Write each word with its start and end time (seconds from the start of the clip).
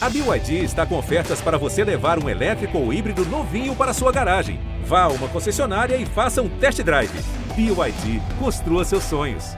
A 0.00 0.08
BYD 0.08 0.62
está 0.62 0.86
com 0.86 0.96
ofertas 0.96 1.40
para 1.40 1.58
você 1.58 1.82
levar 1.82 2.22
um 2.22 2.28
elétrico 2.28 2.78
ou 2.78 2.92
híbrido 2.92 3.24
novinho 3.26 3.74
para 3.74 3.92
sua 3.92 4.12
garagem. 4.12 4.60
Vá 4.84 5.02
a 5.02 5.08
uma 5.08 5.26
concessionária 5.26 5.96
e 5.96 6.06
faça 6.06 6.40
um 6.40 6.48
test 6.48 6.80
drive. 6.82 7.10
BYD, 7.56 8.22
construa 8.38 8.84
seus 8.84 9.02
sonhos. 9.02 9.56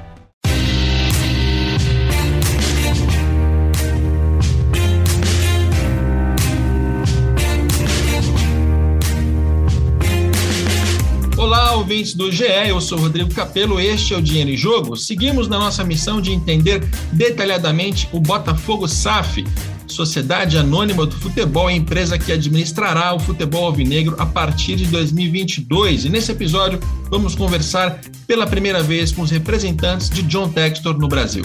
Olá, 11.37 11.73
ouvintes 11.75 12.15
do 12.15 12.33
GE, 12.33 12.45
eu 12.69 12.81
sou 12.81 12.99
Rodrigo 12.99 13.35
Capello, 13.35 13.79
este 13.79 14.15
é 14.15 14.17
o 14.17 14.23
Dinheiro 14.23 14.51
em 14.51 14.57
Jogo. 14.57 14.97
Seguimos 14.97 15.49
na 15.49 15.59
nossa 15.59 15.85
missão 15.85 16.19
de 16.19 16.33
entender 16.33 16.81
detalhadamente 17.13 18.09
o 18.11 18.21
Botafogo 18.21 18.89
SAF, 18.89 19.45
Sociedade 19.91 20.57
Anônima 20.57 21.05
do 21.05 21.15
Futebol, 21.17 21.67
a 21.67 21.73
empresa 21.73 22.19
que 22.19 22.33
administrará 22.33 23.15
o 23.15 23.21
futebol 23.21 23.67
alvinegro 23.67 24.17
a 24.19 24.27
partir 24.27 24.77
de 24.77 24.87
2022. 24.87 26.05
E 26.05 26.09
nesse 26.09 26.33
episódio 26.33 26.81
vamos 27.11 27.35
conversar 27.35 28.01
pela 28.27 28.47
primeira 28.47 28.83
vez 28.83 29.13
com 29.13 29.23
os 29.23 29.31
representantes 29.31 30.09
de 30.09 30.23
John 30.23 30.49
Textor 30.49 30.99
no 30.99 31.09
Brasil. 31.09 31.45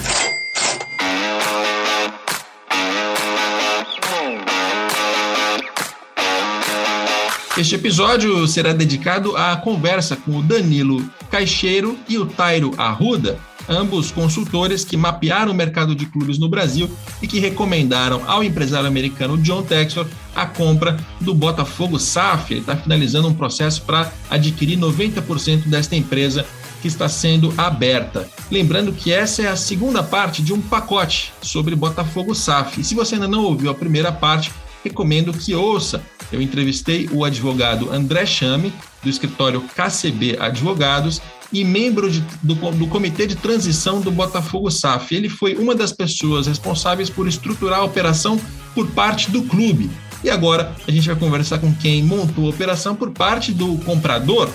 Este 7.58 7.76
episódio 7.76 8.46
será 8.48 8.74
dedicado 8.74 9.38
à 9.38 9.56
conversa 9.56 10.18
com 10.18 10.38
o 10.38 10.44
Danilo 10.44 11.02
Caixeiro 11.32 11.98
e 12.08 12.18
o 12.18 12.26
Tairo 12.26 12.74
Arruda, 12.78 13.40
ambos 13.68 14.12
consultores 14.12 14.84
que 14.84 14.98
mapearam 14.98 15.52
o 15.52 15.56
mercado 15.56 15.96
de 15.96 16.06
clubes 16.06 16.38
no 16.38 16.50
Brasil 16.50 16.90
e 17.22 17.28
que 17.28 17.40
recomendaram 17.40 18.22
ao 18.28 18.44
empresário 18.44 18.88
americano 18.88 19.38
John 19.38 19.64
Textor 19.64 20.08
a 20.36 20.46
compra 20.46 20.98
do 21.20 21.34
Botafogo 21.34 22.00
SAF. 22.00 22.54
Ele 22.54 22.62
está 22.62 22.76
finalizando 22.76 23.28
um 23.28 23.34
processo 23.34 23.82
para 23.84 24.12
adquirir 24.30 24.78
90% 24.78 25.68
desta 25.68 25.96
empresa 25.96 26.46
que 26.82 26.88
está 26.88 27.10
sendo 27.10 27.54
aberta. 27.58 28.30
Lembrando 28.52 28.94
que 28.94 29.12
essa 29.12 29.42
é 29.42 29.48
a 29.48 29.56
segunda 29.56 30.04
parte 30.04 30.44
de 30.44 30.54
um 30.54 30.62
pacote 30.62 31.34
sobre 31.42 31.76
Botafogo 31.76 32.36
SAF. 32.36 32.80
E 32.80 32.84
se 32.84 32.94
você 32.94 33.16
ainda 33.16 33.28
não 33.28 33.44
ouviu 33.44 33.72
a 33.72 33.76
primeira 33.76 34.12
parte, 34.12 34.52
recomendo 34.84 35.34
que 35.34 35.56
ouça. 35.56 36.04
Eu 36.32 36.42
entrevistei 36.42 37.10
o 37.12 37.26
advogado 37.26 37.92
André 37.92 38.26
Chame, 38.26 38.72
do 39.02 39.10
escritório 39.10 39.62
KCB 39.62 40.38
Advogados, 40.40 41.22
e 41.56 41.64
membro 41.64 42.12
de, 42.12 42.22
do, 42.44 42.54
do 42.54 42.88
Comitê 42.88 43.26
de 43.26 43.36
Transição 43.36 44.02
do 44.02 44.12
Botafogo 44.12 44.70
SAF. 44.70 45.16
Ele 45.16 45.30
foi 45.30 45.56
uma 45.56 45.74
das 45.74 45.92
pessoas 45.94 46.48
responsáveis 46.48 47.10
por 47.10 47.28
estruturar 47.28 47.80
a 47.80 47.84
operação 47.84 48.40
por 48.74 48.88
parte 48.88 49.32
do 49.32 49.44
clube. 49.44 49.90
E 50.22 50.30
agora 50.30 50.76
a 50.86 50.92
gente 50.92 51.08
vai 51.08 51.16
conversar 51.16 51.60
com 51.60 51.74
quem 51.74 52.04
montou 52.04 52.48
a 52.48 52.50
operação 52.50 52.96
por 52.96 53.12
parte 53.12 53.54
do 53.54 53.78
comprador. 53.80 54.50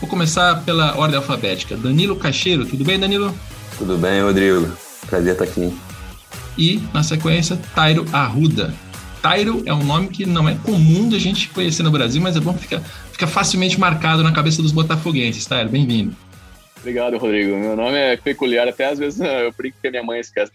Vou 0.00 0.08
começar 0.08 0.62
pela 0.62 0.96
ordem 0.96 1.16
alfabética. 1.16 1.76
Danilo 1.76 2.14
Cacheiro, 2.14 2.64
tudo 2.64 2.84
bem, 2.84 2.98
Danilo? 2.98 3.34
Tudo 3.76 3.96
bem, 3.96 4.22
Rodrigo. 4.22 4.70
Prazer 5.08 5.32
estar 5.32 5.44
aqui. 5.44 5.72
E, 6.56 6.80
na 6.94 7.02
sequência, 7.02 7.58
Tairo 7.74 8.06
Arruda. 8.12 8.72
Tairo 9.20 9.62
é 9.66 9.74
um 9.74 9.84
nome 9.84 10.08
que 10.08 10.24
não 10.24 10.48
é 10.48 10.54
comum 10.54 11.08
de 11.08 11.16
a 11.16 11.18
gente 11.18 11.48
conhecer 11.48 11.82
no 11.82 11.90
Brasil, 11.90 12.22
mas 12.22 12.36
é 12.36 12.40
bom 12.40 12.54
que 12.54 12.60
fica, 12.60 12.82
fica 13.10 13.26
facilmente 13.26 13.80
marcado 13.80 14.22
na 14.22 14.30
cabeça 14.30 14.62
dos 14.62 14.70
botafoguenses. 14.70 15.44
Tairo, 15.44 15.68
bem-vindo. 15.68 16.14
Obrigado, 16.86 17.18
Rodrigo. 17.18 17.56
Meu 17.56 17.74
nome 17.74 17.98
é 17.98 18.16
peculiar, 18.16 18.68
até 18.68 18.86
às 18.86 18.96
vezes 18.96 19.18
eu 19.18 19.52
brinco 19.58 19.76
que 19.82 19.88
a 19.88 19.90
minha 19.90 20.04
mãe 20.04 20.20
esquece. 20.20 20.52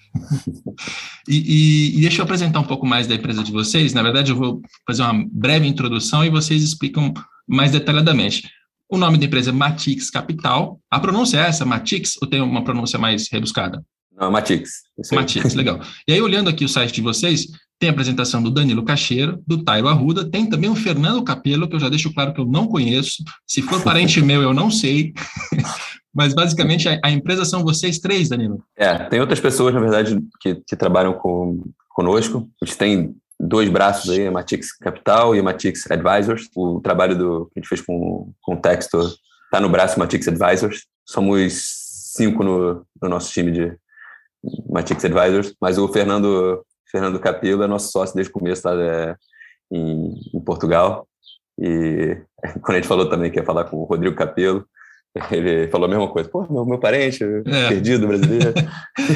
e, 1.28 1.36
e, 1.36 1.98
e, 1.98 2.02
deixa 2.04 2.22
eu 2.22 2.24
apresentar 2.24 2.62
um 2.62 2.64
pouco 2.64 2.86
mais 2.86 3.06
da 3.06 3.16
empresa 3.16 3.44
de 3.44 3.52
vocês. 3.52 3.94
Na 3.94 4.02
verdade, 4.02 4.32
eu 4.32 4.38
vou 4.38 4.62
fazer 4.88 5.02
uma 5.02 5.26
breve 5.30 5.68
introdução 5.68 6.24
e 6.24 6.30
vocês 6.30 6.64
explicam 6.64 7.14
mais 7.46 7.74
detalhadamente. 7.74 8.50
O 8.90 8.98
nome 8.98 9.18
da 9.18 9.26
empresa 9.26 9.50
é 9.50 9.54
Matix 9.54 10.10
Capital. 10.10 10.80
A 10.90 11.02
pronúncia 11.02 11.38
é 11.38 11.50
essa, 11.50 11.66
Matix, 11.66 12.16
ou 12.22 12.30
tem 12.30 12.40
uma 12.40 12.64
pronúncia 12.64 12.98
mais 12.98 13.28
rebuscada? 13.30 13.84
Não, 14.16 14.32
Matix. 14.32 14.84
Matix, 15.12 15.54
legal. 15.54 15.82
E 16.08 16.14
aí, 16.14 16.22
olhando 16.22 16.50
aqui 16.50 16.64
o 16.64 16.70
site 16.70 16.94
de 16.94 17.02
vocês, 17.02 17.46
tem 17.78 17.90
a 17.90 17.92
apresentação 17.92 18.44
do 18.44 18.52
Danilo 18.52 18.86
Cacheiro, 18.86 19.44
do 19.46 19.64
Tairo 19.64 19.88
Arruda, 19.88 20.30
tem 20.30 20.46
também 20.46 20.70
o 20.70 20.76
Fernando 20.76 21.24
Capello, 21.24 21.68
que 21.68 21.76
eu 21.76 21.80
já 21.80 21.90
deixo 21.90 22.14
claro 22.14 22.32
que 22.32 22.40
eu 22.40 22.46
não 22.46 22.68
conheço. 22.68 23.24
Se 23.46 23.62
for 23.62 23.84
parente 23.84 24.22
meu, 24.24 24.42
eu 24.42 24.54
não 24.54 24.70
sei. 24.72 25.12
Mas 26.14 26.34
basicamente 26.34 26.90
a, 26.90 27.00
a, 27.04 27.12
empresa 27.12 27.46
são 27.46 27.64
vocês 27.64 28.00
três, 28.00 28.30
Danilo. 28.30 28.64
É, 28.76 28.98
tem 29.06 29.20
outras 29.22 29.40
pessoas, 29.40 29.74
na 29.74 29.80
verdade, 29.80 30.20
que, 30.42 30.56
que 30.68 30.76
trabalham 30.76 31.14
com, 31.14 31.64
conosco. 31.90 32.50
A 32.62 32.66
gente 32.66 32.78
tem 32.78 33.16
dois 33.40 33.70
braços 33.70 34.10
aí, 34.10 34.28
a 34.28 34.32
Matix 34.32 34.76
Capital 34.78 35.36
e 35.36 35.40
a 35.40 35.44
Matix 35.44 35.90
Advisors. 35.90 36.50
O 36.56 36.82
trabalho 36.82 37.18
do, 37.18 37.46
que 37.46 37.60
a 37.60 37.62
gente 37.62 37.70
fez 37.70 37.82
com, 37.82 38.32
com 38.42 38.56
o 38.56 38.62
Textor 38.62 39.14
está 39.46 39.60
no 39.60 39.70
braço 39.70 40.00
Matix 40.00 40.28
Advisors. 40.28 40.86
Somos 41.06 41.64
cinco 42.16 42.44
no, 42.44 42.86
no 43.02 43.10
nosso 43.10 43.32
time 43.32 43.52
de 43.52 43.76
Matix 44.70 45.06
Advisors, 45.06 45.54
mas 45.62 45.78
o 45.78 45.88
Fernando, 45.88 46.66
Fernando 46.90 47.20
Capello 47.20 47.64
é 47.64 47.68
nosso 47.68 47.92
sócio 47.92 48.16
desde 48.16 48.32
o 48.32 48.34
começo, 48.34 48.64
tá, 48.64 48.74
é, 48.74 49.16
em, 49.72 50.20
em 50.34 50.42
Portugal. 50.42 51.08
E 51.60 52.18
quando 52.62 52.72
a 52.72 52.76
gente 52.76 52.88
falou 52.88 53.10
também 53.10 53.32
que 53.32 53.40
ia 53.40 53.46
falar 53.46 53.66
com 53.66 53.78
o 53.78 53.86
Rodrigo 53.86 54.16
Capello, 54.16 54.66
ele 55.32 55.68
falou 55.70 55.88
a 55.88 55.90
mesma 55.90 56.08
coisa. 56.08 56.30
Pô, 56.30 56.46
meu, 56.50 56.66
meu 56.66 56.80
parente, 56.80 57.24
é. 57.24 57.68
perdido, 57.68 58.08
brasileiro. 58.08 58.54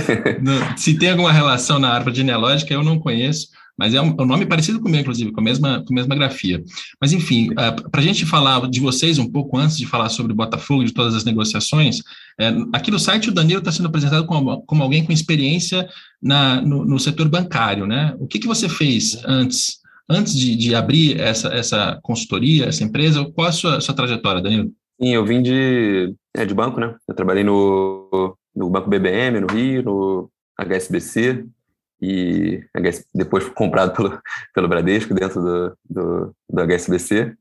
Se 0.75 0.97
tem 0.97 1.11
alguma 1.11 1.31
relação 1.31 1.79
na 1.79 1.89
árvore 1.89 2.15
genealógica, 2.15 2.73
eu 2.73 2.83
não 2.83 2.99
conheço, 2.99 3.47
mas 3.77 3.93
é 3.93 4.01
um, 4.01 4.13
um 4.19 4.25
nome 4.25 4.45
parecido 4.45 4.79
com 4.79 4.87
o 4.87 4.91
meu, 4.91 5.01
inclusive, 5.01 5.31
com 5.31 5.39
a 5.39 5.43
mesma, 5.43 5.83
com 5.85 5.93
a 5.93 5.95
mesma 5.95 6.15
grafia. 6.15 6.61
Mas, 6.99 7.13
enfim, 7.13 7.49
uh, 7.51 7.53
ah, 7.57 7.71
para 7.89 8.01
a 8.01 8.03
gente 8.03 8.25
falar 8.25 8.69
de 8.69 8.79
vocês 8.79 9.17
um 9.17 9.29
pouco 9.29 9.57
antes 9.57 9.77
de 9.77 9.85
falar 9.85 10.09
sobre 10.09 10.33
o 10.33 10.35
Botafogo, 10.35 10.83
de 10.83 10.93
todas 10.93 11.15
as 11.15 11.23
negociações, 11.23 12.01
é, 12.39 12.53
aqui 12.73 12.91
no 12.91 12.99
site 12.99 13.29
o 13.29 13.33
Danilo 13.33 13.59
está 13.59 13.71
sendo 13.71 13.87
apresentado 13.87 14.25
como, 14.25 14.61
como 14.63 14.83
alguém 14.83 15.05
com 15.05 15.13
experiência 15.13 15.87
na, 16.21 16.61
no, 16.61 16.85
no 16.85 16.99
setor 16.99 17.29
bancário, 17.29 17.85
né? 17.85 18.13
O 18.19 18.27
que, 18.27 18.39
que 18.39 18.47
você 18.47 18.67
fez 18.67 19.21
antes, 19.25 19.77
antes 20.09 20.35
de, 20.35 20.55
de 20.55 20.75
abrir 20.75 21.19
essa, 21.19 21.49
essa 21.49 21.99
consultoria, 22.01 22.65
essa 22.65 22.83
empresa? 22.83 23.25
Qual 23.33 23.47
a 23.47 23.51
sua, 23.53 23.79
sua 23.79 23.95
trajetória, 23.95 24.41
Danilo? 24.41 24.71
Sim, 25.01 25.13
eu 25.13 25.25
vim 25.25 25.41
de, 25.41 26.15
é, 26.35 26.45
de 26.45 26.53
banco, 26.53 26.79
né? 26.79 26.95
Eu 27.07 27.13
trabalhei 27.13 27.43
no, 27.43 28.37
no 28.55 28.69
Banco 28.69 28.89
BBM, 28.89 29.41
no 29.41 29.47
Rio, 29.47 29.83
no 29.83 30.31
HSBC, 30.57 31.45
e 32.01 32.63
depois 33.13 33.43
fui 33.43 33.53
comprado 33.53 33.93
pelo, 33.95 34.19
pelo 34.53 34.67
Bradesco 34.67 35.13
dentro 35.13 35.41
do, 35.41 35.77
do, 35.89 36.35
do 36.49 36.61
HSBC. 36.61 37.35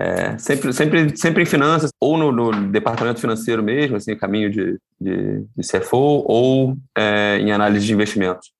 É, 0.00 0.38
sempre, 0.38 0.72
sempre, 0.72 1.16
sempre 1.16 1.42
em 1.42 1.46
finanças, 1.46 1.90
ou 2.00 2.16
no, 2.16 2.30
no, 2.30 2.70
departamento 2.70 3.20
financeiro 3.20 3.62
mesmo, 3.62 3.96
assim, 3.96 4.16
caminho 4.16 4.48
de, 4.48 4.78
de, 5.00 5.44
de 5.56 5.68
CFO, 5.68 6.24
ou 6.24 6.76
é, 6.96 7.38
em 7.38 7.50
análise 7.50 7.84
de 7.84 7.92
investimentos. 7.92 8.52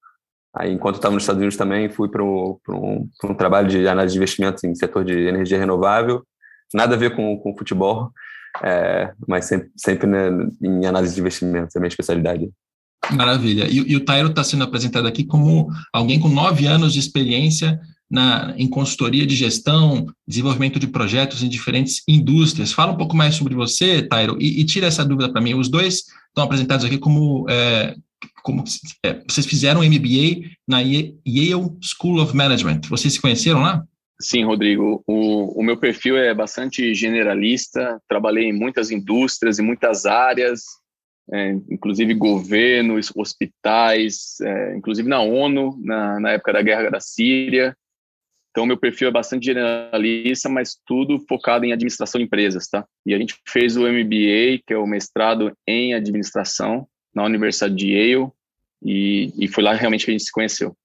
Aí, 0.53 0.72
enquanto 0.72 0.97
estava 0.97 1.15
nos 1.15 1.22
Estados 1.22 1.38
Unidos 1.38 1.56
também, 1.56 1.88
fui 1.88 2.09
para 2.09 2.25
um, 2.25 2.59
um, 2.69 3.09
um 3.25 3.34
trabalho 3.34 3.69
de 3.69 3.87
análise 3.87 4.15
de 4.15 4.19
investimentos 4.19 4.65
em 4.65 4.75
setor 4.75 5.05
de 5.05 5.12
energia 5.28 5.59
renovável, 5.59 6.25
nada 6.75 6.97
a 6.97 6.99
ver 6.99 7.15
com, 7.15 7.38
com 7.38 7.56
futebol, 7.56 8.10
é, 8.62 9.12
mas 9.26 9.47
sempre, 9.47 9.70
sempre 9.76 10.06
né, 10.06 10.31
em 10.60 10.86
análise 10.86 11.14
de 11.14 11.20
investimentos, 11.20 11.75
é 11.75 11.78
a 11.78 11.81
minha 11.81 11.88
especialidade. 11.88 12.50
Maravilha. 13.10 13.66
E, 13.69 13.76
e 13.76 13.97
o 13.97 14.04
Tairo 14.04 14.28
está 14.28 14.44
sendo 14.44 14.64
apresentado 14.64 15.06
aqui 15.06 15.25
como 15.25 15.69
alguém 15.92 16.19
com 16.19 16.28
nove 16.28 16.66
anos 16.66 16.92
de 16.92 16.98
experiência 16.98 17.81
na, 18.10 18.54
em 18.56 18.69
consultoria 18.69 19.26
de 19.26 19.37
gestão, 19.37 20.06
desenvolvimento 20.26 20.78
de 20.78 20.87
projetos 20.87 21.42
em 21.42 21.48
diferentes 21.48 22.03
indústrias. 22.08 22.72
Fala 22.72 22.92
um 22.92 22.97
pouco 22.97 23.16
mais 23.16 23.34
sobre 23.34 23.54
você, 23.54 24.03
Tairo, 24.03 24.37
e, 24.41 24.60
e 24.60 24.64
tira 24.64 24.87
essa 24.87 25.04
dúvida 25.04 25.31
para 25.31 25.41
mim. 25.41 25.54
Os 25.54 25.69
dois 25.69 26.04
estão 26.28 26.44
apresentados 26.44 26.84
aqui 26.84 26.98
como, 26.98 27.47
é, 27.48 27.94
como 28.42 28.64
é, 29.04 29.22
vocês 29.28 29.47
fizeram 29.47 29.82
MBA 29.82 30.48
na 30.66 30.81
Yale 30.81 31.70
School 31.81 32.20
of 32.20 32.34
Management. 32.34 32.82
Vocês 32.88 33.14
se 33.14 33.20
conheceram 33.20 33.61
lá? 33.61 33.84
Sim, 34.20 34.44
Rodrigo. 34.44 35.03
O, 35.06 35.61
o 35.61 35.62
meu 35.62 35.76
perfil 35.76 36.17
é 36.17 36.35
bastante 36.35 36.93
generalista. 36.93 38.00
Trabalhei 38.09 38.44
em 38.44 38.53
muitas 38.53 38.91
indústrias, 38.91 39.59
em 39.59 39.62
muitas 39.62 40.06
áreas, 40.06 40.62
é, 41.32 41.50
inclusive 41.70 42.15
governos, 42.15 43.12
hospitais, 43.15 44.41
é, 44.41 44.76
inclusive 44.76 45.09
na 45.09 45.20
ONU, 45.20 45.79
na, 45.82 46.19
na 46.19 46.31
época 46.32 46.53
da 46.53 46.62
guerra 46.62 46.91
da 46.91 47.00
Síria. 47.00 47.76
Então, 48.50 48.67
meu 48.67 48.76
perfil 48.76 49.06
é 49.06 49.12
bastante 49.12 49.44
generalista, 49.44 50.49
mas 50.49 50.76
tudo 50.85 51.21
focado 51.29 51.64
em 51.64 51.73
administração 51.73 52.19
de 52.19 52.25
empresas, 52.25 52.67
tá? 52.67 52.85
E 53.06 53.14
a 53.14 53.19
gente 53.19 53.37
fez 53.47 53.76
o 53.76 53.82
MBA, 53.82 54.62
que 54.67 54.73
é 54.73 54.76
o 54.79 54.87
mestrado 54.87 55.53
em 55.64 55.94
administração, 55.94 56.88
na 57.14 57.25
Universidade 57.25 57.76
de 57.76 57.93
Yale, 57.93 58.32
e, 58.82 59.32
e 59.38 59.47
foi 59.47 59.62
lá 59.62 59.75
realmente 59.75 60.05
que 60.05 60.11
a 60.11 60.12
gente 60.12 60.25
se 60.25 60.32
conheceu. 60.32 60.76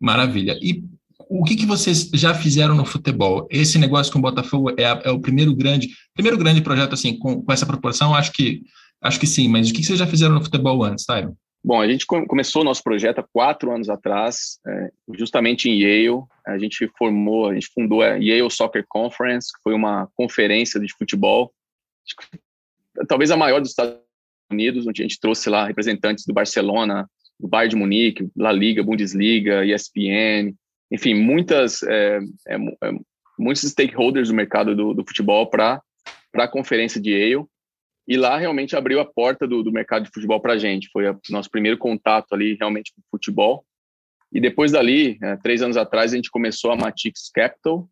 Maravilha. 0.00 0.56
E 0.62 0.84
o 1.28 1.44
que, 1.44 1.56
que 1.56 1.66
vocês 1.66 2.10
já 2.14 2.34
fizeram 2.34 2.74
no 2.74 2.84
futebol? 2.84 3.46
Esse 3.50 3.78
negócio 3.78 4.12
com 4.12 4.18
o 4.18 4.22
Botafogo 4.22 4.70
é, 4.70 4.84
é 5.04 5.10
o 5.10 5.20
primeiro 5.20 5.54
grande, 5.54 5.88
primeiro 6.14 6.38
grande 6.38 6.60
projeto 6.60 6.94
assim 6.94 7.18
com, 7.18 7.42
com, 7.42 7.52
essa 7.52 7.66
proporção? 7.66 8.14
Acho 8.14 8.32
que 8.32 8.62
acho 9.00 9.18
que 9.18 9.26
sim, 9.26 9.48
mas 9.48 9.70
o 9.70 9.72
que, 9.72 9.80
que 9.80 9.86
vocês 9.86 9.98
já 9.98 10.06
fizeram 10.06 10.34
no 10.34 10.44
futebol 10.44 10.82
antes, 10.84 11.04
Tyron? 11.04 11.34
Bom, 11.62 11.80
a 11.80 11.86
gente 11.86 12.06
começou 12.06 12.62
o 12.62 12.64
nosso 12.64 12.82
projeto 12.82 13.18
há 13.18 13.26
quatro 13.32 13.70
anos 13.70 13.90
atrás, 13.90 14.58
é, 14.66 14.90
justamente 15.14 15.68
em 15.68 15.78
Yale. 15.78 16.22
A 16.46 16.58
gente 16.58 16.90
formou, 16.96 17.50
a 17.50 17.54
gente 17.54 17.68
fundou 17.74 18.00
a 18.00 18.14
Yale 18.16 18.50
Soccer 18.50 18.84
Conference, 18.88 19.52
que 19.52 19.62
foi 19.62 19.74
uma 19.74 20.08
conferência 20.14 20.80
de 20.80 20.90
futebol, 20.96 21.52
talvez 23.06 23.30
a 23.30 23.36
maior 23.36 23.60
dos 23.60 23.70
Estados 23.70 23.98
Unidos, 24.50 24.86
onde 24.86 25.02
a 25.02 25.04
gente 25.04 25.20
trouxe 25.20 25.50
lá 25.50 25.66
representantes 25.66 26.24
do 26.24 26.32
Barcelona, 26.32 27.08
do 27.38 27.48
Bayern 27.48 27.70
de 27.70 27.76
Munique, 27.76 28.30
La 28.36 28.52
Liga, 28.52 28.82
Bundesliga, 28.82 29.64
ESPN, 29.64 30.54
enfim, 30.90 31.14
muitas, 31.14 31.82
é, 31.82 32.18
é, 32.48 32.54
é, 32.56 32.92
muitos 33.38 33.62
stakeholders 33.62 34.28
do 34.28 34.34
mercado 34.34 34.74
do, 34.74 34.92
do 34.92 35.04
futebol 35.06 35.48
para 35.48 35.80
a 36.34 36.48
conferência 36.48 37.00
de 37.00 37.10
Yale. 37.12 37.44
E 38.08 38.16
lá 38.16 38.36
realmente 38.36 38.74
abriu 38.74 38.98
a 38.98 39.04
porta 39.04 39.46
do, 39.46 39.62
do 39.62 39.70
mercado 39.70 40.04
de 40.04 40.10
futebol 40.12 40.40
para 40.40 40.54
a 40.54 40.58
gente. 40.58 40.88
Foi 40.92 41.08
o 41.08 41.20
nosso 41.30 41.48
primeiro 41.48 41.78
contato 41.78 42.34
ali 42.34 42.56
realmente 42.58 42.92
com 42.92 43.02
futebol. 43.10 43.64
E 44.32 44.40
depois 44.40 44.72
dali, 44.72 45.16
é, 45.22 45.36
três 45.36 45.62
anos 45.62 45.76
atrás, 45.76 46.12
a 46.12 46.16
gente 46.16 46.30
começou 46.30 46.72
a 46.72 46.76
Matix 46.76 47.30
Capital, 47.32 47.88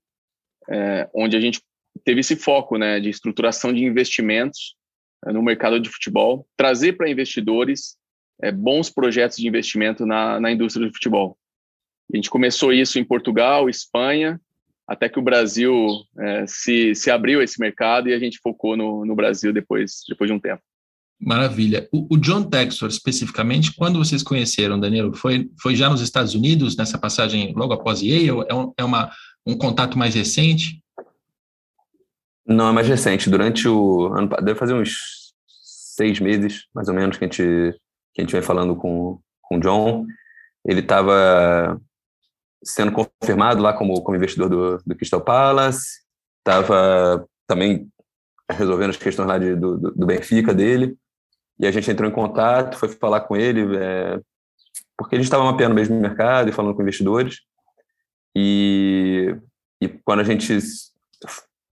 é, 0.68 1.08
onde 1.14 1.36
a 1.36 1.40
gente 1.40 1.60
teve 2.04 2.20
esse 2.20 2.34
foco 2.34 2.76
né, 2.76 2.98
de 2.98 3.08
estruturação 3.10 3.72
de 3.72 3.84
investimentos 3.84 4.76
é, 5.24 5.32
no 5.32 5.42
mercado 5.42 5.78
de 5.78 5.88
futebol, 5.88 6.46
trazer 6.56 6.94
para 6.94 7.10
investidores 7.10 7.96
bons 8.54 8.88
projetos 8.88 9.36
de 9.36 9.48
investimento 9.48 10.06
na, 10.06 10.38
na 10.38 10.52
indústria 10.52 10.86
do 10.86 10.94
futebol. 10.94 11.36
A 12.12 12.16
gente 12.16 12.30
começou 12.30 12.72
isso 12.72 12.98
em 12.98 13.04
Portugal, 13.04 13.68
Espanha, 13.68 14.40
até 14.86 15.08
que 15.08 15.18
o 15.18 15.22
Brasil 15.22 15.86
é, 16.18 16.46
se, 16.46 16.94
se 16.94 17.10
abriu 17.10 17.40
a 17.40 17.44
esse 17.44 17.60
mercado 17.60 18.08
e 18.08 18.14
a 18.14 18.18
gente 18.18 18.38
focou 18.42 18.76
no, 18.76 19.04
no 19.04 19.14
Brasil 19.14 19.52
depois, 19.52 20.02
depois 20.08 20.30
de 20.30 20.34
um 20.34 20.40
tempo. 20.40 20.62
Maravilha. 21.20 21.88
O, 21.92 22.14
o, 22.14 22.16
John 22.16 22.44
Textor, 22.44 22.88
especificamente, 22.88 23.74
quando 23.74 23.98
vocês 23.98 24.22
conheceram, 24.22 24.78
Danilo, 24.78 25.14
foi, 25.14 25.50
foi 25.60 25.74
já 25.74 25.90
nos 25.90 26.00
Estados 26.00 26.34
Unidos, 26.34 26.76
nessa 26.76 26.96
passagem 26.96 27.52
logo 27.54 27.72
após 27.72 28.00
Yale? 28.00 28.46
É, 28.48 28.54
um, 28.54 28.72
é 28.78 28.84
uma, 28.84 29.10
um 29.44 29.58
contato 29.58 29.98
mais 29.98 30.14
recente? 30.14 30.82
Não, 32.46 32.68
é 32.68 32.72
mais 32.72 32.88
recente. 32.88 33.28
Durante 33.28 33.68
o 33.68 34.06
ano, 34.14 34.28
deve 34.42 34.58
fazer 34.58 34.74
uns 34.74 35.34
seis 35.96 36.20
meses, 36.20 36.66
mais 36.72 36.88
ou 36.88 36.94
menos, 36.94 37.18
que 37.18 37.24
a 37.24 37.26
gente, 37.26 37.42
que 38.14 38.20
a 38.20 38.22
gente 38.22 38.32
vem 38.32 38.40
falando 38.40 38.76
com, 38.76 39.20
com 39.42 39.56
o 39.56 39.60
John. 39.60 40.06
Ele 40.64 40.80
estava 40.80 41.78
sendo 42.62 42.92
confirmado 42.92 43.62
lá 43.62 43.72
como, 43.72 44.02
como 44.02 44.16
investidor 44.16 44.48
do, 44.48 44.78
do 44.84 44.96
Crystal 44.96 45.20
Palace, 45.20 46.00
estava 46.38 47.26
também 47.46 47.88
resolvendo 48.50 48.90
as 48.90 48.96
questões 48.96 49.28
lá 49.28 49.38
de, 49.38 49.54
do, 49.54 49.76
do 49.76 50.06
Benfica 50.06 50.54
dele, 50.54 50.96
e 51.58 51.66
a 51.66 51.70
gente 51.70 51.90
entrou 51.90 52.08
em 52.08 52.14
contato, 52.14 52.78
foi 52.78 52.88
falar 52.88 53.22
com 53.22 53.36
ele, 53.36 53.76
é, 53.76 54.20
porque 54.96 55.14
a 55.14 55.18
gente 55.18 55.26
estava 55.26 55.44
mapeando 55.44 55.74
mesmo 55.74 55.96
o 55.96 56.00
mercado 56.00 56.48
e 56.48 56.52
falando 56.52 56.74
com 56.74 56.82
investidores, 56.82 57.40
e, 58.36 59.36
e 59.80 59.88
quando 59.88 60.20
a 60.20 60.24
gente 60.24 60.56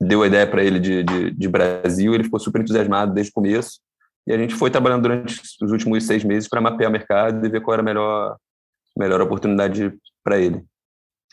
deu 0.00 0.22
a 0.22 0.26
ideia 0.26 0.46
para 0.46 0.62
ele 0.62 0.78
de, 0.78 1.02
de, 1.02 1.30
de, 1.30 1.48
Brasil, 1.48 2.14
ele 2.14 2.24
ficou 2.24 2.38
super 2.38 2.60
entusiasmado 2.60 3.14
desde 3.14 3.30
o 3.30 3.34
começo, 3.34 3.80
e 4.26 4.32
a 4.32 4.38
gente 4.38 4.54
foi 4.54 4.70
trabalhando 4.70 5.02
durante 5.02 5.40
os 5.62 5.70
últimos 5.70 6.04
seis 6.04 6.24
meses 6.24 6.48
para 6.48 6.60
mapear 6.60 6.90
o 6.90 6.92
mercado 6.92 7.46
e 7.46 7.48
ver 7.48 7.62
qual 7.62 7.74
era 7.74 7.82
a 7.82 7.84
melhor, 7.84 8.36
melhor 8.98 9.20
oportunidade 9.22 9.92
para 10.22 10.38
ele. 10.38 10.64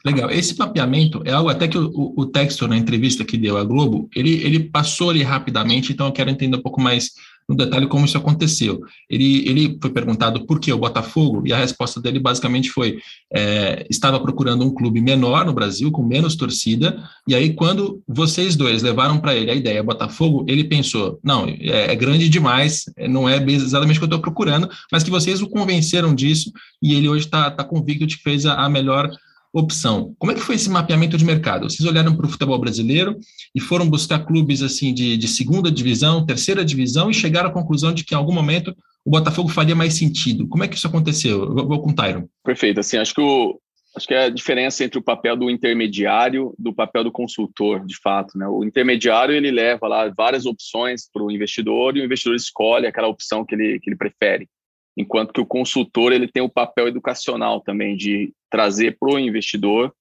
Legal. 0.06 0.30
Esse 0.30 0.58
mapeamento 0.58 1.22
é 1.24 1.32
algo 1.32 1.50
até 1.50 1.66
que 1.66 1.78
o, 1.78 2.14
o, 2.18 2.26
Textor, 2.26 2.68
na 2.68 2.78
entrevista 2.78 3.24
que 3.24 3.38
deu 3.38 3.58
à 3.58 3.64
Globo, 3.64 4.10
ele, 4.14 4.34
ele 4.44 4.60
passou 4.60 5.10
ali 5.10 5.24
rapidamente, 5.24 5.94
então 5.94 6.08
eu 6.08 6.12
quero 6.12 6.30
entender 6.30 6.58
um 6.58 6.62
pouco 6.62 6.82
mais 6.82 7.12
no 7.48 7.56
detalhe 7.56 7.88
como 7.88 8.06
isso 8.06 8.18
aconteceu. 8.18 8.82
Ele, 9.10 9.48
ele 9.48 9.78
foi 9.82 9.92
perguntado 9.92 10.46
por 10.46 10.60
que 10.60 10.72
o 10.72 10.78
Botafogo, 10.78 11.44
e 11.46 11.54
a 11.54 11.58
resposta 11.58 12.02
dele 12.02 12.20
basicamente 12.20 12.70
foi: 12.70 13.00
é, 13.34 13.86
estava 13.90 14.20
procurando 14.20 14.66
um 14.66 14.74
clube 14.74 15.00
menor 15.02 15.46
no 15.46 15.54
Brasil, 15.54 15.92
com 15.92 16.04
menos 16.04 16.36
torcida, 16.36 17.02
e 17.28 17.34
aí 17.34 17.54
quando 17.54 18.02
vocês 18.08 18.56
dois 18.56 18.82
levaram 18.82 19.20
para 19.20 19.36
ele 19.36 19.52
a 19.52 19.56
ideia 19.56 19.84
Botafogo, 19.84 20.46
ele 20.50 20.66
pensou: 20.66 21.20
não, 21.24 21.46
é, 21.48 21.94
é 21.94 21.96
grande 21.96 22.28
demais, 22.28 22.86
não 23.10 23.28
é 23.28 23.42
exatamente 23.50 23.98
o 23.98 24.00
que 24.00 24.06
eu 24.06 24.18
estou 24.18 24.22
procurando, 24.22 24.70
mas 24.92 25.04
que 25.04 25.12
vocês 25.12 25.42
o 25.42 25.50
convenceram 25.50 26.14
disso, 26.14 26.52
e 26.82 26.94
ele 26.94 27.08
hoje 27.08 27.26
está 27.26 27.50
tá 27.52 27.64
convicto 27.64 28.06
de 28.06 28.18
que 28.18 28.24
fez 28.24 28.46
a, 28.46 28.56
a 28.56 28.70
melhor 28.70 29.10
opção. 29.54 30.16
Como 30.18 30.32
é 30.32 30.36
que 30.36 30.42
foi 30.42 30.56
esse 30.56 30.70
mapeamento 30.70 31.16
de 31.16 31.24
mercado? 31.24 31.70
Vocês 31.70 31.88
olharam 31.88 32.16
para 32.16 32.26
o 32.26 32.30
futebol 32.30 32.58
brasileiro 32.58 33.18
e 33.56 33.62
foram 33.62 33.88
buscar 33.88 34.26
clubes 34.26 34.64
assim 34.64 34.94
de, 34.94 35.16
de 35.16 35.28
segunda 35.28 35.72
divisão, 35.72 36.26
terceira 36.26 36.66
divisão 36.66 37.12
e 37.12 37.14
chegaram 37.14 37.50
à 37.50 37.54
conclusão 37.54 37.94
de 37.94 38.04
que 38.04 38.16
em 38.16 38.18
algum 38.18 38.34
momento 38.34 38.76
o 39.06 39.12
Botafogo 39.12 39.50
faria 39.50 39.76
mais 39.76 39.94
sentido. 39.94 40.48
Como 40.48 40.64
é 40.64 40.68
que 40.68 40.76
isso 40.76 40.88
aconteceu? 40.88 41.44
Eu 41.44 41.68
vou 41.68 41.82
com 41.82 41.92
o 41.92 41.96
Tyron. 41.96 42.28
Perfeito. 42.44 42.80
Assim, 42.80 42.98
acho 42.98 43.14
que 43.14 43.22
o, 43.22 43.60
acho 43.96 44.08
que 44.08 44.14
é 44.16 44.26
a 44.26 44.30
diferença 44.30 44.84
entre 44.84 44.98
o 44.98 45.04
papel 45.04 45.38
do 45.38 45.50
intermediário 45.50 46.56
do 46.58 46.74
papel 46.74 47.04
do 47.04 47.12
consultor, 47.12 47.86
de 47.86 47.98
fato, 48.02 48.36
né? 48.38 48.48
O 48.48 48.64
intermediário 48.64 49.36
ele 49.36 49.52
leva 49.52 49.88
lá 49.88 50.12
várias 50.16 50.48
opções 50.48 51.08
para 51.12 51.22
o 51.22 51.30
investidor 51.30 51.96
e 51.96 52.02
o 52.02 52.06
investidor 52.06 52.36
escolhe 52.36 52.88
aquela 52.88 53.08
opção 53.08 53.46
que 53.46 53.54
ele 53.54 53.80
que 53.80 53.90
ele 53.90 53.98
prefere 53.98 54.50
enquanto 54.96 55.34
que 55.34 55.42
o 55.42 55.46
consultor 55.46 56.12
ele 56.12 56.28
tem 56.28 56.44
o 56.44 56.50
papel 56.50 56.88
educacional 56.88 57.62
também 57.62 57.96
de 57.96 58.34
trazer 58.50 58.98
para 59.00 59.14
o 59.14 59.20
investidor 59.20 59.94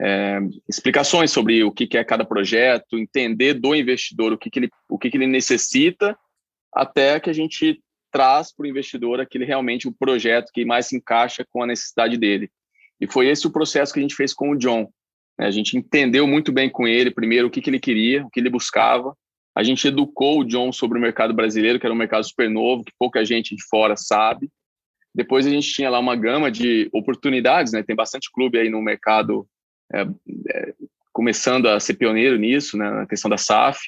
é, 0.00 0.38
explicações 0.68 1.30
sobre 1.30 1.64
o 1.64 1.72
que, 1.72 1.86
que, 1.86 1.96
é 1.96 2.04
cada 2.04 2.24
projeto, 2.24 2.98
entender 2.98 3.54
do 3.54 3.74
investidor 3.74 4.32
o 4.32 4.38
que, 4.38 4.50
que 4.50 4.58
ele, 4.58 4.70
o 4.88 4.98
que, 4.98 5.10
que 5.10 5.16
ele 5.16 5.26
necessita, 5.26 6.16
até 6.72 7.18
que 7.18 7.30
a 7.30 7.32
gente 7.32 7.80
traz 8.12 8.54
para 8.54 8.64
o 8.64 8.66
investidor 8.66 9.20
aquele 9.20 9.44
realmente 9.44 9.88
o 9.88 9.92
projeto 9.92 10.50
que 10.52 10.64
mais 10.64 10.86
se 10.86 10.96
encaixa 10.96 11.44
com 11.50 11.62
a 11.62 11.66
necessidade 11.66 12.16
dele. 12.16 12.50
E 13.00 13.06
foi 13.06 13.28
esse 13.28 13.46
o 13.46 13.50
processo 13.50 13.92
que 13.92 13.98
a 13.98 14.02
gente 14.02 14.14
fez 14.14 14.32
com 14.32 14.50
o 14.50 14.56
John. 14.56 14.88
Né? 15.38 15.46
A 15.46 15.50
gente 15.50 15.76
entendeu 15.76 16.26
muito 16.26 16.52
bem 16.52 16.70
com 16.70 16.86
ele, 16.86 17.10
primeiro, 17.10 17.48
o 17.48 17.50
que, 17.50 17.60
que 17.60 17.70
ele 17.70 17.80
queria, 17.80 18.24
o 18.24 18.30
que 18.30 18.40
ele 18.40 18.50
buscava, 18.50 19.14
a 19.56 19.62
gente 19.62 19.88
educou 19.88 20.40
o 20.40 20.44
John 20.44 20.70
sobre 20.70 20.98
o 20.98 21.00
mercado 21.00 21.32
brasileiro, 21.32 21.80
que 21.80 21.86
era 21.86 21.94
um 21.94 21.96
mercado 21.96 22.24
super 22.24 22.50
novo, 22.50 22.84
que 22.84 22.92
pouca 22.98 23.24
gente 23.24 23.56
de 23.56 23.64
fora 23.66 23.96
sabe. 23.96 24.50
Depois 25.14 25.46
a 25.46 25.50
gente 25.50 25.72
tinha 25.72 25.88
lá 25.88 25.98
uma 25.98 26.14
gama 26.14 26.50
de 26.50 26.90
oportunidades, 26.92 27.72
né? 27.72 27.82
Tem 27.82 27.96
bastante 27.96 28.30
clube 28.30 28.58
aí 28.58 28.68
no 28.68 28.82
mercado 28.82 29.48
é, 29.94 30.02
é, 30.02 30.74
começando 31.10 31.70
a 31.70 31.80
ser 31.80 31.94
pioneiro 31.94 32.36
nisso, 32.36 32.76
né? 32.76 32.90
Na 32.90 33.06
questão 33.06 33.30
da 33.30 33.38
SAF. 33.38 33.80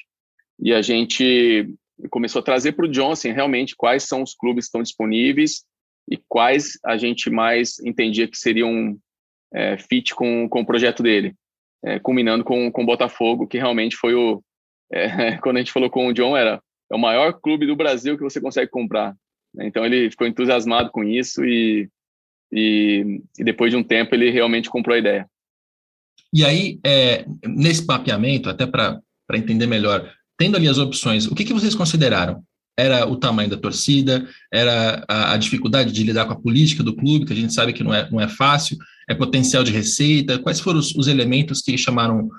E 0.59 0.73
a 0.73 0.81
gente 0.81 1.71
começou 2.09 2.39
a 2.39 2.43
trazer 2.43 2.71
para 2.71 2.85
o 2.85 2.91
John, 2.91 3.11
assim, 3.11 3.31
realmente, 3.31 3.75
quais 3.75 4.03
são 4.03 4.23
os 4.23 4.33
clubes 4.33 4.65
que 4.65 4.69
estão 4.69 4.81
disponíveis 4.81 5.65
e 6.09 6.17
quais 6.27 6.79
a 6.83 6.97
gente 6.97 7.29
mais 7.29 7.77
entendia 7.81 8.27
que 8.27 8.37
seriam 8.37 8.97
é, 9.53 9.77
fit 9.77 10.15
com, 10.15 10.49
com 10.49 10.61
o 10.61 10.65
projeto 10.65 11.03
dele, 11.03 11.35
é, 11.85 11.99
culminando 11.99 12.43
com 12.43 12.71
o 12.73 12.85
Botafogo, 12.85 13.47
que 13.47 13.59
realmente 13.59 13.95
foi 13.95 14.15
o, 14.15 14.43
é, 14.91 15.37
quando 15.41 15.57
a 15.57 15.59
gente 15.59 15.71
falou 15.71 15.89
com 15.89 16.07
o 16.07 16.13
John, 16.13 16.35
era 16.35 16.61
é 16.91 16.95
o 16.95 16.99
maior 16.99 17.33
clube 17.33 17.67
do 17.67 17.75
Brasil 17.75 18.17
que 18.17 18.23
você 18.23 18.41
consegue 18.41 18.71
comprar. 18.71 19.15
Então 19.59 19.85
ele 19.85 20.09
ficou 20.09 20.27
entusiasmado 20.27 20.89
com 20.91 21.03
isso 21.03 21.43
e, 21.45 21.89
e, 22.51 23.21
e 23.37 23.43
depois 23.43 23.71
de 23.71 23.77
um 23.77 23.83
tempo 23.83 24.15
ele 24.15 24.31
realmente 24.31 24.69
comprou 24.69 24.95
a 24.95 24.99
ideia. 24.99 25.27
E 26.33 26.45
aí, 26.45 26.79
é, 26.85 27.25
nesse 27.45 27.85
mapeamento, 27.85 28.49
até 28.49 28.65
para 28.65 29.01
entender 29.33 29.65
melhor, 29.65 30.11
tendo 30.37 30.57
ali 30.57 30.67
as 30.67 30.77
opções, 30.77 31.25
o 31.25 31.33
que, 31.33 31.43
que 31.43 31.53
vocês 31.53 31.73
consideraram? 31.73 32.43
Era 32.77 33.05
o 33.07 33.17
tamanho 33.17 33.49
da 33.49 33.57
torcida, 33.57 34.27
era 34.53 35.03
a, 35.07 35.33
a, 35.33 35.37
dificuldade 35.37 35.91
de 35.91 36.03
lidar 36.03 36.25
com 36.25 36.33
a 36.33 36.39
política 36.39 36.83
do 36.83 36.95
clube, 36.95 37.25
que 37.25 37.33
a 37.33 37.35
gente 37.35 37.53
sabe 37.53 37.73
que 37.73 37.83
não 37.83 37.93
é, 37.93 38.09
não 38.09 38.21
é 38.21 38.27
fácil, 38.27 38.77
é 39.09 39.13
potencial 39.13 39.63
de 39.63 39.71
receita? 39.71 40.39
Quais 40.39 40.59
foram 40.59 40.79
os, 40.79 40.95
os 40.95 41.07
elementos 41.07 41.61
que 41.61 41.77
chamaram 41.77 42.29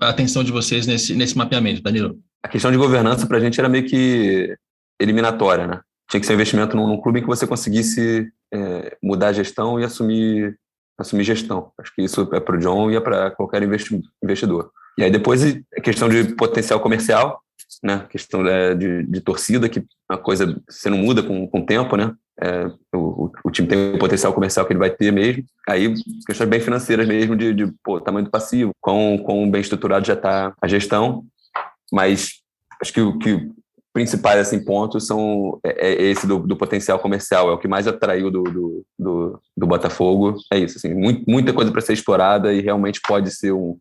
a 0.00 0.08
atenção 0.08 0.42
de 0.42 0.52
vocês 0.52 0.86
nesse, 0.86 1.14
nesse 1.14 1.36
mapeamento, 1.36 1.82
Danilo? 1.82 2.18
A 2.42 2.48
questão 2.48 2.70
de 2.70 2.76
governança 2.76 3.26
para 3.26 3.38
a 3.38 3.40
gente 3.40 3.58
era 3.58 3.68
meio 3.68 3.86
que 3.86 4.56
eliminatória, 5.00 5.66
né? 5.66 5.80
Tinha 6.10 6.20
que 6.20 6.26
ser 6.26 6.32
um 6.32 6.36
investimento 6.36 6.76
num, 6.76 6.86
num 6.86 7.00
clube 7.00 7.18
em 7.18 7.22
que 7.22 7.28
você 7.28 7.46
conseguisse 7.46 8.30
é, 8.52 8.96
mudar 9.02 9.28
a 9.28 9.32
gestão 9.32 9.78
e 9.78 9.84
assumir, 9.84 10.58
assumir 10.98 11.24
gestão. 11.24 11.72
Acho 11.78 11.94
que 11.94 12.02
isso 12.02 12.28
é 12.32 12.40
para 12.40 12.56
o 12.56 12.58
John 12.58 12.90
e 12.90 12.96
é 12.96 13.00
para 13.00 13.30
qualquer 13.30 13.62
investidor. 13.62 14.70
E 14.96 15.04
aí 15.04 15.10
depois 15.10 15.44
a 15.44 15.80
questão 15.80 16.08
de 16.08 16.34
potencial 16.34 16.80
comercial, 16.80 17.40
né? 17.82 18.06
questão 18.08 18.42
de, 18.42 18.74
de, 18.74 19.02
de 19.04 19.20
torcida, 19.20 19.68
que 19.68 19.84
a 20.08 20.16
coisa 20.16 20.60
você 20.68 20.88
não 20.88 20.98
muda 20.98 21.22
com, 21.22 21.46
com 21.46 21.60
o 21.60 21.66
tempo, 21.66 21.96
né? 21.96 22.14
É, 22.40 22.70
o, 22.94 23.30
o, 23.44 23.50
time 23.50 23.66
tem 23.66 23.94
o 23.94 23.98
potencial 23.98 24.32
comercial 24.32 24.64
que 24.64 24.72
ele 24.72 24.78
vai 24.78 24.90
ter 24.90 25.12
mesmo. 25.12 25.44
Aí, 25.68 25.92
questões 26.26 26.48
bem 26.48 26.60
financeiras 26.60 27.06
mesmo, 27.06 27.34
de, 27.34 27.52
de 27.52 27.72
pô, 27.82 28.00
tamanho 28.00 28.26
do 28.26 28.30
passivo, 28.30 28.70
quão, 28.80 29.18
quão 29.18 29.50
bem 29.50 29.60
estruturado 29.60 30.06
já 30.06 30.14
está 30.14 30.54
a 30.60 30.68
gestão. 30.68 31.24
Mas 31.92 32.34
acho 32.80 32.92
que 32.92 33.00
o 33.00 33.18
que 33.18 33.50
principais 33.92 34.38
assim, 34.38 34.64
pontos 34.64 35.06
são 35.06 35.58
é, 35.64 35.88
é 35.88 36.02
esse 36.04 36.26
do, 36.26 36.38
do, 36.38 36.56
potencial 36.56 37.00
comercial, 37.00 37.50
é 37.50 37.52
o 37.52 37.58
que 37.58 37.66
mais 37.66 37.88
atraiu 37.88 38.30
do, 38.30 38.44
do, 38.44 38.86
do, 38.96 39.42
do 39.56 39.66
Botafogo. 39.66 40.36
É 40.52 40.58
isso, 40.58 40.78
assim, 40.78 40.94
muito, 40.94 41.24
muita 41.28 41.52
coisa 41.52 41.72
para 41.72 41.80
ser 41.80 41.94
explorada 41.94 42.52
e 42.52 42.60
realmente 42.60 43.00
pode 43.00 43.32
ser 43.32 43.52
um, 43.52 43.76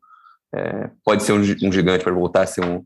é, 0.56 0.90
pode 1.06 1.22
ser 1.24 1.34
um, 1.34 1.42
um 1.68 1.72
gigante, 1.72 2.04
para 2.04 2.14
voltar 2.14 2.42
a 2.42 2.48
ser 2.48 2.66
um, 2.66 2.84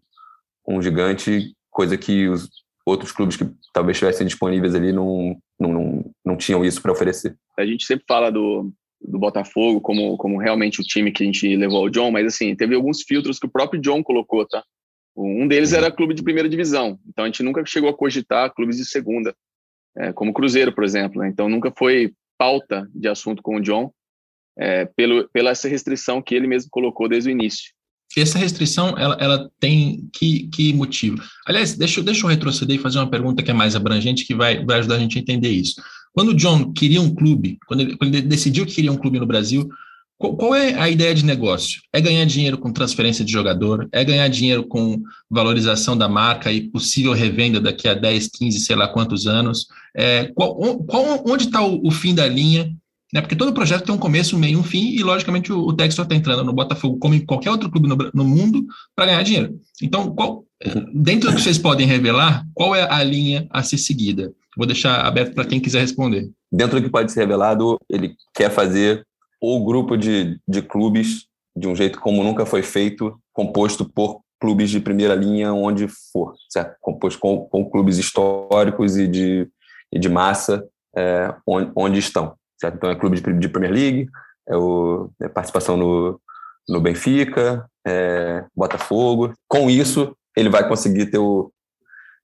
um 0.68 0.82
gigante, 0.82 1.56
coisa 1.70 1.98
que 1.98 2.28
os, 2.28 2.50
outros 2.86 3.12
clubes 3.12 3.38
que 3.38 3.46
talvez 3.74 3.96
estivessem 3.96 4.26
disponíveis 4.26 4.76
ali 4.76 4.92
não, 4.92 5.38
não, 5.60 5.72
não, 5.72 6.12
não 6.26 6.38
tinham 6.38 6.64
isso 6.66 6.82
para 6.82 6.92
oferecer. 6.92 7.36
A 7.58 7.66
gente 7.66 7.86
sempre 7.86 8.06
fala 8.08 8.32
do, 8.32 8.72
do 9.02 9.20
Botafogo 9.20 9.82
como, 9.82 10.18
como 10.18 10.38
realmente 10.38 10.82
o 10.82 10.84
time 10.84 11.12
que 11.12 11.24
a 11.24 11.26
gente 11.26 11.56
levou 11.56 11.80
ao 11.80 11.90
John, 11.90 12.12
mas 12.12 12.26
assim, 12.26 12.56
teve 12.56 12.76
alguns 12.76 13.02
filtros 13.04 13.40
que 13.40 13.48
o 13.48 13.52
próprio 13.52 13.82
John 13.82 14.04
colocou, 14.04 14.48
tá? 14.48 14.64
Um 15.16 15.48
deles 15.48 15.74
era 15.74 15.92
clube 15.92 16.14
de 16.14 16.24
primeira 16.24 16.48
divisão, 16.48 16.98
então 17.08 17.26
a 17.26 17.28
gente 17.28 17.44
nunca 17.44 17.66
chegou 17.66 17.90
a 17.90 17.98
cogitar 17.98 18.54
clubes 18.54 18.78
de 18.78 18.86
segunda, 18.86 19.36
é, 19.98 20.14
como 20.14 20.34
Cruzeiro, 20.34 20.74
por 20.74 20.84
exemplo. 20.84 21.22
Né? 21.22 21.28
Então 21.28 21.50
nunca 21.50 21.72
foi 21.78 22.14
pauta 22.38 22.90
de 22.96 23.08
assunto 23.08 23.42
com 23.44 23.58
o 23.58 23.62
John, 23.62 23.92
é, 24.58 24.86
pelo, 24.86 25.30
pela 25.30 25.52
essa 25.52 25.68
restrição 25.68 26.22
que 26.22 26.34
ele 26.34 26.48
mesmo 26.48 26.70
colocou 26.72 27.08
desde 27.08 27.30
o 27.30 27.32
início. 27.32 27.72
Essa 28.18 28.38
restrição, 28.38 28.96
ela, 28.98 29.16
ela 29.20 29.50
tem 29.60 30.10
que, 30.12 30.48
que 30.48 30.74
motivo? 30.74 31.22
Aliás, 31.46 31.76
deixa, 31.76 32.02
deixa 32.02 32.26
eu 32.26 32.30
retroceder 32.30 32.76
e 32.76 32.82
fazer 32.82 33.00
uma 33.00 33.10
pergunta 33.10 33.42
que 33.42 33.52
é 33.52 33.54
mais 33.54 33.76
abrangente, 33.76 34.26
que 34.26 34.36
vai, 34.36 34.64
vai 34.66 34.80
ajudar 34.80 34.96
a 34.96 35.00
gente 35.00 35.18
a 35.18 35.22
entender 35.22 35.50
isso. 35.50 35.82
Quando 36.14 36.30
o 36.30 36.36
John 36.36 36.74
queria 36.74 37.02
um 37.02 37.14
clube, 37.14 37.58
quando 37.66 37.82
ele, 37.82 37.96
quando 37.96 38.14
ele 38.14 38.28
decidiu 38.28 38.66
que 38.66 38.76
queria 38.76 38.92
um 38.92 38.98
clube 38.98 39.20
no 39.20 39.26
Brasil, 39.26 39.70
qual, 40.22 40.36
qual, 40.36 40.56
é 40.56 40.76
a 40.80 40.88
ideia 40.88 41.16
de 41.16 41.26
negócio? 41.26 41.82
É 41.92 42.00
ganhar 42.00 42.26
dinheiro 42.26 42.58
com 42.58 42.72
transferência 42.72 43.26
de 43.26 43.32
jogador? 43.32 43.90
É 43.92 44.04
ganhar 44.04 44.28
dinheiro 44.28 44.64
com 44.64 45.02
valorização 45.30 45.98
da 45.98 46.08
marca 46.08 46.52
e 46.52 46.70
possível 46.70 47.12
revenda 47.12 47.60
daqui 47.60 47.88
a 47.88 47.96
10, 47.96 48.28
15, 48.28 48.60
sei 48.60 48.76
lá 48.76 48.88
quantos 48.88 49.26
anos? 49.26 49.66
É, 49.96 50.26
qual, 50.36 50.56
qual, 50.84 51.24
onde 51.26 51.46
está 51.46 51.66
o, 51.66 51.82
o, 51.84 51.90
fim 51.90 52.14
da 52.14 52.28
linha? 52.28 52.72
Né? 53.14 53.22
Porque 53.22 53.36
todo 53.36 53.54
projeto 53.54 53.86
tem 53.86 53.94
um 53.94 53.98
começo, 53.98 54.36
um 54.36 54.40
meio 54.40 54.60
um 54.60 54.64
fim, 54.64 54.96
e 54.96 55.04
logicamente 55.04 55.52
o, 55.52 55.60
o 55.60 55.74
Textor 55.74 56.06
está 56.06 56.16
entrando 56.16 56.44
no 56.44 56.54
Botafogo, 56.54 56.98
como 56.98 57.14
em 57.14 57.26
qualquer 57.26 57.52
outro 57.52 57.70
clube 57.70 57.88
no, 57.88 57.98
no 58.14 58.24
mundo, 58.24 58.66
para 58.96 59.08
ganhar 59.08 59.24
dinheiro. 59.24 59.60
Então, 59.82 60.14
qual, 60.16 60.46
dentro 60.94 61.30
do 61.30 61.36
que 61.36 61.42
vocês 61.42 61.58
podem 61.58 61.88
revelar, 61.88 62.46
qual 62.54 62.76
é 62.76 62.88
a 62.90 63.04
linha 63.04 63.48
a 63.50 63.64
ser 63.64 63.78
seguida? 63.78 64.34
Vou 64.56 64.66
deixar 64.66 65.06
aberto 65.06 65.34
para 65.34 65.46
quem 65.46 65.60
quiser 65.60 65.82
responder. 65.82 66.30
Dentro 66.52 66.80
do 66.80 66.84
que 66.84 66.92
pode 66.92 67.12
ser 67.12 67.22
revelado, 67.22 67.80
ele 67.90 68.16
quer 68.34 68.50
fazer 68.50 69.06
ou 69.40 69.66
grupo 69.66 69.98
de, 69.98 70.40
de 70.48 70.62
clubes 70.62 71.26
de 71.56 71.68
um 71.68 71.76
jeito 71.76 72.00
como 72.00 72.24
nunca 72.24 72.46
foi 72.46 72.62
feito, 72.62 73.20
composto 73.34 73.86
por 73.86 74.22
clubes 74.40 74.70
de 74.70 74.80
primeira 74.80 75.16
linha 75.16 75.54
onde 75.54 75.88
for, 76.12 76.34
certo? 76.50 76.76
Composto 76.82 77.20
com, 77.20 77.46
com 77.46 77.70
clubes 77.70 77.98
históricos 77.98 78.98
e 78.98 79.08
de, 79.08 79.48
e 79.92 80.00
de 80.00 80.10
massa 80.10 80.66
é, 80.96 81.34
onde, 81.46 81.72
onde, 81.76 82.00
estão, 82.00 82.34
certo? 82.62 82.76
Então 82.76 82.90
é 82.90 82.96
clube 82.96 83.20
de, 83.20 83.34
de 83.34 83.50
Premier 83.50 83.74
League, 83.74 84.10
é, 84.48 84.56
o, 84.56 85.10
é 85.22 85.28
participação 85.28 85.76
no, 85.76 86.22
no 86.70 86.80
Benfica, 86.80 87.66
é, 87.86 88.46
Botafogo. 88.56 89.34
Com 89.48 89.70
isso, 89.70 90.16
ele 90.38 90.50
vai 90.50 90.68
conseguir 90.68 91.08
ter 91.08 91.18
o, 91.18 91.52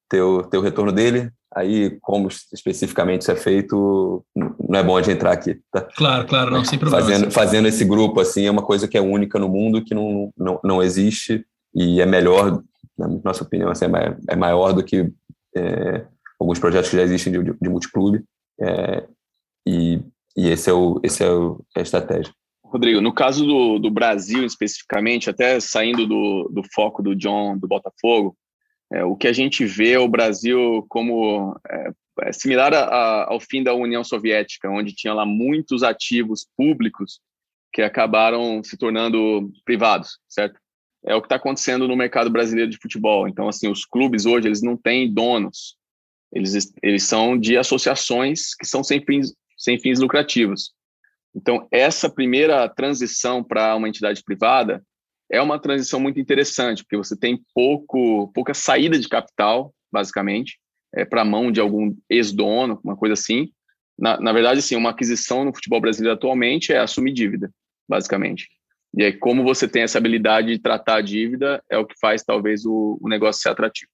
ter 0.08 0.22
o, 0.22 0.44
ter 0.44 0.58
o 0.58 0.62
retorno 0.62 0.92
dele 0.92 1.32
Aí, 1.56 1.98
como 2.02 2.28
especificamente 2.54 3.22
isso 3.22 3.32
é 3.32 3.36
feito, 3.36 4.24
não 4.36 4.80
é 4.80 4.84
bom 4.84 5.00
de 5.00 5.12
entrar 5.12 5.32
aqui. 5.32 5.60
Tá? 5.72 5.82
Claro, 5.82 6.28
claro, 6.28 6.52
não, 6.52 6.64
sem 6.64 6.78
problema. 6.78 7.04
Fazendo, 7.04 7.32
fazendo 7.32 7.68
esse 7.68 7.86
grupo, 7.86 8.20
assim, 8.20 8.46
é 8.46 8.52
uma 8.52 8.62
coisa 8.62 8.88
que 8.88 8.98
é 8.98 9.02
única 9.02 9.40
no 9.40 9.48
mundo, 9.48 9.84
que 9.84 9.96
não, 9.96 10.32
não, 10.38 10.60
não 10.64 10.84
existe 10.84 11.46
e 11.74 12.02
é 12.02 12.06
melhor, 12.06 12.62
na 12.98 13.08
nossa 13.08 13.44
opinião, 13.44 13.72
assim, 13.72 13.86
é 14.28 14.36
maior 14.36 14.74
do 14.74 14.84
que 14.84 15.12
é, 15.56 16.06
alguns 16.40 16.60
projetos 16.60 16.90
que 16.90 16.98
já 16.98 17.04
existem 17.04 17.34
de, 17.34 17.44
de, 17.44 17.58
de 17.60 17.70
multiclube. 17.70 18.24
É, 18.62 19.06
e, 19.66 20.02
e 20.38 20.50
esse 20.50 20.70
é, 20.70 20.74
o, 20.74 21.00
esse 21.04 21.24
é, 21.24 21.32
o, 21.32 21.60
é 21.76 21.80
a 21.80 21.84
estratégia. 21.84 22.32
Rodrigo, 22.64 23.02
no 23.02 23.14
caso 23.14 23.46
do, 23.46 23.80
do 23.80 23.90
Brasil 23.90 24.46
especificamente, 24.46 25.30
até 25.30 25.60
saindo 25.60 26.06
do, 26.06 26.50
do 26.54 26.62
foco 26.74 27.02
do 27.02 27.16
John 27.16 27.58
do 27.58 27.68
Botafogo, 27.68 28.38
é, 28.92 29.04
o 29.04 29.16
que 29.16 29.28
a 29.28 29.34
gente 29.34 29.66
vê 29.66 29.98
o 29.98 30.08
Brasil 30.08 30.86
como 30.90 31.58
é, 31.70 31.92
é 32.22 32.32
similar 32.32 32.74
a, 32.74 32.84
a, 32.84 33.34
ao 33.34 33.40
fim 33.40 33.64
da 33.64 33.74
União 33.74 34.04
Soviética, 34.04 34.70
onde 34.70 34.94
tinha 34.94 35.14
lá 35.14 35.26
muitos 35.26 35.82
ativos 35.82 36.48
públicos 36.56 37.20
que 37.74 37.82
acabaram 37.82 38.64
se 38.64 38.78
tornando 38.78 39.52
privados, 39.66 40.20
certo? 40.28 40.60
É 41.06 41.16
o 41.16 41.22
que 41.22 41.28
está 41.28 41.36
acontecendo 41.36 41.88
no 41.88 41.96
mercado 41.96 42.30
brasileiro 42.30 42.70
de 42.70 42.78
futebol. 42.78 43.28
Então, 43.28 43.48
assim, 43.48 43.70
os 43.70 43.86
clubes 43.86 44.26
hoje 44.26 44.48
eles 44.48 44.62
não 44.62 44.76
têm 44.76 45.12
donos, 45.12 45.78
eles, 46.34 46.74
eles 46.84 47.04
são 47.04 47.38
de 47.38 47.58
associações 47.58 48.54
que 48.56 48.66
são 48.66 48.84
sem 48.84 49.04
fins, 49.06 49.34
sem 49.58 49.80
fins 49.80 50.00
lucrativos. 50.00 50.72
Então, 51.36 51.68
essa 51.72 52.10
primeira 52.10 52.68
transição 52.70 53.44
para 53.44 53.76
uma 53.76 53.90
entidade 53.90 54.24
privada 54.24 54.84
é 55.32 55.42
uma 55.42 55.60
transição 55.60 56.00
muito 56.00 56.20
interessante, 56.20 56.84
porque 56.84 56.98
você 56.98 57.18
tem 57.18 57.44
pouco, 57.54 58.32
pouca 58.34 58.54
saída 58.54 58.98
de 58.98 59.10
capital, 59.10 59.74
basicamente, 59.92 60.58
é, 60.96 61.04
para 61.04 61.22
a 61.22 61.26
mão 61.26 61.52
de 61.52 61.60
algum 61.60 61.96
ex-dono, 62.10 62.80
uma 62.84 62.96
coisa 62.96 63.14
assim. 63.14 63.50
Na, 64.00 64.20
na 64.20 64.32
verdade, 64.32 64.60
assim, 64.60 64.76
uma 64.76 64.92
aquisição 64.92 65.44
no 65.44 65.54
futebol 65.54 65.82
brasileiro 65.82 66.16
atualmente 66.16 66.72
é 66.72 66.78
assumir 66.78 67.14
dívida, 67.14 67.52
basicamente. 67.90 68.48
E 68.96 69.04
aí, 69.04 69.14
como 69.14 69.44
você 69.44 69.68
tem 69.68 69.84
essa 69.84 69.98
habilidade 69.98 70.48
de 70.48 70.60
tratar 70.60 70.98
a 70.98 71.02
dívida, 71.02 71.62
é 71.70 71.78
o 71.78 71.86
que 71.86 71.96
faz 72.00 72.24
talvez 72.24 72.66
o, 72.66 72.98
o 73.02 73.10
negócio 73.10 73.42
ser 73.42 73.50
atrativo. 73.50 73.92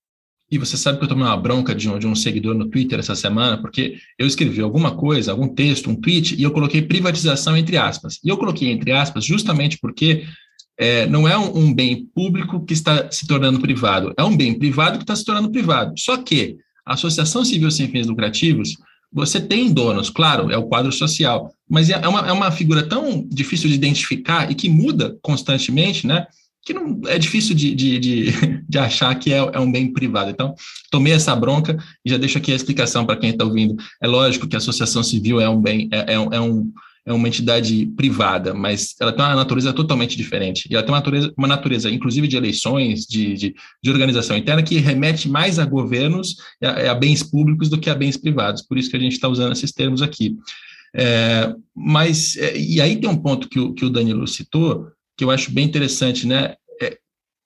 E 0.53 0.57
você 0.59 0.77
sabe 0.77 0.99
que 0.99 1.05
eu 1.05 1.09
tomei 1.09 1.25
uma 1.25 1.35
bronca 1.35 1.73
de 1.73 1.89
um, 1.89 1.97
de 1.97 2.05
um 2.05 2.13
seguidor 2.13 2.53
no 2.53 2.69
Twitter 2.69 2.99
essa 2.99 3.15
semana, 3.15 3.57
porque 3.57 3.95
eu 4.19 4.27
escrevi 4.27 4.61
alguma 4.61 4.95
coisa, 4.95 5.31
algum 5.31 5.47
texto, 5.47 5.89
um 5.89 5.95
tweet, 5.95 6.35
e 6.35 6.43
eu 6.43 6.51
coloquei 6.51 6.79
privatização 6.79 7.57
entre 7.57 7.75
aspas. 7.75 8.19
E 8.23 8.29
eu 8.29 8.37
coloquei 8.37 8.69
entre 8.69 8.91
aspas 8.91 9.25
justamente 9.25 9.79
porque 9.79 10.25
é, 10.77 11.07
não 11.07 11.27
é 11.27 11.35
um, 11.35 11.57
um, 11.57 11.73
bem 11.73 12.05
público 12.13 12.63
que 12.63 12.73
está 12.73 13.09
se 13.09 13.25
tornando 13.25 13.59
privado, 13.59 14.13
é 14.15 14.23
um 14.23 14.37
bem 14.37 14.53
privado 14.53 14.99
que 14.99 15.03
está 15.03 15.15
se 15.15 15.25
tornando 15.25 15.49
privado. 15.49 15.95
Só 15.97 16.17
que 16.17 16.57
a 16.85 16.93
associação 16.93 17.43
civil 17.43 17.71
sem 17.71 17.87
fins 17.87 18.05
lucrativos, 18.05 18.77
você 19.11 19.41
tem 19.41 19.73
donos, 19.73 20.11
claro, 20.11 20.51
é 20.51 20.57
o 20.57 20.67
quadro 20.67 20.91
social, 20.91 21.51
mas 21.67 21.89
é, 21.89 21.93
é 21.93 22.07
uma, 22.07 22.27
é 22.27 22.31
uma 22.31 22.51
figura 22.51 22.87
tão 22.87 23.27
difícil 23.27 23.69
de 23.69 23.75
identificar 23.75 24.51
e 24.51 24.53
que 24.53 24.69
muda 24.69 25.17
constantemente, 25.23 26.05
né? 26.05 26.27
Que 26.65 26.73
não 26.73 27.01
é 27.07 27.17
difícil 27.17 27.55
de, 27.55 27.75
de, 27.75 27.99
de, 27.99 28.31
de 28.67 28.77
achar 28.77 29.13
que 29.15 29.33
é, 29.33 29.37
é, 29.37 29.59
um 29.59 29.71
bem 29.71 29.91
privado. 29.91 30.29
Então, 30.29 30.53
tomei 30.89 31.13
essa 31.13 31.35
bronca 31.35 31.77
e 32.05 32.09
já 32.09 32.17
deixo 32.17 32.37
aqui 32.37 32.51
a 32.51 32.55
explicação 32.55 33.05
para 33.05 33.17
quem 33.17 33.31
está 33.31 33.43
ouvindo. 33.43 33.75
É 34.01 34.07
lógico 34.07 34.47
que 34.47 34.55
a 34.55 34.59
associação 34.59 35.03
civil 35.03 35.41
é 35.41 35.49
um 35.49 35.61
bem, 35.61 35.89
é, 35.91 36.13
é, 36.13 36.15
é 36.15 36.39
um 36.39 36.71
é 37.05 37.11
uma 37.11 37.27
entidade 37.27 37.85
privada, 37.97 38.53
mas 38.53 38.95
ela 38.99 39.11
tem 39.11 39.23
uma 39.23 39.35
natureza 39.35 39.73
totalmente 39.73 40.15
diferente. 40.15 40.67
E 40.69 40.73
ela 40.73 40.83
tem 40.83 40.91
uma 40.91 40.99
natureza, 40.99 41.33
uma 41.37 41.47
natureza 41.47 41.91
inclusive, 41.91 42.27
de 42.27 42.37
eleições, 42.37 43.05
de, 43.05 43.33
de, 43.33 43.55
de 43.83 43.91
organização 43.91 44.37
interna, 44.37 44.63
que 44.63 44.77
remete 44.77 45.27
mais 45.27 45.59
a 45.59 45.65
governos, 45.65 46.37
a, 46.63 46.91
a, 46.91 46.95
bens 46.95 47.21
públicos 47.21 47.69
do 47.69 47.77
que 47.77 47.89
a 47.89 47.95
bens 47.95 48.15
privados. 48.15 48.61
Por 48.61 48.77
isso 48.77 48.89
que 48.89 48.95
a 48.95 48.99
gente 48.99 49.13
está 49.13 49.27
usando 49.27 49.51
esses 49.51 49.71
termos 49.73 50.01
aqui. 50.01 50.37
É, 50.95 51.53
mas, 51.75 52.37
é, 52.37 52.57
e 52.57 52.79
aí 52.79 52.95
tem 52.95 53.09
um 53.09 53.17
ponto 53.17 53.49
que 53.49 53.59
o, 53.59 53.73
que 53.73 53.83
o 53.83 53.89
Danilo 53.89 54.25
citou, 54.25 54.87
que 55.17 55.23
eu 55.23 55.31
acho 55.31 55.51
bem 55.51 55.65
interessante, 55.65 56.27
né? 56.27 56.55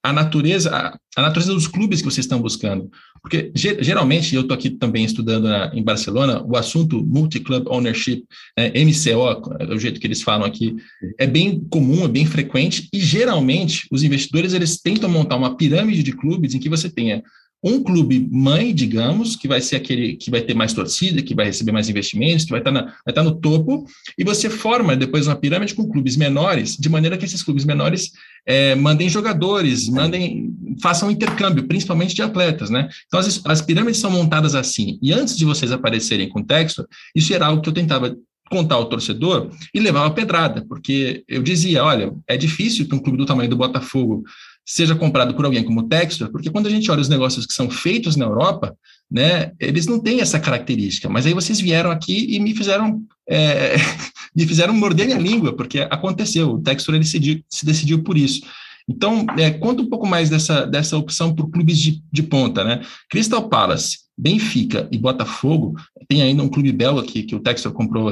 a 0.08 0.14
natureza, 0.14 0.74
a, 0.74 0.98
a, 1.18 1.22
natureza 1.22 1.54
dos 1.54 1.68
clubes 1.68 2.00
que 2.00 2.06
vocês 2.06 2.26
estão 2.26 2.42
buscando. 2.42 2.90
Porque 3.22 3.52
geralmente, 3.56 4.34
eu 4.34 4.42
estou 4.42 4.56
aqui 4.56 4.70
também 4.70 5.04
estudando 5.04 5.50
na, 5.50 5.70
em 5.74 5.84
Barcelona, 5.84 6.42
o 6.46 6.56
assunto 6.56 7.04
multi-club 7.04 7.68
ownership, 7.68 8.24
né, 8.58 8.70
MCO, 8.70 9.54
é 9.60 9.66
o 9.74 9.78
jeito 9.80 10.00
que 10.00 10.08
eles 10.08 10.22
falam 10.22 10.48
aqui, 10.48 10.78
é 11.20 11.28
bem 11.28 11.60
comum, 11.70 12.06
é 12.06 12.08
bem 12.08 12.26
frequente, 12.26 12.88
e 12.94 13.00
geralmente 13.02 13.86
os 13.92 14.02
investidores 14.02 14.54
eles 14.54 14.80
tentam 14.80 15.10
montar 15.10 15.36
uma 15.36 15.58
pirâmide 15.58 16.04
de 16.04 16.14
clubes 16.14 16.54
em 16.54 16.60
que 16.60 16.70
você 16.70 16.90
tenha 16.90 17.22
um 17.64 17.82
clube 17.82 18.28
mãe, 18.32 18.74
digamos, 18.74 19.36
que 19.36 19.48
vai 19.48 19.60
ser 19.62 19.78
aquele 19.78 20.16
que 20.16 20.30
vai 20.30 20.42
ter 20.42 20.54
mais 20.54 20.74
torcida, 20.74 21.22
que 21.22 21.34
vai 21.34 21.46
receber 21.46 21.72
mais 21.72 21.90
investimentos, 21.90 22.46
que 22.46 22.52
vai 22.52 22.60
estar, 22.60 22.72
na, 22.72 22.84
vai 22.84 23.10
estar 23.10 23.24
no 23.24 23.36
topo, 23.36 23.86
e 24.18 24.24
você 24.24 24.50
forma 24.50 24.96
depois 24.96 25.28
uma 25.28 25.36
pirâmide 25.36 25.74
com 25.74 25.88
clubes 25.88 26.16
menores, 26.16 26.78
de 26.78 26.88
maneira 26.88 27.18
que 27.18 27.26
esses 27.26 27.42
clubes 27.42 27.66
menores 27.66 28.12
é, 28.46 28.76
mandem 28.76 29.10
jogadores, 29.10 29.90
mandem, 29.90 30.54
façam 30.82 31.10
intercâmbio, 31.10 31.68
principalmente 31.68 32.16
de 32.16 32.22
atletas, 32.22 32.70
né? 32.70 32.90
Então 33.08 33.20
as, 33.20 33.42
as 33.44 33.62
pirâmides 33.62 34.00
são 34.00 34.12
montadas 34.12 34.54
assim. 34.54 35.00
E 35.02 35.12
antes 35.12 35.36
de 35.36 35.44
vocês 35.44 35.72
aparecerem 35.72 36.30
com 36.30 36.44
texto, 36.44 36.88
isso 37.16 37.34
era 37.34 37.48
algo 37.48 37.62
que 37.62 37.70
eu 37.70 37.74
tentava 37.74 38.16
contar 38.50 38.76
ao 38.76 38.86
torcedor 38.86 39.50
e 39.74 39.80
levava 39.80 40.14
pedrada, 40.14 40.66
porque 40.68 41.24
eu 41.28 41.44
dizia, 41.44 41.84
olha, 41.84 42.14
é 42.28 42.38
difícil 42.38 42.88
que 42.88 42.96
um 42.96 43.00
clube 43.00 43.18
do 43.18 43.26
tamanho 43.26 43.50
do 43.50 43.58
Botafogo 43.58 44.24
seja 44.68 44.94
comprado 44.94 45.34
por 45.34 45.46
alguém 45.46 45.64
como 45.64 45.88
Textor, 45.88 46.30
porque 46.30 46.50
quando 46.50 46.68
a 46.68 46.70
gente 46.70 46.92
olha 46.92 47.00
os 47.00 47.08
negócios 47.08 47.46
que 47.46 47.54
são 47.54 47.70
feitos 47.70 48.18
na 48.18 48.26
Europa, 48.26 48.76
né, 49.10 49.54
eles 49.62 49.88
não 49.88 49.98
têm 49.98 50.20
essa 50.20 50.38
característica. 50.38 51.08
Mas 51.08 51.26
aí 51.26 51.34
vocês 51.34 51.62
vieram 51.62 51.90
aqui 51.90 52.36
e 52.36 52.38
me 52.38 52.54
fizeram 52.54 53.02
é, 53.30 53.76
me 54.36 54.46
fizeram 54.46 54.74
morder 54.74 55.06
minha 55.06 55.18
língua, 55.18 55.56
porque 55.56 55.80
aconteceu. 55.80 56.52
O 56.52 56.62
Textor 56.62 56.96
ele 56.96 57.06
se, 57.06 57.44
se 57.50 57.66
decidiu 57.66 58.04
por 58.04 58.18
isso. 58.18 58.42
Então, 58.90 59.26
é, 59.38 59.52
conta 59.52 59.82
um 59.82 59.90
pouco 59.90 60.06
mais 60.06 60.30
dessa, 60.30 60.66
dessa 60.66 60.98
opção 60.98 61.34
por 61.34 61.50
clubes 61.50 61.78
de, 61.78 62.02
de 62.12 62.24
ponta, 62.24 62.64
né? 62.64 62.82
Crystal 63.10 63.48
Palace, 63.50 64.00
Benfica 64.18 64.88
e 64.92 64.98
Botafogo, 64.98 65.76
tem 66.08 66.22
ainda 66.22 66.42
um 66.42 66.48
clube 66.48 66.72
belga 66.72 67.04
que, 67.04 67.24
que 67.24 67.36
o 67.36 67.40
Textor 67.40 67.74
comprou 67.74 68.10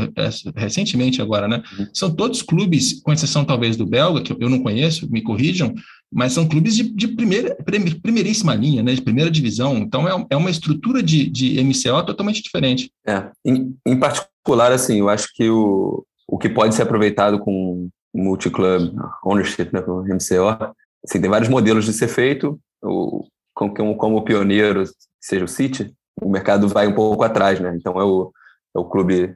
recentemente 0.54 1.22
agora, 1.22 1.48
né? 1.48 1.64
Uhum. 1.80 1.88
São 1.94 2.14
todos 2.14 2.42
clubes, 2.42 3.02
com 3.02 3.14
exceção 3.14 3.46
talvez 3.46 3.78
do 3.78 3.86
belga, 3.86 4.22
que 4.22 4.34
eu 4.34 4.50
não 4.50 4.62
conheço, 4.62 5.10
me 5.10 5.22
corrijam, 5.22 5.74
mas 6.16 6.32
são 6.32 6.48
clubes 6.48 6.74
de, 6.74 6.84
de 6.84 7.10
primeira, 7.10 7.58
primeiríssima 8.02 8.56
linha, 8.56 8.82
né, 8.82 8.94
de 8.94 9.02
primeira 9.02 9.30
divisão. 9.30 9.78
Então, 9.78 10.08
é, 10.08 10.26
é 10.30 10.38
uma 10.38 10.50
estrutura 10.50 11.04
de, 11.04 11.30
de 11.30 11.62
MCO 11.62 12.06
totalmente 12.06 12.42
diferente. 12.42 12.90
É, 13.06 13.30
em, 13.44 13.76
em 13.86 14.00
particular, 14.00 14.72
assim, 14.72 15.00
eu 15.00 15.10
acho 15.10 15.28
que 15.34 15.50
o, 15.50 16.06
o 16.26 16.38
que 16.38 16.48
pode 16.48 16.74
ser 16.74 16.84
aproveitado 16.84 17.38
com 17.40 17.90
multi-club 18.14 18.96
ownership, 19.26 19.72
né, 19.74 19.82
com 19.82 20.04
MCO, 20.04 20.74
assim, 21.04 21.20
tem 21.20 21.30
vários 21.30 21.50
modelos 21.50 21.84
de 21.84 21.92
ser 21.92 22.08
feito. 22.08 22.58
O, 22.82 23.26
como, 23.54 23.98
como 23.98 24.16
o 24.16 24.24
pioneiro, 24.24 24.86
seja 25.20 25.44
o 25.44 25.50
City, 25.50 25.94
o 26.22 26.30
mercado 26.30 26.70
vai 26.70 26.88
um 26.88 26.96
pouco 26.96 27.24
atrás, 27.24 27.60
né? 27.60 27.76
Então 27.76 28.00
é 28.00 28.06
o, 28.06 28.32
é 28.74 28.80
o 28.80 28.86
clube 28.86 29.36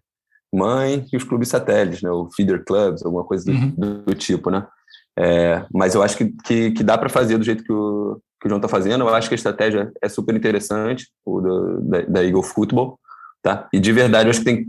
mãe 0.54 1.06
e 1.12 1.18
os 1.18 1.26
clubes 1.26 1.50
satélites, 1.50 2.02
né? 2.02 2.10
O 2.10 2.30
feeder 2.32 2.64
clubs, 2.64 3.04
alguma 3.04 3.26
coisa 3.26 3.46
do, 3.46 3.52
uhum. 3.52 4.04
do 4.06 4.16
tipo, 4.16 4.50
né? 4.50 4.66
É, 5.20 5.66
mas 5.74 5.96
eu 5.96 6.02
acho 6.02 6.16
que, 6.16 6.34
que, 6.46 6.72
que 6.72 6.84
dá 6.84 6.98
para 6.98 7.10
fazer 7.10 7.38
do 7.38 7.44
jeito 7.44 7.64
que 7.64 7.74
o, 7.74 8.22
que 8.40 8.48
o 8.48 8.50
João 8.50 8.58
está 8.58 8.70
fazendo. 8.70 9.04
Eu 9.04 9.14
acho 9.14 9.28
que 9.28 9.34
a 9.34 9.38
estratégia 9.38 9.92
é 10.02 10.08
super 10.08 10.34
interessante, 10.34 11.08
o 11.26 11.42
do, 11.42 11.82
da, 11.82 12.02
da 12.04 12.24
Eagle 12.24 12.42
Football, 12.42 12.98
tá? 13.42 13.68
E 13.74 13.80
de 13.80 13.92
verdade, 13.92 14.28
eu 14.28 14.32
acho 14.32 14.40
que 14.40 14.46
tem, 14.46 14.68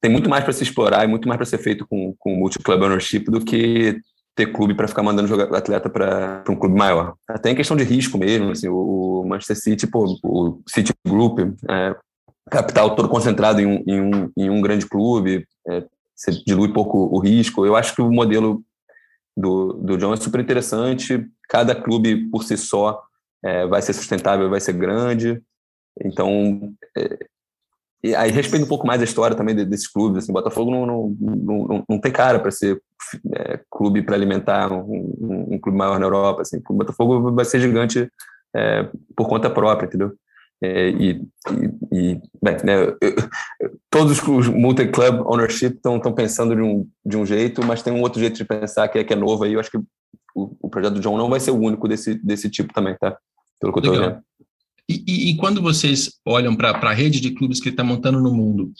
tem 0.00 0.10
muito 0.10 0.28
mais 0.28 0.42
para 0.42 0.52
se 0.52 0.64
explorar 0.64 1.04
e 1.04 1.08
muito 1.08 1.28
mais 1.28 1.36
para 1.36 1.46
ser 1.46 1.58
feito 1.58 1.86
com, 1.86 2.14
com 2.18 2.34
multi-club 2.34 2.82
ownership 2.82 3.20
do 3.26 3.40
que 3.40 4.00
ter 4.34 4.46
clube 4.52 4.74
para 4.74 4.88
ficar 4.88 5.02
mandando 5.02 5.28
jogar 5.28 5.56
atleta 5.56 5.88
para 5.88 6.42
um 6.48 6.56
clube 6.56 6.76
maior. 6.76 7.14
Até 7.28 7.50
em 7.50 7.54
questão 7.54 7.76
de 7.76 7.84
risco 7.84 8.18
mesmo, 8.18 8.50
assim, 8.50 8.68
o, 8.68 9.24
Manchester 9.24 9.56
City, 9.56 9.86
pô, 9.86 10.18
o 10.24 10.60
City 10.66 10.92
Group, 11.06 11.40
é, 11.68 11.94
capital 12.50 12.96
todo 12.96 13.08
concentrado 13.08 13.60
em 13.60 13.66
um, 13.66 13.84
em 13.86 14.00
um, 14.00 14.32
em 14.36 14.50
um 14.50 14.60
grande 14.60 14.86
clube, 14.86 15.46
é, 15.68 15.84
você 16.16 16.32
dilui 16.44 16.72
pouco 16.72 16.98
o 16.98 17.18
risco. 17.20 17.64
Eu 17.64 17.76
acho 17.76 17.94
que 17.94 18.02
o 18.02 18.10
modelo 18.10 18.62
do, 19.36 19.74
do 19.74 19.96
John 19.96 20.12
é 20.12 20.16
super 20.16 20.40
interessante. 20.40 21.26
Cada 21.48 21.74
clube 21.74 22.28
por 22.30 22.44
si 22.44 22.56
só 22.56 23.02
é, 23.44 23.66
vai 23.66 23.82
ser 23.82 23.92
sustentável, 23.92 24.50
vai 24.50 24.60
ser 24.60 24.74
grande. 24.74 25.42
Então, 26.02 26.72
é, 26.96 28.14
aí 28.16 28.30
respeito 28.30 28.64
um 28.64 28.68
pouco 28.68 28.86
mais 28.86 29.00
a 29.00 29.04
história 29.04 29.36
também 29.36 29.54
desses 29.54 29.88
clubes. 29.88 30.24
Assim, 30.24 30.32
Botafogo 30.32 30.70
não, 30.70 30.86
não, 30.86 31.16
não, 31.18 31.84
não 31.88 32.00
tem 32.00 32.12
cara 32.12 32.38
para 32.38 32.50
ser 32.50 32.80
é, 33.34 33.60
clube 33.70 34.02
para 34.02 34.14
alimentar 34.14 34.72
um, 34.72 35.14
um, 35.20 35.54
um, 35.54 35.58
clube 35.58 35.76
maior 35.76 35.98
na 35.98 36.06
Europa. 36.06 36.42
Assim. 36.42 36.62
O 36.68 36.74
Botafogo 36.74 37.32
vai 37.32 37.44
ser 37.44 37.60
gigante 37.60 38.10
é, 38.54 38.88
por 39.16 39.28
conta 39.28 39.50
própria, 39.50 39.86
entendeu? 39.86 40.12
É, 40.62 40.90
e, 40.90 41.10
e, 41.12 42.12
e, 42.12 42.22
bem, 42.42 42.56
né, 42.64 42.94
eu, 43.00 43.59
todos 43.90 44.22
os 44.22 44.48
multi-club 44.48 45.20
ownership 45.26 45.74
estão 45.74 46.00
pensando 46.14 46.54
de 46.54 46.62
um, 46.62 46.88
de 47.04 47.16
um 47.16 47.26
jeito, 47.26 47.64
mas 47.64 47.82
tem 47.82 47.92
um 47.92 48.00
outro 48.00 48.20
jeito 48.20 48.36
de 48.36 48.44
pensar 48.44 48.88
que 48.88 48.98
é, 48.98 49.04
que 49.04 49.12
é 49.12 49.16
novo 49.16 49.44
aí. 49.44 49.54
Eu 49.54 49.60
acho 49.60 49.70
que 49.70 49.78
o, 50.34 50.56
o 50.62 50.70
projeto 50.70 50.94
do 50.94 51.00
John 51.00 51.18
não 51.18 51.28
vai 51.28 51.40
ser 51.40 51.50
o 51.50 51.58
único 51.58 51.88
desse, 51.88 52.14
desse 52.14 52.48
tipo 52.48 52.72
também, 52.72 52.96
tá? 52.96 53.18
Pelo 53.60 53.72
que 53.72 53.80
eu 53.80 53.92
estou 53.92 54.08
vendo. 54.08 54.22
E, 54.88 55.04
e, 55.06 55.30
e 55.30 55.36
quando 55.36 55.60
vocês 55.60 56.18
olham 56.24 56.54
para 56.56 56.70
a 56.70 56.94
rede 56.94 57.20
de 57.20 57.32
clubes 57.32 57.60
que 57.60 57.68
está 57.68 57.82
montando 57.82 58.20
no 58.20 58.32
mundo, 58.32 58.72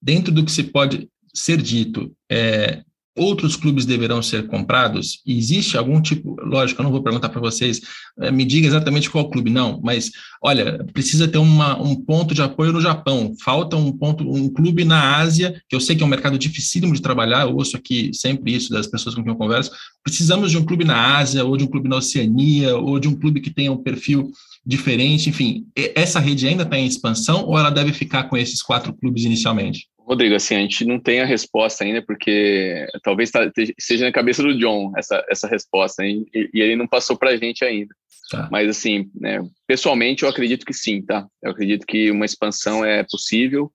dentro 0.00 0.32
do 0.32 0.44
que 0.44 0.52
se 0.52 0.64
pode 0.64 1.08
ser 1.34 1.60
dito, 1.60 2.14
é, 2.30 2.82
outros 3.16 3.56
clubes 3.56 3.84
deverão 3.84 4.22
ser 4.22 4.46
comprados? 4.46 5.20
Existe 5.26 5.76
algum 5.76 6.00
tipo, 6.00 6.36
lógico, 6.42 6.80
eu 6.80 6.84
não 6.84 6.90
vou 6.90 7.02
perguntar 7.02 7.28
para 7.28 7.40
vocês, 7.40 7.80
é, 8.20 8.30
me 8.30 8.44
diga 8.44 8.66
exatamente 8.66 9.10
qual 9.10 9.30
clube, 9.30 9.50
não, 9.50 9.80
mas 9.82 10.10
olha, 10.42 10.84
precisa 10.92 11.28
ter 11.28 11.38
uma, 11.38 11.80
um 11.80 11.94
ponto 11.94 12.34
de 12.34 12.42
apoio 12.42 12.72
no 12.72 12.80
Japão, 12.80 13.34
falta 13.42 13.76
um 13.76 13.92
ponto, 13.92 14.28
um 14.28 14.48
clube 14.48 14.84
na 14.84 15.16
Ásia, 15.16 15.60
que 15.68 15.76
eu 15.76 15.80
sei 15.80 15.96
que 15.96 16.02
é 16.02 16.06
um 16.06 16.08
mercado 16.08 16.38
dificílimo 16.38 16.94
de 16.94 17.02
trabalhar, 17.02 17.42
eu 17.42 17.54
ouço 17.54 17.76
aqui 17.76 18.10
sempre 18.12 18.54
isso 18.54 18.70
das 18.70 18.86
pessoas 18.86 19.14
com 19.14 19.22
quem 19.22 19.32
eu 19.32 19.38
converso, 19.38 19.70
precisamos 20.02 20.50
de 20.50 20.58
um 20.58 20.64
clube 20.64 20.84
na 20.84 21.18
Ásia, 21.18 21.44
ou 21.44 21.56
de 21.56 21.64
um 21.64 21.68
clube 21.68 21.88
na 21.88 21.96
Oceania, 21.96 22.76
ou 22.76 22.98
de 22.98 23.08
um 23.08 23.14
clube 23.14 23.40
que 23.40 23.50
tenha 23.50 23.72
um 23.72 23.82
perfil 23.82 24.30
diferente, 24.66 25.28
enfim, 25.28 25.66
essa 25.94 26.18
rede 26.18 26.46
ainda 26.46 26.62
está 26.62 26.78
em 26.78 26.86
expansão 26.86 27.44
ou 27.44 27.58
ela 27.58 27.70
deve 27.70 27.92
ficar 27.92 28.24
com 28.24 28.36
esses 28.36 28.62
quatro 28.62 28.94
clubes 28.94 29.24
inicialmente? 29.24 29.88
Rodrigo, 30.06 30.34
assim, 30.34 30.54
a 30.54 30.60
gente 30.60 30.84
não 30.84 31.00
tem 31.00 31.20
a 31.20 31.26
resposta 31.26 31.82
ainda, 31.82 32.02
porque 32.02 32.86
talvez 33.02 33.30
tá, 33.30 33.50
seja 33.78 34.04
na 34.04 34.12
cabeça 34.12 34.42
do 34.42 34.56
John 34.58 34.92
essa, 34.96 35.24
essa 35.30 35.48
resposta, 35.48 36.04
e, 36.04 36.26
e 36.34 36.60
ele 36.60 36.76
não 36.76 36.86
passou 36.86 37.16
para 37.16 37.30
a 37.30 37.36
gente 37.36 37.64
ainda. 37.64 37.94
Tá. 38.30 38.48
Mas, 38.50 38.68
assim, 38.68 39.10
né, 39.14 39.40
pessoalmente, 39.66 40.22
eu 40.22 40.28
acredito 40.28 40.66
que 40.66 40.72
sim, 40.72 41.02
tá? 41.02 41.26
Eu 41.42 41.50
acredito 41.50 41.86
que 41.86 42.10
uma 42.10 42.24
expansão 42.24 42.84
é 42.84 43.02
possível, 43.02 43.70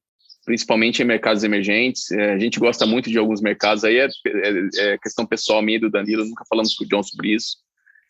principalmente 0.45 1.01
em 1.01 1.05
mercados 1.05 1.43
emergentes. 1.43 2.11
É, 2.11 2.33
a 2.33 2.39
gente 2.39 2.59
gosta 2.59 2.85
muito 2.85 3.09
de 3.09 3.17
alguns 3.17 3.41
mercados, 3.41 3.83
aí 3.83 3.97
é, 3.97 4.07
é, 4.27 4.93
é 4.93 4.97
questão 4.99 5.25
pessoal 5.25 5.61
minha 5.61 5.79
do 5.79 5.89
Danilo, 5.89 6.25
nunca 6.25 6.45
falamos 6.47 6.75
com 6.75 6.83
o 6.83 6.87
John 6.87 7.03
sobre 7.03 7.33
isso 7.33 7.57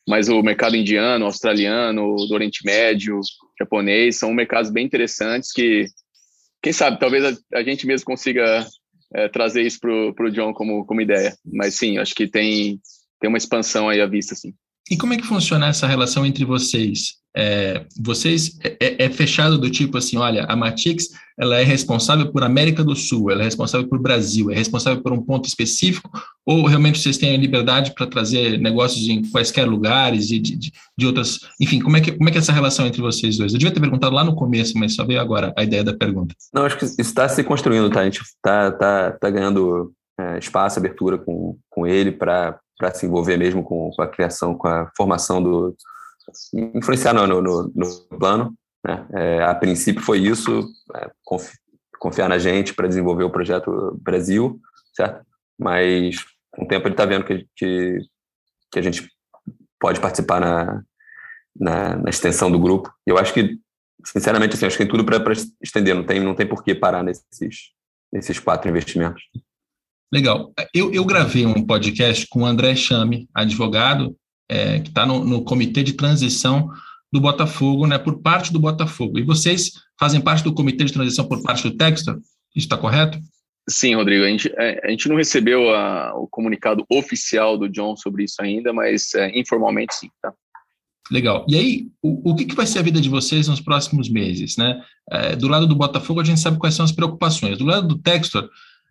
mas 0.09 0.27
o 0.27 0.41
mercado 0.41 0.75
indiano, 0.75 1.25
australiano, 1.25 2.15
do 2.15 2.33
Oriente 2.33 2.65
Médio, 2.65 3.19
japonês, 3.59 4.17
são 4.17 4.33
mercados 4.33 4.71
bem 4.71 4.83
interessantes 4.83 5.51
que, 5.51 5.85
quem 6.61 6.73
sabe, 6.73 6.99
talvez 6.99 7.23
a, 7.23 7.57
a 7.57 7.63
gente 7.63 7.87
mesmo 7.87 8.05
consiga 8.05 8.65
é, 9.13 9.27
trazer 9.29 9.63
isso 9.63 9.79
para 9.79 10.25
o 10.25 10.31
John 10.31 10.53
como, 10.53 10.85
como 10.85 11.01
ideia. 11.01 11.35
Mas 11.45 11.75
sim, 11.75 11.97
acho 11.97 12.13
que 12.13 12.27
tem, 12.27 12.79
tem 13.19 13.27
uma 13.27 13.37
expansão 13.37 13.89
aí 13.89 14.01
à 14.01 14.05
vista, 14.05 14.35
sim. 14.35 14.53
E 14.89 14.97
como 14.97 15.13
é 15.13 15.17
que 15.17 15.25
funciona 15.25 15.67
essa 15.67 15.87
relação 15.87 16.25
entre 16.25 16.43
vocês? 16.43 17.19
É, 17.37 17.85
vocês 18.01 18.57
é, 18.63 18.77
é, 18.79 19.05
é, 19.05 19.09
fechado 19.09 19.57
do 19.57 19.69
tipo 19.69 19.97
assim, 19.97 20.17
olha, 20.17 20.45
a 20.45 20.55
Matix 20.55 21.09
ela 21.39 21.59
é 21.59 21.63
responsável 21.63 22.31
por 22.31 22.43
América 22.43 22.83
do 22.83 22.95
Sul, 22.95 23.29
ela 23.31 23.41
é 23.41 23.45
responsável 23.45 23.87
por 23.87 24.01
Brasil, 24.01 24.49
é 24.49 24.55
responsável 24.55 25.01
por 25.01 25.13
um 25.13 25.21
ponto 25.21 25.47
específico, 25.47 26.09
ou 26.45 26.65
realmente 26.65 26.99
vocês 26.99 27.17
têm 27.17 27.35
a 27.35 27.37
liberdade 27.37 27.93
para 27.93 28.07
trazer 28.07 28.59
negócios 28.59 29.07
em 29.07 29.21
quaisquer 29.29 29.65
lugares 29.65 30.31
e 30.31 30.39
de, 30.39 30.55
de, 30.55 30.73
de, 30.97 31.05
outras, 31.05 31.39
enfim, 31.61 31.79
como 31.79 31.95
é, 31.95 32.01
que, 32.01 32.11
como 32.11 32.27
é 32.27 32.31
que 32.31 32.39
é 32.39 32.41
essa 32.41 32.51
relação 32.51 32.85
entre 32.87 33.01
vocês 33.01 33.37
dois? 33.37 33.53
Eu 33.53 33.59
devia 33.59 33.73
ter 33.73 33.79
perguntado 33.79 34.15
lá 34.15 34.23
no 34.23 34.35
começo, 34.35 34.77
mas 34.77 34.95
só 34.95 35.05
veio 35.05 35.21
agora 35.21 35.53
a 35.55 35.63
ideia 35.63 35.83
da 35.83 35.95
pergunta. 35.95 36.33
Não, 36.51 36.65
acho 36.65 36.77
que 36.77 36.85
isso 36.85 36.99
está 36.99 37.29
se 37.29 37.43
construindo, 37.43 37.89
tá? 37.91 38.01
A 38.01 38.05
gente 38.05 38.21
está 38.21 38.71
tá, 38.71 39.11
tá 39.11 39.29
ganhando 39.29 39.93
é, 40.19 40.39
espaço, 40.39 40.79
abertura 40.79 41.17
com, 41.17 41.57
com 41.69 41.87
ele 41.87 42.11
para 42.11 42.59
se 42.93 43.05
envolver 43.05 43.37
mesmo 43.37 43.63
com, 43.63 43.91
com 43.91 44.01
a 44.01 44.07
criação, 44.07 44.55
com 44.55 44.67
a 44.67 44.89
formação 44.95 45.41
do 45.43 45.75
influenciar 46.53 47.13
no, 47.13 47.27
no, 47.27 47.71
no 47.75 48.17
plano. 48.17 48.55
Né? 48.85 49.07
É, 49.13 49.43
a 49.43 49.53
princípio 49.53 50.01
foi 50.01 50.19
isso, 50.19 50.67
é, 50.95 51.11
confiar 51.99 52.29
na 52.29 52.37
gente 52.37 52.73
para 52.73 52.87
desenvolver 52.87 53.23
o 53.23 53.29
projeto 53.29 53.97
Brasil, 54.01 54.59
certo? 54.93 55.25
Mas 55.59 56.15
com 56.51 56.63
o 56.63 56.67
tempo 56.67 56.87
ele 56.87 56.93
está 56.93 57.05
vendo 57.05 57.25
que, 57.25 57.45
que, 57.55 57.99
que, 58.71 58.79
a 58.79 58.81
gente 58.81 59.09
pode 59.79 59.99
participar 59.99 60.39
na, 60.39 60.81
na, 61.55 61.97
na, 61.97 62.09
extensão 62.09 62.49
do 62.49 62.59
grupo. 62.59 62.91
Eu 63.05 63.17
acho 63.17 63.33
que, 63.33 63.57
sinceramente, 64.05 64.55
assim, 64.55 64.65
acho 64.65 64.77
que 64.77 64.83
tem 64.85 64.91
tudo 64.91 65.05
para 65.05 65.33
estender, 65.61 65.93
não 65.93 66.05
tem, 66.05 66.19
não 66.19 66.33
tem 66.33 66.47
por 66.47 66.63
que 66.63 66.73
parar 66.73 67.03
nesses, 67.03 67.73
nesses 68.11 68.39
quatro 68.39 68.69
investimentos. 68.69 69.21
Legal. 70.11 70.51
Eu, 70.73 70.91
eu 70.91 71.05
gravei 71.05 71.45
um 71.45 71.65
podcast 71.65 72.27
com 72.27 72.41
o 72.41 72.45
André 72.45 72.75
Chame, 72.75 73.27
advogado, 73.33 74.15
é, 74.49 74.79
que 74.79 74.89
está 74.89 75.05
no, 75.05 75.23
no, 75.23 75.43
comitê 75.43 75.83
de 75.83 75.93
transição 75.93 76.69
do 77.11 77.21
Botafogo, 77.21 77.85
né, 77.85 77.97
por 77.97 78.19
parte 78.21 78.51
do 78.51 78.59
Botafogo. 78.59 79.19
E 79.19 79.23
vocês 79.23 79.71
fazem 79.99 80.19
parte 80.19 80.43
do 80.43 80.53
comitê 80.53 80.83
de 80.83 80.93
transição 80.93 81.27
por 81.27 81.43
parte 81.43 81.63
do 81.63 81.77
Textor? 81.77 82.15
Isso 82.55 82.65
está 82.65 82.75
correto? 82.75 83.19
Sim, 83.69 83.95
Rodrigo. 83.95 84.23
A 84.25 84.29
gente, 84.29 84.51
é, 84.57 84.81
a 84.83 84.89
gente 84.89 85.07
não 85.07 85.15
recebeu 85.15 85.69
a, 85.69 86.13
o 86.15 86.27
comunicado 86.27 86.83
oficial 86.89 87.55
do 87.55 87.69
John 87.69 87.95
sobre 87.95 88.23
isso 88.23 88.41
ainda, 88.41 88.73
mas 88.73 89.13
é, 89.13 89.37
informalmente 89.37 89.93
sim, 89.93 90.09
tá? 90.21 90.33
Legal. 91.11 91.45
E 91.47 91.55
aí, 91.55 91.87
o, 92.01 92.31
o 92.31 92.35
que, 92.35 92.45
que, 92.45 92.55
vai 92.55 92.67
ser 92.67 92.79
a 92.79 92.83
vida 92.83 93.01
de 93.01 93.09
vocês 93.09 93.47
nos 93.47 93.59
próximos 93.59 94.09
meses, 94.09 94.57
né? 94.57 94.81
É, 95.11 95.35
do 95.35 95.47
lado 95.47 95.67
do 95.67 95.75
Botafogo, 95.75 96.21
a 96.21 96.23
gente 96.23 96.39
sabe 96.39 96.59
quais 96.59 96.75
são 96.75 96.85
as 96.85 96.91
preocupações. 96.91 97.57
Do 97.57 97.65
lado 97.65 97.87
do 97.87 97.97
Textor, 97.97 98.47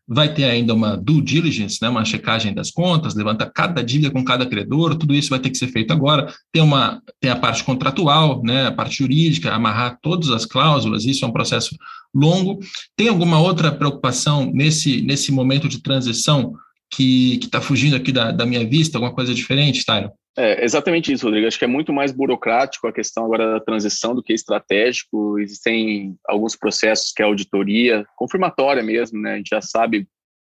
vai 0.09 0.33
ter 0.33 0.45
ainda 0.45 0.73
uma 0.73 0.97
due 0.97 1.21
diligence, 1.21 1.79
né, 1.83 1.89
uma 1.89 2.05
checagem 2.05 2.55
das 2.55 2.71
contas, 2.71 3.15
levanta 3.15 3.45
cada 3.45 3.85
dívida 3.85 4.11
com 4.11 4.25
cada 4.25 4.47
credor, 4.47 4.97
tudo 4.97 5.15
isso 5.15 5.29
vai 5.29 5.39
ter 5.39 5.51
que 5.51 5.59
ser 5.59 5.69
feito 5.69 5.93
agora. 5.93 6.33
Tem, 6.51 6.63
uma, 6.63 7.03
tem 7.21 7.31
a 7.31 7.37
parte 7.37 7.63
contratual, 7.63 8.43
né, 8.43 8.67
a 8.67 8.73
parte 8.73 8.97
jurídica, 8.97 9.53
amarrar 9.53 9.99
todas 10.01 10.31
as 10.31 10.47
cláusulas, 10.47 11.05
isso 11.05 11.27
é 11.27 11.29
um 11.29 11.33
processo 11.33 11.77
longo. 12.15 12.59
Tem 12.97 13.09
alguma 13.09 13.39
outra 13.39 13.71
preocupação 13.71 14.51
nesse, 14.51 15.03
nesse 15.03 15.31
momento 15.31 15.69
de 15.69 15.83
transição 15.83 16.55
que 16.91 17.39
está 17.43 17.61
fugindo 17.61 17.95
aqui 17.95 18.11
da, 18.11 18.33
da 18.33 18.47
minha 18.47 18.67
vista, 18.67 18.97
alguma 18.97 19.15
coisa 19.15 19.35
diferente, 19.35 19.85
Tyron? 19.85 20.11
É 20.41 20.65
exatamente 20.65 21.13
isso, 21.13 21.25
Rodrigo. 21.25 21.49
Acho 21.49 21.59
que 21.59 21.65
é 21.65 21.69
muito 21.69 21.93
mais 21.93 22.13
burocrático 22.13 22.87
a 22.87 22.93
questão 22.93 23.25
agora 23.25 23.55
da 23.55 23.61
transição 23.61 24.15
do 24.15 24.23
que 24.23 24.33
estratégico. 24.33 25.37
Existem 25.41 26.17
alguns 26.29 26.55
processos 26.55 27.11
que 27.13 27.21
é 27.21 27.25
auditoria, 27.25 28.07
confirmatória 28.15 28.81
mesmo, 28.81 29.21
né? 29.21 29.35
A 29.35 29.37
gente 29.39 29.49
já 29.49 29.61
sabe 29.61 30.07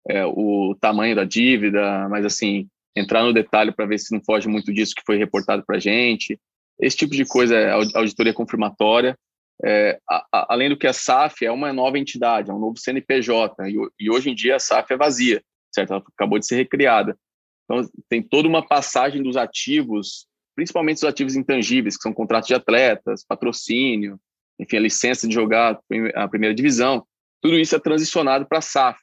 é, 0.08 0.24
o 0.28 0.78
tamanho 0.80 1.16
da 1.16 1.24
dívida, 1.24 2.08
mas 2.08 2.24
assim, 2.24 2.68
entrar 2.96 3.24
no 3.24 3.34
detalhe 3.34 3.72
para 3.72 3.88
ver 3.88 3.98
se 3.98 4.14
não 4.14 4.22
foge 4.24 4.48
muito 4.48 4.72
disso 4.72 4.94
que 4.96 5.02
foi 5.04 5.18
reportado 5.18 5.66
para 5.66 5.78
a 5.78 5.80
gente. 5.80 6.40
Esse 6.80 6.96
tipo 6.96 7.16
de 7.16 7.26
coisa 7.26 7.56
é 7.56 7.72
auditoria 7.72 8.34
confirmatória. 8.34 9.18
É, 9.66 10.00
a, 10.08 10.24
a, 10.32 10.54
além 10.54 10.70
do 10.70 10.78
que 10.78 10.86
a 10.86 10.94
SAF 10.94 11.44
é 11.44 11.52
uma 11.52 11.74
nova 11.74 11.98
entidade, 11.98 12.52
é 12.52 12.54
um 12.54 12.60
novo 12.60 12.78
CNPJ, 12.78 13.68
e, 13.68 13.76
e 14.00 14.10
hoje 14.12 14.30
em 14.30 14.36
dia 14.36 14.56
a 14.56 14.60
SAF 14.60 14.94
é 14.94 14.98
vazia, 14.98 15.42
certo? 15.74 15.94
Ela 15.94 16.04
acabou 16.16 16.38
de 16.38 16.46
ser 16.46 16.58
recriada. 16.58 17.18
Então, 17.70 17.88
tem 18.10 18.24
toda 18.24 18.48
uma 18.48 18.66
passagem 18.66 19.22
dos 19.22 19.38
ativos, 19.38 20.26
principalmente 20.56 20.98
os 20.98 21.04
ativos 21.04 21.36
intangíveis, 21.36 21.96
que 21.96 22.02
são 22.02 22.12
contratos 22.12 22.48
de 22.48 22.56
atletas, 22.56 23.24
patrocínio, 23.24 24.20
enfim, 24.60 24.78
a 24.78 24.82
licença 24.82 25.28
de 25.28 25.36
jogar 25.36 25.80
a 26.16 26.28
primeira 26.28 26.56
divisão. 26.56 27.06
Tudo 27.40 27.60
isso 27.60 27.76
é 27.76 27.80
transicionado 27.80 28.48
para 28.48 28.58
a 28.58 28.62
SAF. 28.62 29.00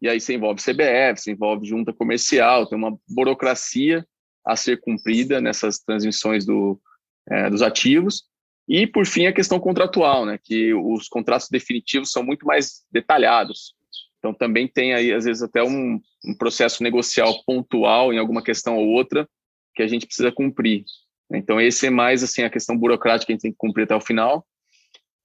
E 0.00 0.08
aí 0.08 0.18
você 0.20 0.34
envolve 0.34 0.62
CBF, 0.62 1.20
você 1.20 1.32
envolve 1.32 1.66
junta 1.66 1.92
comercial, 1.92 2.66
tem 2.66 2.78
uma 2.78 2.96
burocracia 3.06 4.06
a 4.46 4.56
ser 4.56 4.80
cumprida 4.80 5.38
nessas 5.40 5.78
transmissões 5.78 6.46
do, 6.46 6.80
é, 7.28 7.50
dos 7.50 7.60
ativos. 7.60 8.22
E, 8.66 8.86
por 8.86 9.04
fim, 9.04 9.26
a 9.26 9.32
questão 9.34 9.60
contratual, 9.60 10.24
né, 10.24 10.38
que 10.42 10.72
os 10.72 11.08
contratos 11.08 11.48
definitivos 11.50 12.10
são 12.10 12.22
muito 12.22 12.46
mais 12.46 12.84
detalhados. 12.90 13.74
Então, 14.18 14.32
também 14.32 14.66
tem 14.66 14.94
aí, 14.94 15.12
às 15.12 15.24
vezes, 15.24 15.42
até 15.42 15.62
um, 15.62 16.00
um 16.28 16.34
processo 16.34 16.82
negocial 16.82 17.42
pontual 17.44 18.12
em 18.12 18.18
alguma 18.18 18.42
questão 18.42 18.76
ou 18.76 18.88
outra 18.88 19.28
que 19.74 19.82
a 19.82 19.88
gente 19.88 20.06
precisa 20.06 20.30
cumprir. 20.30 20.84
Então, 21.32 21.60
esse 21.60 21.86
é 21.86 21.90
mais 21.90 22.22
assim 22.22 22.42
a 22.42 22.50
questão 22.50 22.76
burocrática 22.76 23.26
que 23.26 23.32
a 23.32 23.34
gente 23.34 23.42
tem 23.42 23.52
que 23.52 23.58
cumprir 23.58 23.84
até 23.84 23.94
o 23.94 24.00
final. 24.00 24.46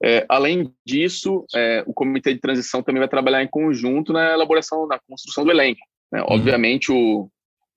É, 0.03 0.25
além 0.27 0.73
disso, 0.85 1.45
é, 1.55 1.83
o 1.87 1.93
comitê 1.93 2.33
de 2.33 2.39
transição 2.39 2.83
também 2.83 2.99
vai 2.99 3.07
trabalhar 3.07 3.41
em 3.41 3.47
conjunto 3.47 4.11
na 4.11 4.33
elaboração, 4.33 4.85
na 4.85 4.99
construção 4.99 5.45
do 5.45 5.51
elenco. 5.51 5.79
Né? 6.11 6.21
Uhum. 6.21 6.27
Obviamente, 6.29 6.91
o, 6.91 7.29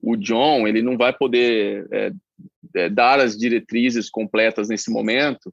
o 0.03 0.17
John 0.17 0.67
ele 0.67 0.83
não 0.83 0.97
vai 0.97 1.12
poder 1.12 1.87
é, 1.93 2.12
é, 2.75 2.89
dar 2.89 3.21
as 3.21 3.37
diretrizes 3.37 4.11
completas 4.11 4.69
nesse 4.69 4.91
momento, 4.91 5.53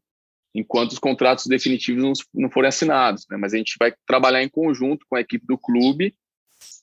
enquanto 0.54 0.94
os 0.94 1.00
contratos 1.00 1.46
definitivos 1.46 2.04
não, 2.04 2.14
não 2.34 2.50
forem 2.50 2.70
assinados. 2.70 3.26
Né? 3.30 3.38
Mas 3.38 3.54
a 3.54 3.58
gente 3.58 3.76
vai 3.80 3.94
trabalhar 4.08 4.44
em 4.44 4.50
conjunto 4.50 5.06
com 5.08 5.16
a 5.16 5.22
equipe 5.22 5.46
do 5.46 5.58
clube 5.58 6.16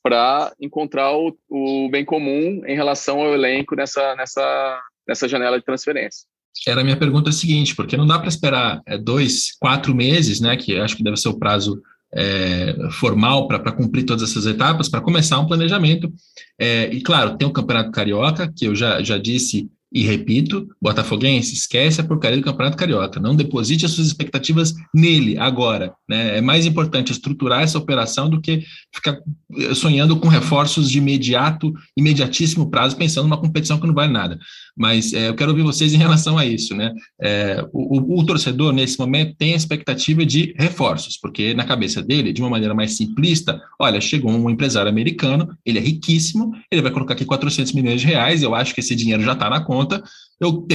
para 0.03 0.53
encontrar 0.61 1.13
o, 1.13 1.37
o, 1.49 1.89
bem 1.91 2.05
comum 2.05 2.63
em 2.67 2.75
relação 2.75 3.21
ao 3.21 3.35
elenco 3.35 3.75
nessa, 3.75 4.15
nessa, 4.17 4.81
nessa 5.07 5.29
janela 5.29 5.59
de 5.59 5.65
transferência. 5.65 6.27
Era 6.67 6.81
a 6.81 6.85
minha 6.85 6.97
pergunta 6.97 7.31
seguinte, 7.33 7.75
porque 7.75 7.97
não 7.97 8.07
dá 8.07 8.19
para 8.19 8.29
esperar 8.29 8.81
é, 8.87 8.99
dois, 8.99 9.57
quatro 9.59 9.95
meses, 9.95 10.41
né, 10.41 10.57
que 10.57 10.79
acho 10.79 10.97
que 10.97 11.05
deve 11.05 11.17
ser 11.17 11.29
o 11.29 11.39
prazo 11.39 11.81
é, 12.13 12.75
formal 12.93 13.47
para 13.47 13.73
cumprir 13.73 14.05
todas 14.05 14.29
essas 14.29 14.47
etapas, 14.47 14.89
para 14.89 15.01
começar 15.01 15.39
um 15.39 15.47
planejamento. 15.47 16.13
É, 16.59 16.93
e, 16.93 17.01
claro, 17.01 17.37
tem 17.37 17.47
o 17.47 17.53
Campeonato 17.53 17.93
Carioca, 17.93 18.53
que 18.55 18.67
eu 18.67 18.75
já, 18.75 19.03
já 19.03 19.17
disse 19.17 19.71
e 19.93 20.03
repito, 20.03 20.69
Botafoguense, 20.81 21.53
esquece 21.53 22.01
a 22.01 22.05
porcaria 22.05 22.37
do 22.39 22.45
Campeonato 22.45 22.77
Carioca. 22.77 23.19
Não 23.19 23.35
deposite 23.35 23.85
as 23.85 23.91
suas 23.91 24.07
expectativas 24.07 24.73
nele 24.95 25.37
agora. 25.37 25.93
Né? 26.09 26.39
É 26.39 26.41
mais 26.41 26.65
importante 26.65 27.11
estruturar 27.11 27.63
essa 27.63 27.77
operação 27.77 28.31
do 28.31 28.41
que 28.41 28.63
ficar 28.95 29.19
eh, 29.57 29.75
sonhando 29.75 30.17
com 30.17 30.29
reforços 30.29 30.89
de 30.89 30.99
imediato, 30.99 31.73
imediatíssimo 31.97 32.71
prazo, 32.71 32.97
pensando 32.97 33.25
numa 33.25 33.41
competição 33.41 33.81
que 33.81 33.87
não 33.87 33.95
vale 33.95 34.13
nada. 34.13 34.39
Mas 34.81 35.13
é, 35.13 35.29
eu 35.29 35.35
quero 35.35 35.51
ouvir 35.51 35.63
vocês 35.63 35.93
em 35.93 35.99
relação 35.99 36.39
a 36.39 36.47
isso. 36.47 36.75
Né? 36.75 36.91
É, 37.21 37.63
o, 37.73 37.99
o, 37.99 38.21
o, 38.21 38.25
torcedor, 38.25 38.73
nesse 38.73 38.99
momento, 38.99 39.37
tem 39.37 39.53
a 39.53 39.57
expectativa 39.57 40.25
de 40.25 40.55
reforços, 40.59 41.19
porque 41.21 41.53
na 41.53 41.65
cabeça 41.65 42.03
dele, 42.03 42.33
de 42.33 42.41
uma 42.41 42.49
maneira 42.49 42.75
mais 42.75 42.97
simplista, 42.97 43.61
olha, 43.79 44.01
chegou 44.01 44.31
um 44.31 44.49
empresário 44.49 44.91
americano, 44.91 45.55
ele 45.67 45.79
é 45.79 45.83
riquíssimo, 45.83 46.53
ele 46.71 46.81
vai 46.81 46.91
colocar 46.91 47.13
aqui 47.13 47.27
400 47.27 47.73
milhões 47.73 48.01
de 48.01 48.07
reais, 48.07 48.43
eu 48.43 48.55
acho 48.55 48.73
que 48.73 48.81
esse 48.81 48.97
dinheiro 48.97 49.23
já 49.23 49.35
está 49.35 49.51
na 49.51 49.61
conta 49.61 50.03
eu 50.41 50.67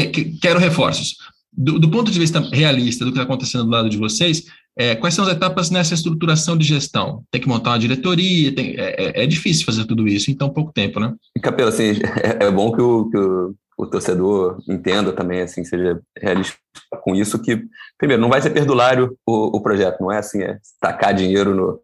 quero 0.41 0.59
reforços. 0.59 1.17
Do, 1.51 1.79
do 1.79 1.89
ponto 1.89 2.11
de 2.11 2.19
vista 2.19 2.39
realista 2.51 3.03
do 3.03 3.11
que 3.11 3.17
está 3.17 3.23
acontecendo 3.23 3.63
do 3.63 3.69
lado 3.71 3.89
de 3.89 3.97
vocês, 3.97 4.43
é, 4.77 4.93
quais 4.93 5.15
são 5.15 5.25
as 5.25 5.31
etapas 5.31 5.69
nessa 5.71 5.93
estruturação 5.93 6.57
de 6.57 6.65
gestão? 6.65 7.23
Tem 7.31 7.39
que 7.39 7.47
montar 7.47 7.71
uma 7.71 7.79
diretoria, 7.79 8.53
tem, 8.53 8.75
é, 8.77 9.21
é, 9.21 9.23
é 9.23 9.25
difícil 9.25 9.65
fazer 9.65 9.85
tudo 9.85 10.07
isso 10.07 10.29
em 10.29 10.35
tão 10.35 10.49
pouco 10.49 10.73
tempo, 10.73 10.99
né? 10.99 11.13
Capela, 11.41 11.69
assim, 11.69 11.93
é, 12.21 12.45
é, 12.45 12.51
bom 12.51 12.71
que 12.73 12.81
o, 12.81 13.09
que 13.09 13.17
o, 13.17 13.55
o, 13.77 13.85
torcedor 13.85 14.57
entenda 14.67 15.11
também, 15.13 15.41
assim, 15.41 15.63
seja 15.63 16.01
realista 16.17 16.57
com 17.01 17.15
isso, 17.15 17.41
que, 17.41 17.65
primeiro, 17.97 18.21
não 18.21 18.29
vai 18.29 18.41
ser 18.41 18.49
perdulário 18.49 19.17
o, 19.25 19.57
o 19.57 19.61
projeto, 19.61 20.01
não 20.01 20.11
é 20.11 20.19
assim, 20.19 20.41
é 20.41 20.59
tacar 20.79 21.13
dinheiro 21.13 21.53
no, 21.53 21.81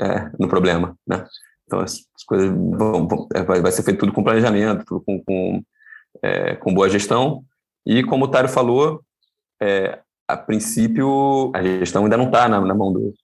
é, 0.00 0.30
no 0.38 0.48
problema, 0.48 0.96
né? 1.06 1.24
Então, 1.66 1.80
as, 1.80 2.00
as 2.14 2.24
coisas 2.24 2.48
vão, 2.50 3.08
vão, 3.08 3.28
é, 3.34 3.42
vai, 3.42 3.72
ser 3.72 3.82
feito 3.82 4.00
tudo 4.00 4.12
com 4.12 4.24
planejamento, 4.24 4.84
tudo 4.84 5.00
com, 5.00 5.22
com 5.24 5.62
é, 6.20 6.56
com 6.56 6.74
boa 6.74 6.88
gestão. 6.88 7.44
E 7.86 8.02
como 8.02 8.24
o 8.24 8.28
Tário 8.28 8.48
falou, 8.48 9.02
é, 9.60 10.00
a 10.28 10.36
princípio 10.36 11.50
a 11.54 11.62
gestão 11.62 12.04
ainda 12.04 12.16
não 12.16 12.26
está 12.26 12.48
na, 12.48 12.60
na, 12.60 12.74
mão 12.74 12.92
do, 12.92 13.14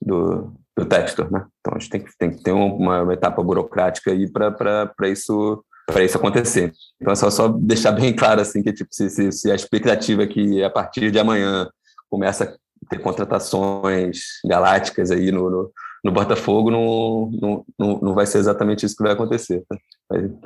do, 0.00 0.52
do 0.76 0.86
Textor, 0.86 1.30
né? 1.30 1.46
Então 1.60 1.74
a 1.76 1.78
gente 1.78 1.90
tem 1.90 2.00
que, 2.04 2.18
tem 2.18 2.30
que 2.30 2.42
ter 2.42 2.52
uma, 2.52 3.02
uma 3.02 3.14
etapa 3.14 3.42
burocrática 3.42 4.10
aí 4.10 4.30
para 4.30 5.08
isso 5.08 5.64
para 5.92 6.04
isso 6.04 6.18
acontecer. 6.18 6.72
Então 7.00 7.12
é 7.12 7.16
só, 7.16 7.30
só 7.30 7.48
deixar 7.48 7.92
bem 7.92 8.14
claro 8.14 8.42
assim 8.42 8.62
que 8.62 8.72
tipo 8.72 8.90
se, 8.92 9.08
se, 9.08 9.32
se 9.32 9.50
a 9.50 9.54
expectativa 9.54 10.22
é 10.22 10.26
que 10.26 10.62
a 10.62 10.68
partir 10.68 11.10
de 11.10 11.18
amanhã 11.18 11.68
começa 12.10 12.44
a 12.44 12.88
ter 12.90 12.98
contratações 13.00 14.18
galácticas 14.44 15.10
aí 15.10 15.32
no, 15.32 15.50
no, 15.50 15.72
no 16.04 16.12
Botafogo, 16.12 16.70
não, 16.70 17.64
não, 17.78 18.00
não 18.00 18.14
vai 18.14 18.26
ser 18.26 18.38
exatamente 18.38 18.84
isso 18.84 18.96
que 18.96 19.02
vai 19.02 19.12
acontecer. 19.12 19.64
Tá? 19.68 19.76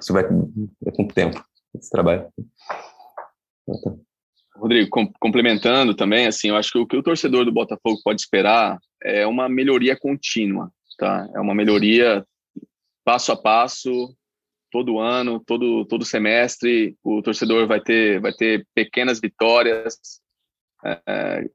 Isso 0.00 0.12
vai 0.12 0.24
é 0.24 0.90
com 0.92 1.02
o 1.02 1.08
tempo 1.08 1.44
esse 1.76 1.90
trabalho. 1.90 2.28
Rodrigo, 4.56 4.90
com, 4.90 5.10
complementando 5.18 5.94
também, 5.94 6.26
assim, 6.26 6.50
eu 6.50 6.56
acho 6.56 6.70
que 6.70 6.78
o 6.78 6.86
que 6.86 6.96
o 6.96 7.02
torcedor 7.02 7.44
do 7.44 7.52
Botafogo 7.52 8.00
pode 8.04 8.20
esperar 8.20 8.78
é 9.02 9.26
uma 9.26 9.48
melhoria 9.48 9.98
contínua, 9.98 10.70
tá? 10.98 11.28
É 11.34 11.40
uma 11.40 11.54
melhoria 11.54 12.24
passo 13.04 13.32
a 13.32 13.36
passo, 13.36 14.14
todo 14.72 14.98
ano, 14.98 15.40
todo 15.46 15.84
todo 15.84 16.04
semestre, 16.04 16.96
o 17.04 17.22
torcedor 17.22 17.68
vai 17.68 17.80
ter 17.80 18.20
vai 18.20 18.32
ter 18.32 18.66
pequenas 18.74 19.20
vitórias 19.20 19.96
é, 20.84 21.46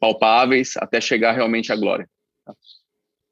palpáveis 0.00 0.76
até 0.76 1.00
chegar 1.00 1.32
realmente 1.32 1.72
à 1.72 1.76
glória. 1.76 2.08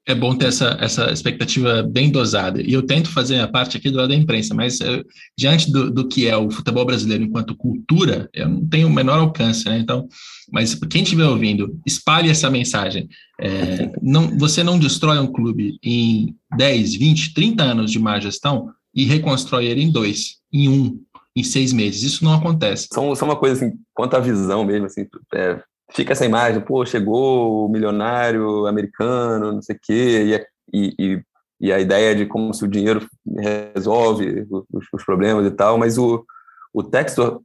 É 0.05 0.15
bom 0.15 0.33
ter 0.33 0.45
essa, 0.47 0.77
essa 0.79 1.11
expectativa 1.11 1.83
bem 1.83 2.09
dosada. 2.09 2.61
E 2.61 2.71
eu 2.71 2.81
tento 2.81 3.11
fazer 3.11 3.41
a 3.41 3.47
parte 3.47 3.75
aqui 3.75 3.89
do 3.91 3.97
lado 3.97 4.07
da 4.07 4.15
imprensa, 4.15 4.55
mas 4.55 4.79
uh, 4.79 5.03
diante 5.37 5.69
do, 5.69 5.91
do 5.91 6.07
que 6.07 6.25
é 6.25 6.37
o 6.37 6.49
futebol 6.49 6.85
brasileiro 6.85 7.25
enquanto 7.25 7.57
cultura, 7.57 8.29
eu 8.33 8.47
não 8.47 8.65
tenho 8.69 8.87
o 8.87 8.93
menor 8.93 9.19
alcance, 9.19 9.65
né? 9.65 9.77
Então, 9.77 10.07
mas 10.49 10.73
quem 10.75 11.03
estiver 11.03 11.25
ouvindo, 11.25 11.77
espalhe 11.85 12.29
essa 12.29 12.49
mensagem. 12.49 13.09
É, 13.37 13.91
não, 14.01 14.37
você 14.37 14.63
não 14.63 14.79
destrói 14.79 15.19
um 15.19 15.29
clube 15.29 15.77
em 15.83 16.33
10, 16.55 16.95
20, 16.95 17.33
30 17.33 17.63
anos 17.63 17.91
de 17.91 17.99
má 17.99 18.17
gestão 18.17 18.69
e 18.97 19.05
reconstrói 19.05 19.67
ele 19.67 19.83
em 19.83 19.91
dois, 19.91 20.39
em 20.51 20.67
um, 20.67 20.99
em 21.35 21.43
seis 21.43 21.71
meses. 21.71 22.01
Isso 22.01 22.23
não 22.25 22.33
acontece. 22.33 22.87
São, 22.91 23.13
uma 23.13 23.35
coisa 23.35 23.55
assim, 23.63 23.77
quanto 23.93 24.15
à 24.15 24.19
visão 24.19 24.65
mesmo, 24.65 24.87
assim, 24.87 25.07
é, 25.35 25.61
fica 25.91 26.13
essa 26.13 26.25
imagem, 26.25 26.61
pô, 26.61 26.83
chegou 26.83 27.67
o 27.67 27.69
milionário 27.69 28.65
americano, 28.65 29.53
não 29.53 29.61
sei 29.61 29.75
o 29.75 29.79
quê, 29.79 30.47
e, 30.73 30.93
e, 30.97 31.21
e, 31.61 31.71
a 31.71 31.79
ideia 31.79 32.15
de 32.15 32.25
como 32.25 32.51
se 32.55 32.65
o 32.65 32.67
dinheiro 32.67 33.07
resolve 33.37 34.47
os, 34.49 34.87
os 34.91 35.05
problemas 35.05 35.45
e 35.45 35.51
tal, 35.51 35.77
mas 35.77 35.99
o, 35.99 36.25
o 36.73 36.81
Textor, 36.81 37.39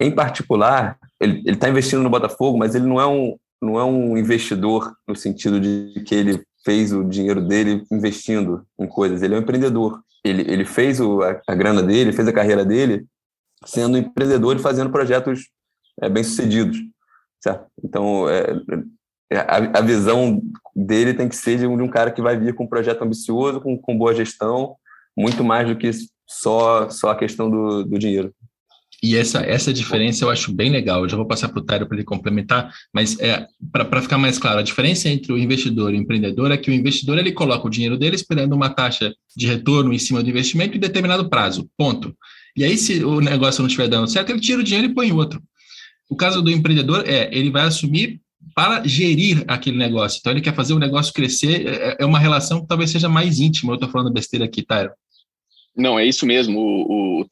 em 0.00 0.10
particular, 0.12 0.96
ele 1.20 1.42
está 1.50 1.68
investindo 1.68 2.02
no 2.02 2.10
Botafogo, 2.10 2.56
mas 2.56 2.76
ele 2.76 2.86
não 2.86 3.00
é, 3.00 3.06
um, 3.08 3.36
não 3.60 3.76
é 3.76 3.84
um 3.84 4.16
investidor 4.16 4.94
no 5.06 5.16
sentido 5.16 5.58
de 5.58 6.00
que 6.06 6.14
ele 6.14 6.44
fez 6.64 6.92
o 6.92 7.02
dinheiro 7.02 7.40
dele 7.40 7.84
investindo 7.90 8.64
em 8.78 8.86
coisas, 8.86 9.20
ele 9.20 9.34
é 9.34 9.38
um 9.38 9.40
empreendedor. 9.40 10.00
Ele, 10.24 10.42
ele 10.50 10.64
fez 10.64 11.00
o, 11.00 11.22
a, 11.22 11.40
a 11.48 11.54
grana 11.54 11.82
dele, 11.82 12.12
fez 12.12 12.28
a 12.28 12.32
carreira 12.32 12.64
dele 12.64 13.06
sendo 13.64 13.96
empreendedor 13.96 14.56
e 14.56 14.60
fazendo 14.60 14.90
projetos 14.90 15.48
é, 16.00 16.08
bem-sucedidos. 16.08 16.78
Então, 17.82 18.28
é, 18.28 18.44
é, 19.32 19.38
a, 19.38 19.78
a, 19.78 19.80
visão 19.80 20.40
dele 20.74 21.14
tem 21.14 21.28
que 21.28 21.34
ser 21.34 21.58
de 21.58 21.66
um, 21.66 21.76
de 21.76 21.82
um, 21.82 21.88
cara 21.88 22.10
que 22.10 22.22
vai 22.22 22.36
vir 22.36 22.54
com 22.54 22.64
um 22.64 22.68
projeto 22.68 23.02
ambicioso, 23.02 23.60
com, 23.60 23.76
com 23.76 23.98
boa 23.98 24.14
gestão, 24.14 24.76
muito 25.16 25.42
mais 25.42 25.66
do 25.66 25.76
que 25.76 25.90
só, 26.26 26.88
só 26.88 27.10
a 27.10 27.16
questão 27.16 27.50
do, 27.50 27.84
do 27.84 27.98
dinheiro. 27.98 28.32
E 29.02 29.16
essa, 29.16 29.40
essa 29.40 29.72
diferença 29.72 30.24
eu 30.24 30.30
acho 30.30 30.52
bem 30.52 30.70
legal. 30.70 31.02
Eu 31.02 31.08
já 31.08 31.16
vou 31.16 31.26
passar 31.26 31.48
para 31.48 31.58
o 31.58 31.64
Tário 31.64 31.86
para 31.88 31.96
ele 31.96 32.04
complementar, 32.04 32.72
mas 32.94 33.18
é, 33.18 33.46
para 33.72 34.00
ficar 34.00 34.16
mais 34.16 34.38
claro, 34.38 34.60
a 34.60 34.62
diferença 34.62 35.08
entre 35.08 35.32
o 35.32 35.38
investidor 35.38 35.92
e 35.92 35.98
o 35.98 36.00
empreendedor 36.00 36.52
é 36.52 36.56
que 36.56 36.70
o 36.70 36.74
investidor 36.74 37.18
ele 37.18 37.32
coloca 37.32 37.66
o 37.66 37.70
dinheiro 37.70 37.98
dele 37.98 38.14
esperando 38.14 38.52
uma 38.52 38.70
taxa 38.70 39.12
de 39.36 39.46
retorno 39.48 39.92
em 39.92 39.98
cima 39.98 40.22
do 40.22 40.30
investimento 40.30 40.76
em 40.76 40.80
determinado 40.80 41.28
prazo, 41.28 41.68
ponto. 41.76 42.16
E 42.56 42.62
aí, 42.62 42.78
se 42.78 43.02
o 43.02 43.20
negócio 43.20 43.60
não 43.62 43.66
estiver 43.66 43.88
dando 43.88 44.06
certo, 44.08 44.30
ele 44.30 44.40
tira 44.40 44.60
o 44.60 44.64
dinheiro 44.64 44.86
e 44.86 44.94
põe 44.94 45.10
outro. 45.10 45.42
O 46.08 46.14
caso 46.14 46.40
do 46.40 46.50
empreendedor 46.50 47.02
é, 47.06 47.28
ele 47.32 47.50
vai 47.50 47.62
assumir 47.62 48.20
para 48.54 48.86
gerir 48.86 49.44
aquele 49.48 49.78
negócio. 49.78 50.18
Então, 50.20 50.32
ele 50.32 50.40
quer 50.40 50.54
fazer 50.54 50.74
o 50.74 50.78
negócio 50.78 51.12
crescer, 51.12 51.66
é, 51.66 51.96
é 52.00 52.06
uma 52.06 52.18
relação 52.18 52.60
que 52.60 52.68
talvez 52.68 52.90
seja 52.90 53.08
mais 53.08 53.40
íntima. 53.40 53.72
Eu 53.72 53.76
estou 53.76 53.88
falando 53.88 54.12
besteira 54.12 54.44
aqui, 54.44 54.62
Tyro. 54.62 54.90
Não, 55.74 55.98
é 55.98 56.04
isso 56.04 56.26
mesmo. 56.26 56.58
O, 56.60 57.20
o 57.22 57.28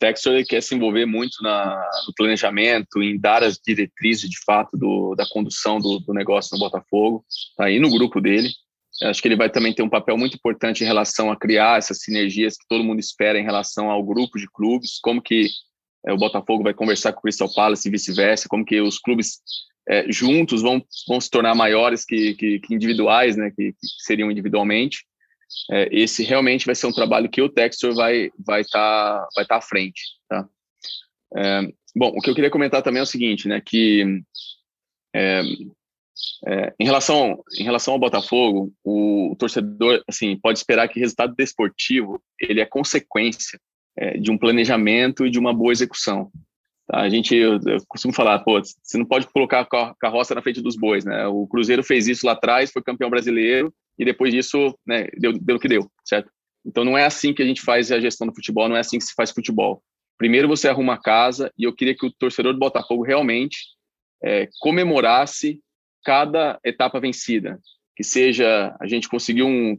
quer 0.49 0.63
se 0.63 0.75
envolver 0.75 1.05
muito 1.05 1.43
na, 1.43 1.77
no 2.07 2.15
planejamento, 2.15 3.03
em 3.03 3.19
dar 3.19 3.43
as 3.43 3.59
diretrizes, 3.59 4.31
de 4.31 4.39
fato, 4.45 4.77
do, 4.77 5.15
da 5.15 5.27
condução 5.29 5.79
do, 5.79 5.99
do 5.99 6.15
negócio 6.15 6.57
no 6.57 6.61
Botafogo. 6.61 7.25
Está 7.29 7.67
aí 7.67 7.79
no 7.79 7.91
grupo 7.91 8.21
dele. 8.21 8.49
Acho 9.03 9.23
que 9.23 9.29
ele 9.29 9.37
vai 9.37 9.49
também 9.49 9.75
ter 9.75 9.83
um 9.83 9.89
papel 9.89 10.17
muito 10.17 10.37
importante 10.37 10.83
em 10.83 10.87
relação 10.87 11.31
a 11.31 11.37
criar 11.37 11.79
essas 11.79 12.01
sinergias 12.03 12.57
que 12.57 12.67
todo 12.69 12.85
mundo 12.85 13.01
espera 13.01 13.39
em 13.39 13.45
relação 13.45 13.91
ao 13.91 14.03
grupo 14.03 14.39
de 14.39 14.47
clubes, 14.47 14.99
como 15.01 15.23
que 15.23 15.49
é, 16.07 16.13
o 16.13 16.17
Botafogo 16.19 16.63
vai 16.63 16.75
conversar 16.75 17.13
com 17.13 17.21
o 17.21 17.23
Crystal 17.23 17.53
Palace 17.53 17.89
e 17.89 17.91
vice-versa, 17.91 18.49
como 18.49 18.65
que 18.65 18.81
os 18.81 18.99
clubes 18.99 19.41
é, 19.89 20.11
juntos 20.11 20.63
vão, 20.63 20.83
vão 21.09 21.21
se 21.21 21.31
tornar 21.31 21.55
maiores 21.55 22.05
que, 22.05 22.35
que, 22.35 22.59
que 22.61 22.75
individuais, 22.75 23.37
né, 23.37 23.51
que, 23.51 23.73
que, 23.73 23.87
seriam 24.05 24.31
individualmente. 24.31 25.05
É, 25.71 25.89
esse 25.93 26.23
realmente 26.23 26.67
vai 26.67 26.75
ser 26.75 26.87
um 26.87 26.93
trabalho 26.93 27.29
que 27.29 27.43
o 27.43 27.49
Textor 27.49 27.95
vai 27.95 28.31
vai 28.45 28.61
estar 28.61 29.21
tá, 29.21 29.29
vai 29.35 29.45
tá 29.45 29.57
à 29.57 29.61
frente, 29.61 30.01
tá? 30.29 30.49
É, 31.37 31.63
bom, 31.95 32.09
o 32.09 32.21
que 32.21 32.31
eu 32.31 32.35
queria 32.35 32.51
comentar 32.51 32.83
também 32.83 33.01
é 33.01 33.03
o 33.03 33.07
seguinte, 33.07 33.47
né, 33.49 33.61
que 33.61 34.23
é, 35.15 35.43
é, 36.47 36.75
em 36.79 36.85
relação 36.85 37.43
em 37.59 37.65
relação 37.65 37.95
ao 37.95 38.01
Botafogo, 38.01 38.73
o, 38.85 39.35
torcedor 39.39 40.03
assim 40.09 40.37
pode 40.37 40.59
esperar 40.59 40.89
que 40.89 40.99
o 40.99 41.03
resultado 41.03 41.35
desportivo 41.37 42.21
ele 42.39 42.61
é 42.61 42.67
consequência 42.67 43.59
é, 43.97 44.19
de 44.19 44.31
um 44.31 44.39
planejamento 44.39 45.27
e 45.27 45.31
de 45.31 45.39
uma 45.39 45.53
boa 45.53 45.73
execução. 45.73 46.31
Tá? 46.87 47.01
A 47.01 47.09
gente 47.09 47.35
eu, 47.35 47.59
eu, 47.67 47.79
costumo 47.89 48.13
falar, 48.13 48.41
pô, 48.41 48.61
você 48.61 48.99
não 48.99 49.05
pode 49.05 49.27
colocar 49.29 49.61
a 49.61 49.95
carroça 49.95 50.35
na 50.35 50.43
frente 50.43 50.61
dos 50.61 50.77
bois, 50.77 51.05
né? 51.05 51.27
O 51.27 51.47
Cruzeiro 51.47 51.83
fez 51.83 52.09
isso 52.09 52.27
lá 52.27 52.33
atrás, 52.33 52.71
foi 52.73 52.83
campeão 52.83 53.11
brasileiro 53.11 53.73
e 54.01 54.05
depois 54.05 54.33
disso, 54.33 54.75
né, 54.87 55.09
deu, 55.19 55.35
deu 55.39 55.57
o 55.57 55.61
que 55.61 55.69
deu, 55.69 55.87
certo? 56.03 56.33
Então 56.65 56.87
não 56.87 56.97
é 56.97 57.05
assim 57.05 57.35
que 57.35 57.43
a 57.43 57.45
gente 57.47 57.61
faz 57.61 57.93
a 57.93 58.01
gestão 58.01 58.27
do 58.27 58.35
futebol, 58.35 58.67
não 58.67 58.77
é 58.77 58.81
assim 58.81 58.97
que 58.97 59.05
se 59.05 59.13
faz 59.15 59.31
futebol. 59.31 59.83
Primeiro 60.17 60.49
você 60.49 60.69
arruma 60.69 60.95
a 60.95 61.01
casa 61.01 61.53
e 61.57 61.65
eu 61.65 61.75
queria 61.75 61.95
que 61.95 62.07
o 62.07 62.11
torcedor 62.11 62.55
do 62.55 62.59
Botafogo 62.59 63.03
realmente 63.03 63.59
é, 64.25 64.49
comemorasse 64.59 65.61
cada 66.03 66.59
etapa 66.65 66.99
vencida, 66.99 67.61
que 67.95 68.03
seja 68.03 68.75
a 68.81 68.87
gente 68.87 69.07
conseguiu 69.07 69.47
um, 69.47 69.79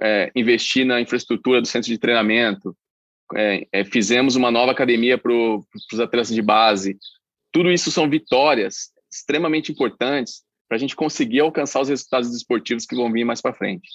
é, 0.00 0.32
investir 0.34 0.86
na 0.86 0.98
infraestrutura 0.98 1.60
do 1.60 1.66
centro 1.66 1.90
de 1.90 1.98
treinamento, 1.98 2.74
é, 3.36 3.66
é 3.70 3.84
fizemos 3.84 4.34
uma 4.34 4.50
nova 4.50 4.72
academia 4.72 5.18
para 5.18 5.32
os 5.32 6.00
atletas 6.00 6.34
de 6.34 6.40
base. 6.40 6.96
Tudo 7.52 7.70
isso 7.70 7.90
são 7.90 8.08
vitórias 8.08 8.90
extremamente 9.12 9.72
importantes 9.72 10.42
para 10.68 10.76
a 10.76 10.78
gente 10.78 10.94
conseguir 10.94 11.40
alcançar 11.40 11.80
os 11.80 11.88
resultados 11.88 12.34
esportivos 12.34 12.84
que 12.84 12.94
vão 12.94 13.10
vir 13.10 13.24
mais 13.24 13.40
para 13.40 13.54
frente. 13.54 13.88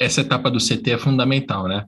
Essa 0.00 0.20
etapa 0.20 0.50
do 0.50 0.58
CT 0.58 0.92
é 0.92 0.98
fundamental, 0.98 1.66
né? 1.66 1.84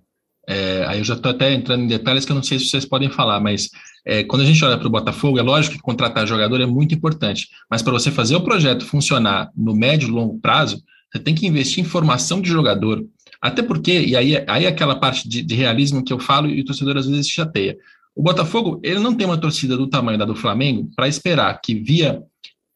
É, 0.49 0.85
aí 0.87 0.99
eu 0.99 1.05
já 1.05 1.15
estou 1.15 1.31
até 1.31 1.53
entrando 1.53 1.85
em 1.85 1.87
detalhes 1.87 2.25
que 2.25 2.33
eu 2.33 2.35
não 2.35 2.43
sei 2.43 2.59
se 2.59 2.67
vocês 2.67 2.85
podem 2.85 3.09
falar, 3.09 3.39
mas 3.39 3.69
é, 4.05 4.25
quando 4.25 4.43
a 4.43 4.45
gente 4.45 4.65
olha 4.65 4.77
para 4.77 4.89
o 4.89 4.91
Botafogo, 4.91 5.39
é 5.39 5.43
lógico 5.43 5.77
que 5.77 5.83
contratar 5.83 6.27
jogador 6.27 6.61
é 6.61 6.67
muito 6.67 6.95
importante, 6.95 7.49
mas 7.71 7.83
para 7.83 7.93
você 7.93 8.11
fazer 8.11 8.35
o 8.35 8.43
projeto 8.43 8.85
funcionar 8.85 9.51
no 9.57 9.77
médio 9.77 10.09
e 10.09 10.11
longo 10.11 10.41
prazo, 10.41 10.83
você 11.13 11.23
tem 11.23 11.35
que 11.35 11.47
investir 11.47 11.85
em 11.85 11.87
formação 11.87 12.41
de 12.41 12.49
jogador. 12.49 13.05
Até 13.41 13.63
porque, 13.63 14.01
e 14.01 14.17
aí, 14.17 14.45
aí 14.47 14.65
é 14.65 14.69
aquela 14.69 14.97
parte 14.99 15.29
de, 15.29 15.43
de 15.43 15.55
realismo 15.55 16.05
que 16.05 16.13
eu 16.13 16.19
falo 16.19 16.49
e 16.49 16.61
o 16.61 16.65
torcedor 16.65 16.97
às 16.97 17.07
vezes 17.07 17.29
chateia. 17.29 17.77
O 18.15 18.23
Botafogo, 18.23 18.81
ele 18.83 18.99
não 18.99 19.15
tem 19.15 19.27
uma 19.27 19.39
torcida 19.39 19.77
do 19.77 19.89
tamanho 19.89 20.19
da 20.19 20.25
do 20.25 20.35
Flamengo 20.35 20.91
para 20.97 21.09
esperar 21.09 21.61
que 21.61 21.75
via 21.75 22.23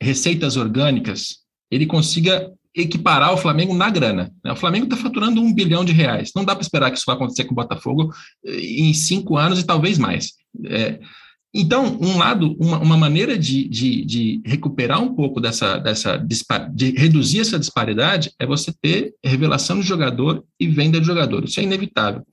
receitas 0.04 0.56
orgânicas 0.56 1.38
ele 1.70 1.86
consiga 1.86 2.52
equiparar 2.74 3.32
o 3.32 3.36
Flamengo 3.36 3.72
na 3.74 3.88
grana. 3.88 4.32
Né? 4.44 4.52
O 4.52 4.56
Flamengo 4.56 4.84
está 4.84 4.96
faturando 4.96 5.40
um 5.40 5.52
bilhão 5.52 5.84
de 5.84 5.92
reais. 5.92 6.32
Não 6.34 6.44
dá 6.44 6.54
para 6.54 6.62
esperar 6.62 6.90
que 6.90 6.96
isso 6.96 7.06
vai 7.06 7.14
acontecer 7.14 7.44
com 7.44 7.52
o 7.52 7.56
Botafogo 7.56 8.12
eh, 8.44 8.60
em 8.60 8.92
cinco 8.92 9.36
anos 9.36 9.60
e 9.60 9.64
talvez 9.64 9.96
mais. 9.96 10.32
É, 10.64 10.98
então, 11.54 11.96
um 12.00 12.18
lado, 12.18 12.56
uma, 12.58 12.78
uma 12.78 12.96
maneira 12.96 13.38
de, 13.38 13.68
de, 13.68 14.04
de, 14.04 14.42
recuperar 14.44 15.00
um 15.00 15.14
pouco 15.14 15.40
dessa, 15.40 15.78
dessa 15.78 16.16
de 16.16 16.90
reduzir 16.90 17.40
essa 17.40 17.60
disparidade 17.60 18.32
é 18.40 18.44
você 18.44 18.72
ter 18.82 19.14
revelação 19.22 19.78
de 19.78 19.86
jogador 19.86 20.44
e 20.58 20.66
venda 20.66 21.00
de 21.00 21.06
jogador. 21.06 21.44
Isso 21.44 21.60
é 21.60 21.62
inevitável. 21.62 22.26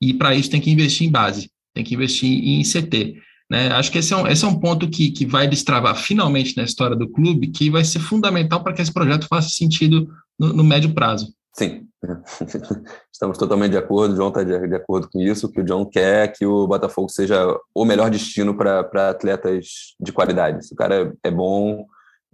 E 0.00 0.14
para 0.14 0.34
isso 0.34 0.50
tem 0.50 0.62
que 0.62 0.70
investir 0.70 1.06
em 1.06 1.10
base, 1.10 1.50
tem 1.74 1.84
que 1.84 1.94
investir 1.94 2.30
em 2.30 2.62
CT. 2.62 3.16
Né? 3.50 3.68
Acho 3.68 3.92
que 3.92 3.98
esse 3.98 4.12
é 4.12 4.16
um, 4.16 4.26
esse 4.26 4.44
é 4.44 4.48
um 4.48 4.58
ponto 4.58 4.88
que, 4.88 5.10
que 5.10 5.26
vai 5.26 5.46
destravar 5.46 5.96
finalmente 5.96 6.56
na 6.56 6.64
história 6.64 6.96
do 6.96 7.08
clube, 7.08 7.48
que 7.48 7.70
vai 7.70 7.84
ser 7.84 7.98
fundamental 7.98 8.62
para 8.62 8.72
que 8.72 8.82
esse 8.82 8.92
projeto 8.92 9.26
faça 9.28 9.48
sentido 9.48 10.08
no, 10.38 10.52
no 10.52 10.64
médio 10.64 10.94
prazo. 10.94 11.32
Sim, 11.56 11.86
estamos 13.12 13.38
totalmente 13.38 13.72
de 13.72 13.78
acordo. 13.78 14.14
O 14.14 14.16
João 14.16 14.28
está 14.28 14.42
de, 14.42 14.66
de, 14.66 14.74
acordo 14.74 15.08
com 15.08 15.20
isso. 15.20 15.50
que 15.50 15.60
o 15.60 15.64
John 15.64 15.86
quer 15.86 16.32
que 16.32 16.44
o 16.44 16.66
Botafogo 16.66 17.08
seja 17.08 17.46
o 17.74 17.84
melhor 17.84 18.10
destino 18.10 18.56
para 18.56 19.10
atletas 19.10 19.94
de 20.00 20.12
qualidade. 20.12 20.66
Se 20.66 20.74
o 20.74 20.76
cara 20.76 21.14
é 21.22 21.30
bom, 21.30 21.86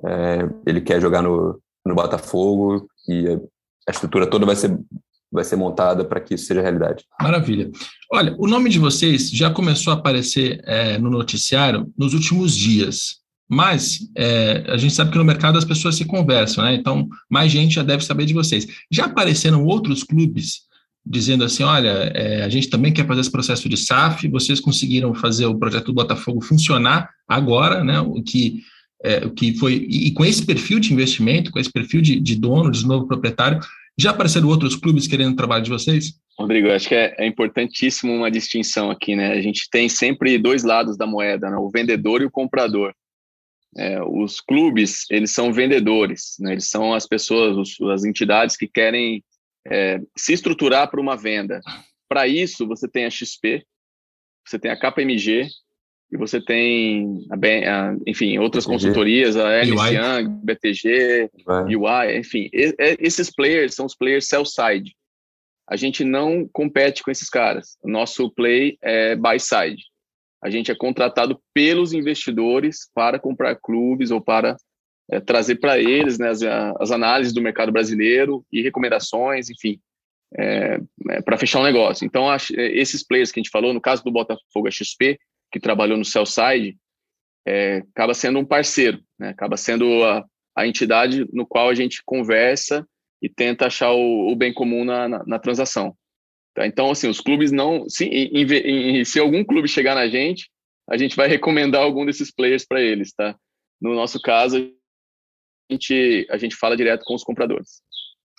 é, 0.05 0.49
ele 0.66 0.81
quer 0.81 1.01
jogar 1.01 1.23
no, 1.23 1.61
no 1.85 1.94
Botafogo 1.94 2.88
e 3.09 3.29
a 3.87 3.90
estrutura 3.90 4.27
toda 4.27 4.46
vai 4.46 4.57
ser 4.57 4.79
vai 5.31 5.45
ser 5.45 5.57
montada 5.57 6.05
para 6.05 6.21
que 6.21 6.35
isso 6.35 6.47
seja 6.47 6.61
realidade. 6.62 7.05
Maravilha. 7.21 7.71
Olha, 8.12 8.35
o 8.38 8.49
nome 8.49 8.69
de 8.69 8.79
vocês 8.79 9.31
já 9.31 9.51
começou 9.51 9.93
a 9.93 9.97
aparecer 9.97 10.61
é, 10.64 10.99
no 10.99 11.11
noticiário 11.11 11.93
nos 11.97 12.14
últimos 12.14 12.57
dias, 12.57 13.21
mas 13.49 14.01
é, 14.16 14.64
a 14.69 14.77
gente 14.77 14.95
sabe 14.95 15.11
que 15.11 15.19
no 15.19 15.25
mercado 15.25 15.59
as 15.59 15.64
pessoas 15.64 15.97
se 15.97 16.05
conversam, 16.05 16.64
né? 16.64 16.75
Então, 16.75 17.09
mais 17.29 17.51
gente 17.51 17.75
já 17.75 17.83
deve 17.83 18.05
saber 18.05 18.25
de 18.25 18.35
vocês. 18.35 18.66
Já 18.90 19.07
apareceram 19.07 19.64
outros 19.64 20.03
clubes 20.03 20.69
dizendo 21.05 21.45
assim: 21.45 21.62
olha, 21.62 22.12
é, 22.14 22.43
a 22.43 22.49
gente 22.49 22.69
também 22.69 22.93
quer 22.93 23.07
fazer 23.07 23.21
esse 23.21 23.31
processo 23.31 23.69
de 23.69 23.77
SAF, 23.77 24.29
vocês 24.29 24.61
conseguiram 24.61 25.14
fazer 25.14 25.47
o 25.47 25.59
projeto 25.59 25.87
do 25.87 25.95
Botafogo 25.95 26.40
funcionar 26.40 27.11
agora, 27.29 27.83
né? 27.83 28.01
O 28.01 28.23
que. 28.23 28.62
É, 29.03 29.25
o 29.25 29.31
que 29.31 29.57
foi, 29.57 29.87
e 29.88 30.11
com 30.11 30.27
esse 30.27 30.45
perfil 30.45 30.79
de 30.79 30.93
investimento, 30.93 31.51
com 31.51 31.59
esse 31.59 31.73
perfil 31.73 32.03
de, 32.03 32.21
de 32.21 32.37
dono, 32.37 32.71
de 32.71 32.87
novo 32.87 33.07
proprietário, 33.07 33.59
já 34.02 34.10
apareceram 34.10 34.48
outros 34.48 34.76
clubes 34.76 35.06
querendo 35.06 35.32
o 35.32 35.36
trabalho 35.36 35.64
de 35.64 35.70
vocês? 35.70 36.14
Rodrigo, 36.38 36.70
acho 36.70 36.88
que 36.88 36.94
é, 36.94 37.14
é, 37.18 37.26
importantíssimo 37.26 38.12
uma 38.12 38.30
distinção 38.30 38.90
aqui, 38.90 39.14
né? 39.14 39.32
A 39.32 39.40
gente 39.40 39.68
tem 39.70 39.88
sempre 39.88 40.38
dois 40.38 40.62
lados 40.62 40.96
da 40.96 41.06
moeda, 41.06 41.50
né? 41.50 41.56
o 41.56 41.70
vendedor 41.70 42.22
e 42.22 42.24
o 42.24 42.30
comprador. 42.30 42.94
É, 43.76 44.02
os 44.02 44.40
clubes, 44.40 45.04
eles 45.10 45.30
são 45.30 45.52
vendedores, 45.52 46.36
né? 46.40 46.52
Eles 46.52 46.68
são 46.68 46.94
as 46.94 47.06
pessoas, 47.06 47.56
os, 47.56 47.80
as 47.90 48.04
entidades 48.04 48.56
que 48.56 48.66
querem 48.66 49.22
é, 49.66 50.00
se 50.16 50.32
estruturar 50.32 50.90
para 50.90 51.00
uma 51.00 51.16
venda. 51.16 51.60
Para 52.08 52.26
isso, 52.26 52.66
você 52.66 52.88
tem 52.88 53.04
a 53.04 53.10
XP, 53.10 53.64
você 54.44 54.58
tem 54.58 54.70
a 54.70 54.78
KPMG, 54.78 55.48
e 56.12 56.16
você 56.16 56.40
tem, 56.40 57.27
a, 57.31 57.35
a, 57.37 57.96
enfim, 58.07 58.38
outras 58.38 58.64
BTG. 58.64 58.79
consultorias, 58.79 59.37
a 59.37 59.59
Ernst 59.59 59.92
Young, 59.92 60.29
BTG, 60.42 61.31
Vai. 61.44 61.77
UI, 61.77 62.18
enfim, 62.18 62.49
e, 62.53 62.75
e, 62.79 62.96
esses 63.01 63.31
players 63.31 63.75
são 63.75 63.87
os 63.87 63.94
players 63.94 64.27
sell-side. 64.27 64.94
A 65.68 65.77
gente 65.77 66.03
não 66.03 66.49
compete 66.53 67.03
com 67.03 67.12
esses 67.12 67.31
caras. 67.31 67.79
O 67.81 67.88
nosso 67.88 68.29
play 68.31 68.77
é 68.83 69.14
buy-side. 69.14 69.85
A 70.42 70.51
gente 70.51 70.70
é 70.70 70.75
contratado 70.75 71.40
pelos 71.55 71.92
investidores 71.92 72.90
para 72.92 73.20
comprar 73.20 73.55
clubes 73.55 74.11
ou 74.11 74.20
para 74.20 74.57
é, 75.11 75.20
trazer 75.20 75.57
para 75.57 75.79
eles 75.79 76.18
né, 76.18 76.29
as, 76.29 76.42
as, 76.42 76.90
análises 76.90 77.33
do 77.33 77.42
mercado 77.42 77.70
brasileiro 77.70 78.44
e 78.51 78.62
recomendações, 78.62 79.49
enfim, 79.49 79.79
é, 80.37 80.81
é, 81.11 81.23
para 81.23 81.37
fechar 81.37 81.61
um 81.61 81.64
negócio. 81.64 82.05
Então, 82.05 82.27
esses 82.57 83.07
players 83.07 83.31
que 83.31 83.38
a 83.38 83.42
gente 83.42 83.51
falou, 83.51 83.73
no 83.73 83.81
caso 83.81 84.03
do 84.03 84.11
Botafogo, 84.11 84.66
a 84.66 84.70
XP, 84.70 85.18
que 85.50 85.60
trabalhou 85.60 85.98
no 85.98 86.04
Cellside, 86.04 86.76
é, 87.46 87.78
acaba 87.94 88.14
sendo 88.14 88.38
um 88.38 88.44
parceiro, 88.44 89.02
né? 89.18 89.30
acaba 89.30 89.56
sendo 89.56 90.04
a, 90.04 90.24
a, 90.56 90.66
entidade 90.66 91.26
no 91.32 91.46
qual 91.46 91.68
a 91.68 91.74
gente 91.74 92.02
conversa 92.04 92.86
e 93.22 93.28
tenta 93.28 93.66
achar 93.66 93.92
o, 93.92 94.30
o 94.30 94.36
bem 94.36 94.52
comum 94.52 94.84
na, 94.84 95.08
na, 95.08 95.24
na 95.26 95.38
transação. 95.38 95.96
Tá? 96.54 96.66
Então, 96.66 96.90
assim, 96.90 97.08
os 97.08 97.20
clubes 97.20 97.50
não. 97.50 97.88
Se, 97.88 98.04
em, 98.04 99.00
em, 99.00 99.04
se 99.04 99.18
algum 99.18 99.44
clube 99.44 99.68
chegar 99.68 99.94
na 99.94 100.08
gente, 100.08 100.50
a 100.88 100.96
gente 100.96 101.16
vai 101.16 101.28
recomendar 101.28 101.82
algum 101.82 102.04
desses 102.04 102.32
players 102.32 102.66
para 102.66 102.80
eles, 102.80 103.12
tá? 103.12 103.36
No 103.80 103.94
nosso 103.94 104.20
caso, 104.20 104.56
a 104.58 105.72
gente, 105.72 106.26
a 106.30 106.36
gente 106.36 106.56
fala 106.56 106.76
direto 106.76 107.04
com 107.04 107.14
os 107.14 107.22
compradores. 107.22 107.80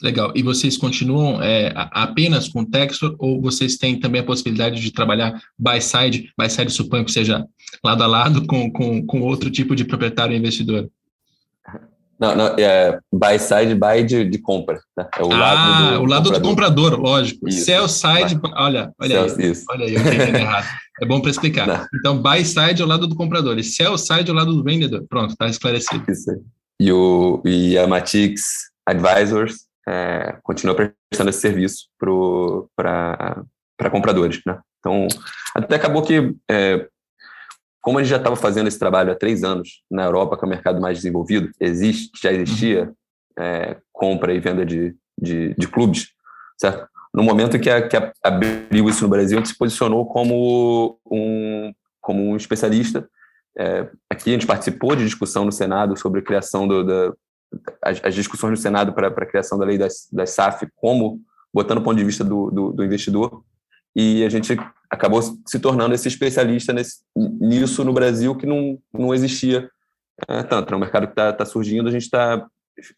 Legal. 0.01 0.31
E 0.35 0.41
vocês 0.41 0.77
continuam 0.77 1.41
é, 1.41 1.71
apenas 1.75 2.49
com 2.49 2.65
Textor 2.65 3.15
ou 3.19 3.39
vocês 3.39 3.77
têm 3.77 3.99
também 3.99 4.21
a 4.21 4.25
possibilidade 4.25 4.81
de 4.81 4.91
trabalhar 4.91 5.39
by 5.57 5.79
side? 5.79 6.31
By 6.37 6.49
side 6.49 6.71
suponho 6.71 7.05
que 7.05 7.11
seja 7.11 7.45
lado 7.83 8.03
a 8.03 8.07
lado 8.07 8.45
com, 8.47 8.71
com, 8.71 9.05
com 9.05 9.21
outro 9.21 9.51
tipo 9.51 9.75
de 9.75 9.85
proprietário 9.85 10.35
investidor. 10.35 10.89
Não, 12.19 12.35
não, 12.35 12.45
é 12.57 12.99
buy 13.11 13.39
side, 13.39 13.73
buy 13.73 14.03
de, 14.03 14.25
de 14.25 14.37
compra. 14.37 14.79
Tá? 14.95 15.09
É 15.17 15.23
o 15.23 15.31
ah, 15.31 15.37
lado 15.37 15.95
do 15.95 16.01
o 16.01 16.05
lado 16.05 16.23
comprador. 16.23 16.39
do 16.39 16.47
comprador, 16.47 16.99
lógico. 16.99 17.49
Isso, 17.49 17.65
Sell 17.65 17.87
side, 17.87 18.35
vai. 18.35 18.51
olha, 18.55 18.93
olha 18.99 19.27
Sell, 19.27 19.39
aí, 19.39 19.51
isso. 19.51 19.65
olha 19.69 19.85
aí, 19.85 19.95
eu 19.95 20.01
errado. 20.35 20.67
É 21.01 21.05
bom 21.05 21.19
para 21.19 21.31
explicar. 21.31 21.65
Não. 21.65 21.87
Então, 21.95 22.21
buy 22.21 22.45
side 22.45 22.81
é 22.81 22.85
o 22.85 22.87
lado 22.87 23.07
do 23.07 23.15
comprador 23.15 23.57
e 23.57 23.63
sell 23.63 23.97
side 23.97 24.29
é 24.29 24.33
o 24.33 24.35
lado 24.35 24.53
do 24.53 24.63
vendedor. 24.63 25.03
Pronto, 25.09 25.31
está 25.31 25.47
esclarecido. 25.47 26.03
Isso 26.09 26.29
aí. 26.29 26.37
E, 26.79 26.91
o, 26.91 27.41
e 27.43 27.75
a 27.77 27.87
Matix 27.87 28.43
Advisors 28.87 29.70
é, 29.87 30.37
continua 30.43 30.75
prestando 30.75 31.29
esse 31.29 31.39
serviço 31.39 31.87
para 31.97 33.45
compradores. 33.91 34.41
Né? 34.45 34.59
Então, 34.79 35.07
até 35.55 35.75
acabou 35.75 36.01
que, 36.03 36.35
é, 36.49 36.87
como 37.81 37.97
a 37.97 38.01
gente 38.01 38.11
já 38.11 38.17
estava 38.17 38.35
fazendo 38.35 38.67
esse 38.67 38.79
trabalho 38.79 39.11
há 39.11 39.15
três 39.15 39.43
anos 39.43 39.83
na 39.89 40.03
Europa, 40.03 40.37
que 40.37 40.45
é 40.45 40.47
o 40.47 40.49
mercado 40.49 40.81
mais 40.81 40.97
desenvolvido, 40.97 41.49
existe, 41.59 42.11
já 42.21 42.31
existia 42.31 42.91
é, 43.37 43.77
compra 43.91 44.33
e 44.33 44.39
venda 44.39 44.65
de, 44.65 44.95
de, 45.19 45.55
de 45.55 45.67
clubes, 45.67 46.09
certo? 46.59 46.87
No 47.13 47.23
momento 47.23 47.59
que, 47.59 47.69
a, 47.69 47.87
que 47.87 47.97
a, 47.97 48.11
abriu 48.23 48.87
isso 48.87 49.03
no 49.03 49.09
Brasil, 49.09 49.37
a 49.37 49.41
gente 49.41 49.49
se 49.49 49.57
posicionou 49.57 50.05
como 50.05 50.97
um, 51.05 51.73
como 51.99 52.23
um 52.23 52.37
especialista. 52.37 53.07
É, 53.57 53.89
aqui 54.09 54.29
a 54.29 54.33
gente 54.33 54.47
participou 54.47 54.95
de 54.95 55.03
discussão 55.03 55.43
no 55.43 55.51
Senado 55.51 55.97
sobre 55.97 56.21
a 56.21 56.23
criação 56.23 56.67
do, 56.67 56.85
da, 56.85 57.13
as, 57.81 57.99
as 58.03 58.15
discussões 58.15 58.51
no 58.51 58.57
Senado 58.57 58.93
para 58.93 59.07
a 59.07 59.25
criação 59.25 59.57
da 59.57 59.65
lei 59.65 59.77
das, 59.77 60.07
das 60.11 60.31
SAF, 60.31 60.67
como 60.75 61.21
botando 61.53 61.79
o 61.79 61.83
ponto 61.83 61.97
de 61.97 62.03
vista 62.03 62.23
do, 62.23 62.49
do, 62.49 62.71
do 62.71 62.83
investidor, 62.83 63.43
e 63.95 64.23
a 64.23 64.29
gente 64.29 64.57
acabou 64.89 65.21
se 65.21 65.59
tornando 65.59 65.93
esse 65.93 66.07
especialista 66.07 66.71
nesse, 66.71 66.99
nisso 67.15 67.83
no 67.83 67.93
Brasil 67.93 68.35
que 68.35 68.45
não, 68.45 68.79
não 68.93 69.13
existia 69.13 69.69
é, 70.27 70.43
tanto. 70.43 70.71
No 70.71 70.77
né? 70.77 70.85
mercado 70.85 71.07
que 71.07 71.13
está 71.13 71.33
tá 71.33 71.45
surgindo, 71.45 71.89
a 71.89 71.91
gente 71.91 72.09
tá, 72.09 72.45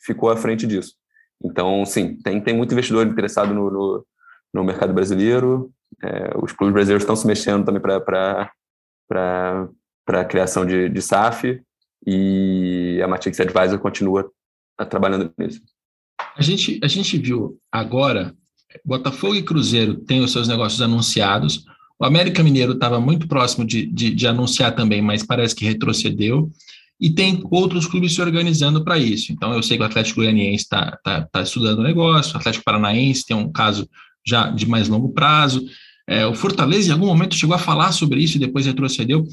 ficou 0.02 0.30
à 0.30 0.38
frente 0.38 0.68
disso. 0.68 0.96
Então, 1.44 1.84
sim, 1.86 2.16
tem, 2.24 2.40
tem 2.40 2.56
muito 2.56 2.72
investidor 2.74 3.06
interessado 3.06 3.54
no, 3.54 3.70
no, 3.70 4.06
no 4.54 4.64
mercado 4.64 4.94
brasileiro, 4.94 5.72
é, 6.02 6.32
os 6.42 6.52
clubes 6.52 6.74
brasileiros 6.74 7.04
estão 7.04 7.16
se 7.16 7.28
mexendo 7.28 7.66
também 7.66 7.82
para 7.82 8.50
a 10.08 10.26
criação 10.26 10.66
de, 10.66 10.90
de 10.90 11.02
SAF, 11.02 11.62
e 12.06 13.00
a 13.04 13.08
Matix 13.08 13.40
Advisor 13.40 13.80
continua 13.80 14.30
trabalhando 14.90 15.32
nisso. 15.38 15.62
A 16.36 16.42
gente, 16.42 16.80
a 16.84 16.88
gente 16.88 17.18
viu 17.18 17.58
agora 17.72 18.36
Botafogo 18.84 19.36
e 19.36 19.44
Cruzeiro 19.44 19.96
têm 19.96 20.22
os 20.22 20.32
seus 20.32 20.48
negócios 20.48 20.82
anunciados. 20.82 21.64
O 22.00 22.06
América 22.06 22.44
Mineiro 22.44 22.74
estava 22.74 23.00
muito 23.00 23.28
próximo 23.28 23.66
de, 23.66 23.86
de, 23.86 24.14
de, 24.14 24.28
anunciar 24.28 24.76
também, 24.76 25.02
mas 25.02 25.24
parece 25.24 25.56
que 25.56 25.66
retrocedeu. 25.66 26.52
E 27.00 27.10
tem 27.10 27.44
outros 27.52 27.86
clubes 27.86 28.14
se 28.14 28.22
organizando 28.22 28.84
para 28.84 28.98
isso. 28.98 29.32
Então, 29.32 29.54
eu 29.54 29.62
sei 29.62 29.78
que 29.78 29.84
o 29.84 29.86
Atlético 29.86 30.22
Goianiense 30.22 30.64
está 30.64 30.98
tá, 31.04 31.28
tá 31.32 31.42
estudando 31.42 31.80
o 31.80 31.84
negócio, 31.84 32.34
o 32.34 32.38
Atlético 32.38 32.64
Paranaense 32.64 33.26
tem 33.26 33.36
um 33.36 33.52
caso 33.52 33.88
já 34.26 34.50
de 34.50 34.66
mais 34.66 34.88
longo 34.88 35.10
prazo. 35.10 35.64
É, 36.08 36.26
o 36.26 36.34
Fortaleza, 36.34 36.90
em 36.90 36.94
algum 36.94 37.08
momento, 37.08 37.36
chegou 37.36 37.56
a 37.56 37.60
falar 37.60 37.92
sobre 37.92 38.22
isso 38.22 38.38
e 38.38 38.40
depois 38.40 38.66
retrocedeu 38.66 39.26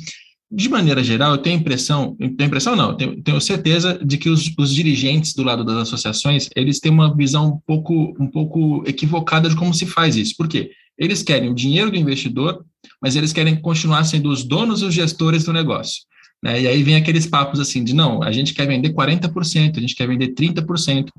de 0.52 0.68
maneira 0.68 1.02
geral, 1.02 1.32
eu 1.32 1.38
tenho 1.38 1.60
impressão, 1.60 2.16
tenho 2.16 2.48
impressão 2.48 2.74
não, 2.74 2.96
tenho, 2.96 3.22
tenho 3.22 3.40
certeza 3.40 3.98
de 4.04 4.18
que 4.18 4.28
os, 4.28 4.52
os, 4.58 4.74
dirigentes 4.74 5.32
do 5.32 5.44
lado 5.44 5.64
das 5.64 5.76
associações, 5.76 6.48
eles 6.56 6.80
têm 6.80 6.90
uma 6.90 7.14
visão 7.14 7.52
um 7.52 7.58
pouco, 7.64 8.16
um 8.18 8.26
pouco 8.26 8.82
equivocada 8.84 9.48
de 9.48 9.54
como 9.54 9.72
se 9.72 9.86
faz 9.86 10.16
isso. 10.16 10.36
Por 10.36 10.48
quê? 10.48 10.72
Eles 10.98 11.22
querem 11.22 11.48
o 11.48 11.54
dinheiro 11.54 11.90
do 11.90 11.96
investidor, 11.96 12.64
mas 13.00 13.14
eles 13.14 13.32
querem 13.32 13.60
continuar 13.60 14.02
sendo 14.04 14.28
os 14.28 14.42
donos 14.42 14.82
e 14.82 14.86
os 14.86 14.94
gestores 14.94 15.44
do 15.44 15.52
negócio. 15.52 16.02
Né? 16.42 16.62
E 16.62 16.66
aí 16.66 16.82
vem 16.82 16.96
aqueles 16.96 17.26
papos 17.26 17.60
assim 17.60 17.84
de, 17.84 17.94
não, 17.94 18.20
a 18.20 18.32
gente 18.32 18.52
quer 18.52 18.66
vender 18.66 18.92
40%, 18.92 19.76
a 19.76 19.80
gente 19.80 19.94
quer 19.94 20.08
vender 20.08 20.34
30%. 20.34 21.10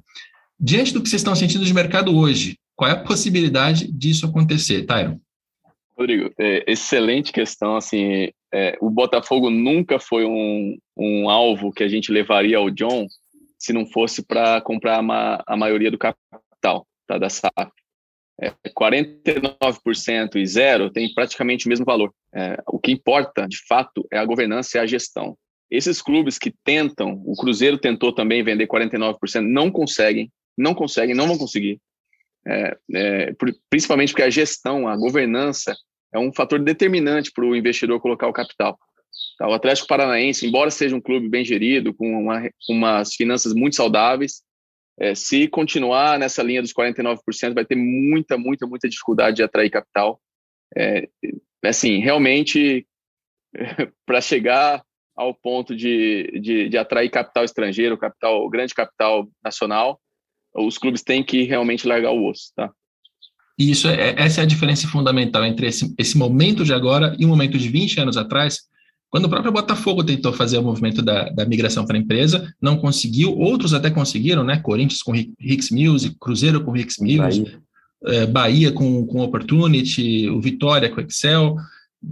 Diante 0.60 0.94
do 0.94 1.02
que 1.02 1.10
vocês 1.10 1.22
estão 1.22 1.36
sentindo 1.36 1.63
de 1.63 1.74
mercado 1.74 2.15
hoje, 2.15 2.58
qual 2.76 2.89
é 2.89 2.94
a 2.94 3.04
possibilidade 3.04 3.89
disso 3.91 4.26
acontecer, 4.26 4.84
Tyron? 4.84 5.20
Rodrigo, 5.98 6.32
é, 6.38 6.63
excelente 6.67 7.32
questão. 7.32 7.76
Assim, 7.76 8.30
é, 8.54 8.78
o 8.82 8.90
Botafogo 8.90 9.50
nunca 9.50 10.00
foi 10.00 10.26
um, 10.26 10.78
um 10.98 11.30
alvo 11.30 11.72
que 11.72 11.84
a 11.84 11.88
gente 11.88 12.12
levaria 12.12 12.58
ao 12.58 12.70
John 12.70 13.08
se 13.58 13.72
não 13.72 13.86
fosse 13.86 14.26
para 14.26 14.60
comprar 14.62 14.98
a, 14.98 15.02
ma 15.02 15.44
a, 15.48 15.56
maioria 15.56 15.92
do 15.92 15.98
capital 15.98 16.88
tá, 17.08 17.18
da 17.18 17.30
SAF. 17.30 17.72
É, 18.42 18.52
49% 18.76 20.36
e 20.36 20.46
zero 20.48 20.90
tem 20.90 21.14
praticamente 21.14 21.68
o 21.68 21.70
mesmo 21.70 21.86
valor. 21.86 22.12
É, 22.34 22.58
o 22.68 22.80
que 22.80 22.92
importa, 22.92 23.48
de 23.48 23.58
fato, 23.68 24.06
é 24.12 24.18
a 24.18 24.26
governança 24.26 24.78
e 24.78 24.82
a 24.82 24.86
gestão. 24.86 25.38
Esses 25.70 26.02
clubes 26.02 26.38
que 26.38 26.54
tentam, 26.66 27.22
o 27.26 27.36
Cruzeiro 27.36 27.78
tentou 27.78 28.12
também 28.12 28.44
vender 28.44 28.68
49%, 28.68 29.16
não 29.42 29.72
conseguem, 29.72 30.30
não 30.58 30.74
conseguem, 30.74 31.16
não 31.16 31.28
vão 31.28 31.38
conseguir. 31.38 31.80
É, 32.46 32.78
é, 32.96 33.34
principalmente 33.70 34.12
porque 34.12 34.24
a 34.24 34.30
gestão, 34.30 34.88
a 34.88 34.98
governança 34.98 35.76
é 36.13 36.19
um 36.19 36.34
fator 36.34 36.60
determinante 36.60 37.32
para 37.32 37.45
o 37.45 37.56
investidor 37.56 38.00
colocar 38.00 38.28
o 38.28 38.34
capital. 38.34 38.78
Tá? 39.38 39.47
O 39.47 39.54
Atlético 39.54 39.88
Paranaense, 39.88 40.45
embora 40.45 40.69
seja 40.71 40.95
um 40.95 41.02
clube 41.02 41.30
bem 41.30 41.43
gerido, 41.45 41.93
com, 41.93 42.08
uma, 42.08 42.41
com 42.65 42.74
umas 42.74 43.15
finanças 43.15 43.54
muito 43.54 43.76
saudáveis, 43.76 44.41
é, 45.00 45.15
se 45.15 45.47
continuar 45.47 46.19
nessa 46.19 46.43
linha 46.43 46.62
dos 46.62 46.74
49%, 46.74 47.54
vai 47.54 47.65
ter 47.65 47.76
muita, 47.76 48.38
muita, 48.38 48.67
muita 48.67 48.89
dificuldade 48.89 49.38
de 49.38 49.43
atrair 49.43 49.69
capital. 49.69 50.21
É, 50.78 51.08
assim, 51.63 52.00
realmente, 52.00 52.86
para 54.06 54.21
chegar 54.21 54.84
ao 55.15 55.34
ponto 55.34 55.76
de, 55.76 56.39
de, 56.39 56.69
de, 56.69 56.78
atrair 56.78 57.10
capital 57.10 57.43
estrangeiro, 57.43 57.97
capital 57.97 58.50
grande 58.50 58.74
capital 58.74 59.28
nacional, 59.43 60.00
os 60.54 60.78
clubes 60.78 61.04
têm 61.04 61.24
que 61.24 61.43
realmente 61.43 61.88
largar 61.88 62.12
o 62.12 62.28
osso, 62.28 62.52
tá? 62.56 62.71
E 63.58 63.70
isso 63.70 63.88
é, 63.88 64.16
essa 64.18 64.42
é 64.42 64.44
a 64.44 64.48
diferença 64.48 64.88
fundamental 64.88 65.44
entre 65.46 65.68
esse, 65.68 65.94
esse 65.98 66.18
momento 66.18 66.64
de 66.64 66.74
agora 66.74 67.16
e 67.20 67.26
o 67.26 67.28
momento 67.28 67.58
de 67.58 67.70
20 67.70 68.00
anos 68.00 68.18
atrás, 68.18 68.62
quando 69.10 69.26
o 69.26 69.30
próprio 69.30 69.52
Botafogo 69.52 70.04
tentou 70.04 70.32
fazer 70.34 70.58
o 70.58 70.64
movimento 70.64 71.02
da, 71.02 71.30
da 71.30 71.46
migração 71.46 71.86
para 71.86 71.98
a 71.98 72.00
empresa, 72.00 72.54
não 72.62 72.78
conseguiu, 72.78 73.38
outros 73.38 73.74
até 73.74 73.90
conseguiram, 73.90 74.44
né? 74.44 74.58
Corinthians 74.58 75.02
com 75.02 75.16
Hicks 75.16 75.70
Mills, 75.70 76.16
Cruzeiro 76.20 76.64
com 76.64 76.76
Hicks 76.76 76.98
Mills, 77.00 77.42
Bahia, 77.42 77.62
é, 78.06 78.26
Bahia 78.26 78.72
com, 78.72 79.06
com 79.06 79.22
Opportunity, 79.22 80.30
o 80.30 80.40
Vitória 80.40 80.90
com 80.90 81.02
Excel, 81.02 81.56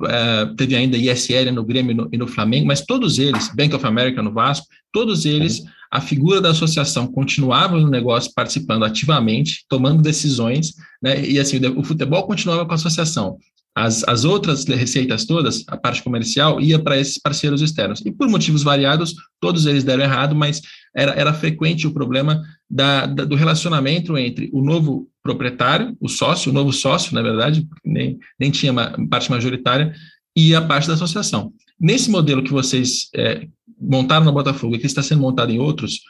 é, 0.07 0.45
teve 0.57 0.75
ainda 0.75 0.97
ISL 0.97 1.51
no 1.51 1.63
Grêmio 1.63 1.91
e 1.91 1.95
no, 1.95 2.09
e 2.13 2.17
no, 2.17 2.27
Flamengo, 2.27 2.67
mas 2.67 2.81
todos 2.81 3.17
eles, 3.17 3.53
Bank 3.55 3.73
of 3.75 3.85
America 3.85 4.21
no 4.21 4.33
Vasco, 4.33 4.67
todos 4.91 5.25
eles 5.25 5.63
a 5.91 5.99
figura 5.99 6.39
da 6.39 6.51
associação 6.51 7.07
continuava 7.07 7.79
no 7.79 7.89
negócio 7.89 8.31
participando 8.35 8.85
ativamente, 8.85 9.65
tomando 9.67 10.03
decisões, 10.03 10.73
né? 11.01 11.25
E 11.25 11.39
assim, 11.39 11.59
o 11.75 11.83
futebol 11.83 12.27
continuava 12.27 12.65
com 12.65 12.71
a 12.71 12.75
associação. 12.75 13.37
As, 13.75 14.03
as 14.07 14.25
outras 14.25 14.65
receitas 14.65 15.25
todas, 15.25 15.63
a 15.67 15.77
parte 15.77 16.03
comercial, 16.03 16.59
ia 16.59 16.77
para 16.77 16.97
esses 16.99 17.17
parceiros 17.17 17.61
externos. 17.61 18.01
E 18.05 18.11
por 18.11 18.27
motivos 18.27 18.61
variados, 18.61 19.15
todos 19.39 19.65
eles 19.65 19.83
deram 19.83 20.03
errado, 20.03 20.35
mas 20.35 20.61
era, 20.95 21.13
era 21.13 21.33
frequente 21.33 21.87
o 21.87 21.93
problema 21.93 22.41
da, 22.69 23.05
da, 23.05 23.25
do 23.25 23.35
relacionamento 23.35 24.17
entre 24.17 24.49
o 24.53 24.61
novo 24.61 25.07
proprietário, 25.29 25.95
o 26.01 26.09
sócio, 26.09 26.51
o 26.51 26.53
novo 26.53 26.73
sócio, 26.73 27.13
na 27.13 27.21
verdade, 27.21 27.67
nem, 27.85 28.17
nem 28.39 28.49
tinha 28.49 28.73
parte 29.09 29.29
majoritária, 29.29 29.93
e 30.35 30.55
a 30.55 30.61
parte 30.61 30.87
da 30.87 30.95
associação. 30.95 31.53
Nesse 31.79 32.09
modelo 32.09 32.43
que 32.43 32.51
vocês 32.51 33.09
é, 33.15 33.47
montaram 33.79 34.25
no 34.25 34.33
Botafogo 34.33 34.75
e 34.75 34.79
que 34.79 34.87
está 34.87 35.03
sendo 35.03 35.21
montado 35.21 35.51
em 35.51 35.59
outros, 35.59 36.01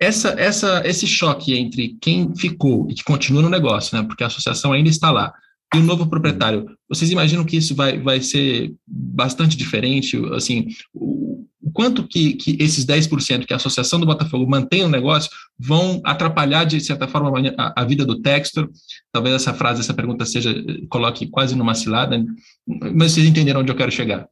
essa, 0.00 0.28
essa, 0.38 0.82
esse 0.86 1.06
choque 1.06 1.54
entre 1.54 1.96
quem 2.00 2.34
ficou 2.36 2.86
e 2.88 2.94
que 2.94 3.02
continua 3.02 3.42
no 3.42 3.50
negócio, 3.50 3.96
né, 3.96 4.04
porque 4.06 4.22
a 4.22 4.28
associação 4.28 4.72
ainda 4.72 4.88
está 4.88 5.10
lá, 5.10 5.32
e 5.74 5.78
o 5.78 5.82
novo 5.82 6.06
proprietário, 6.06 6.66
vocês 6.88 7.10
imaginam 7.10 7.44
que 7.44 7.56
isso 7.56 7.74
vai, 7.74 7.98
vai 8.00 8.22
ser 8.22 8.72
bastante 8.86 9.56
diferente? 9.56 10.16
Assim, 10.32 10.68
o, 10.94 11.27
o 11.68 11.70
quanto 11.70 12.08
que, 12.08 12.32
que 12.32 12.56
esses 12.58 12.86
10% 12.86 13.44
que 13.44 13.52
a 13.52 13.56
associação 13.56 14.00
do 14.00 14.06
Botafogo 14.06 14.48
mantém 14.48 14.82
no 14.82 14.88
negócio 14.88 15.30
vão 15.58 16.00
atrapalhar, 16.02 16.64
de 16.64 16.80
certa 16.80 17.06
forma, 17.06 17.30
a, 17.58 17.82
a 17.82 17.84
vida 17.84 18.06
do 18.06 18.20
Textor? 18.22 18.70
Talvez 19.12 19.34
essa 19.34 19.52
frase, 19.52 19.80
essa 19.80 19.92
pergunta 19.92 20.24
seja, 20.24 20.54
coloque 20.88 21.28
quase 21.28 21.54
numa 21.54 21.74
cilada, 21.74 22.24
mas 22.66 23.12
vocês 23.12 23.26
entenderam 23.26 23.60
onde 23.60 23.70
eu 23.70 23.76
quero 23.76 23.92
chegar. 23.92 24.26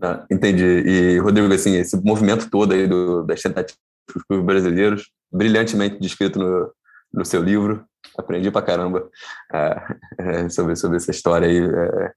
Ah, 0.00 0.24
entendi. 0.30 0.62
E, 0.64 1.18
Rodrigo, 1.18 1.52
assim, 1.52 1.74
esse 1.74 1.96
movimento 2.00 2.48
todo 2.48 2.72
aí 2.72 2.86
do, 2.86 3.24
das 3.24 3.42
tentativas 3.42 3.80
dos 4.14 4.22
clubes 4.22 4.46
brasileiros, 4.46 5.10
brilhantemente 5.32 5.98
descrito 5.98 6.38
no, 6.38 6.70
no 7.12 7.24
seu 7.24 7.42
livro, 7.42 7.84
aprendi 8.16 8.52
pra 8.52 8.62
caramba 8.62 9.08
é, 9.52 10.48
sobre, 10.48 10.76
sobre 10.76 10.98
essa 10.98 11.10
história 11.10 11.48
aí 11.48 11.58
é, 11.58 12.12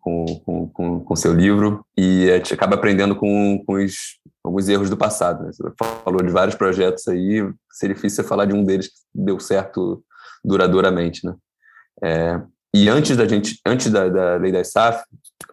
com, 0.00 0.24
com, 0.44 0.68
com, 0.68 1.00
com, 1.00 1.16
seu 1.16 1.32
livro, 1.34 1.84
e 1.96 2.30
a 2.30 2.36
gente 2.36 2.54
acaba 2.54 2.74
aprendendo 2.74 3.14
com, 3.16 3.62
com 3.66 3.74
os, 3.74 4.18
alguns 4.42 4.68
erros 4.68 4.90
do 4.90 4.96
passado. 4.96 5.44
Né? 5.44 5.52
Você 5.52 5.62
falou 6.04 6.22
de 6.22 6.32
vários 6.32 6.54
projetos 6.54 7.06
aí, 7.08 7.48
seria 7.72 7.94
difícil 7.94 8.24
falar 8.24 8.44
de 8.44 8.54
um 8.54 8.64
deles 8.64 8.88
que 8.88 8.94
deu 9.14 9.38
certo 9.38 10.02
duradouramente, 10.44 11.26
né? 11.26 11.34
É, 12.02 12.40
e 12.74 12.88
antes 12.88 13.16
da 13.16 13.26
gente, 13.26 13.58
antes 13.66 13.90
da, 13.90 14.08
da 14.08 14.36
lei 14.36 14.52
da 14.52 14.62
SAF, 14.62 15.02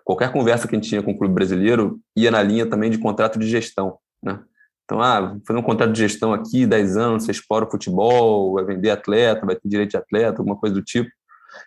qualquer 0.04 0.32
conversa 0.32 0.68
que 0.68 0.76
a 0.76 0.78
gente 0.78 0.90
tinha 0.90 1.02
com 1.02 1.12
o 1.12 1.18
clube 1.18 1.34
brasileiro 1.34 2.00
ia 2.16 2.30
na 2.30 2.42
linha 2.42 2.66
também 2.68 2.92
de 2.92 2.98
contrato 2.98 3.40
de 3.40 3.48
gestão, 3.48 3.98
né? 4.22 4.40
Então, 4.84 5.02
ah, 5.02 5.36
fazer 5.48 5.60
um 5.60 5.64
contrato 5.64 5.92
de 5.92 6.00
gestão 6.00 6.32
aqui, 6.32 6.68
10 6.68 6.96
anos, 6.96 7.24
você 7.24 7.32
explora 7.32 7.66
o 7.66 7.72
futebol, 7.72 8.54
vai 8.54 8.66
vender 8.66 8.92
atleta, 8.92 9.46
vai 9.46 9.56
ter 9.56 9.68
direito 9.68 9.92
de 9.92 9.98
atleta, 9.98 10.40
alguma 10.40 10.56
coisa 10.56 10.76
do 10.76 10.84
tipo. 10.84 11.10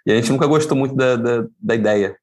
E 0.07 0.12
a 0.12 0.14
gente 0.14 0.30
nunca 0.30 0.46
gostou 0.46 0.76
muito 0.76 0.94
da, 0.94 1.16
da, 1.16 1.44
da 1.59 1.74
ideia 1.74 2.16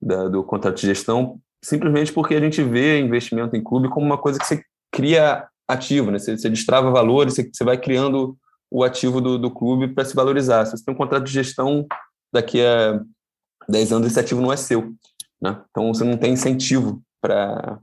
da, 0.00 0.28
do 0.28 0.42
contrato 0.44 0.76
de 0.76 0.86
gestão, 0.86 1.40
simplesmente 1.64 2.12
porque 2.12 2.34
a 2.34 2.40
gente 2.40 2.62
vê 2.62 3.00
investimento 3.00 3.56
em 3.56 3.62
clube 3.62 3.88
como 3.88 4.06
uma 4.06 4.18
coisa 4.18 4.38
que 4.38 4.46
você 4.46 4.62
cria 4.92 5.46
ativo, 5.68 6.10
né? 6.10 6.18
Você, 6.18 6.36
você 6.36 6.48
destrava 6.48 6.90
valores, 6.90 7.34
você, 7.34 7.50
você 7.52 7.64
vai 7.64 7.78
criando 7.78 8.36
o 8.70 8.84
ativo 8.84 9.20
do, 9.20 9.38
do 9.38 9.50
clube 9.50 9.88
para 9.88 10.04
se 10.04 10.14
valorizar. 10.14 10.64
Se 10.64 10.76
você 10.76 10.84
tem 10.84 10.94
um 10.94 10.98
contrato 10.98 11.24
de 11.24 11.32
gestão, 11.32 11.86
daqui 12.32 12.64
a 12.64 13.00
10 13.68 13.92
anos 13.92 14.06
esse 14.08 14.20
ativo 14.20 14.40
não 14.40 14.52
é 14.52 14.56
seu. 14.56 14.92
Né? 15.40 15.60
Então 15.70 15.92
você 15.92 16.04
não 16.04 16.16
tem 16.16 16.32
incentivo 16.32 17.02
para 17.20 17.80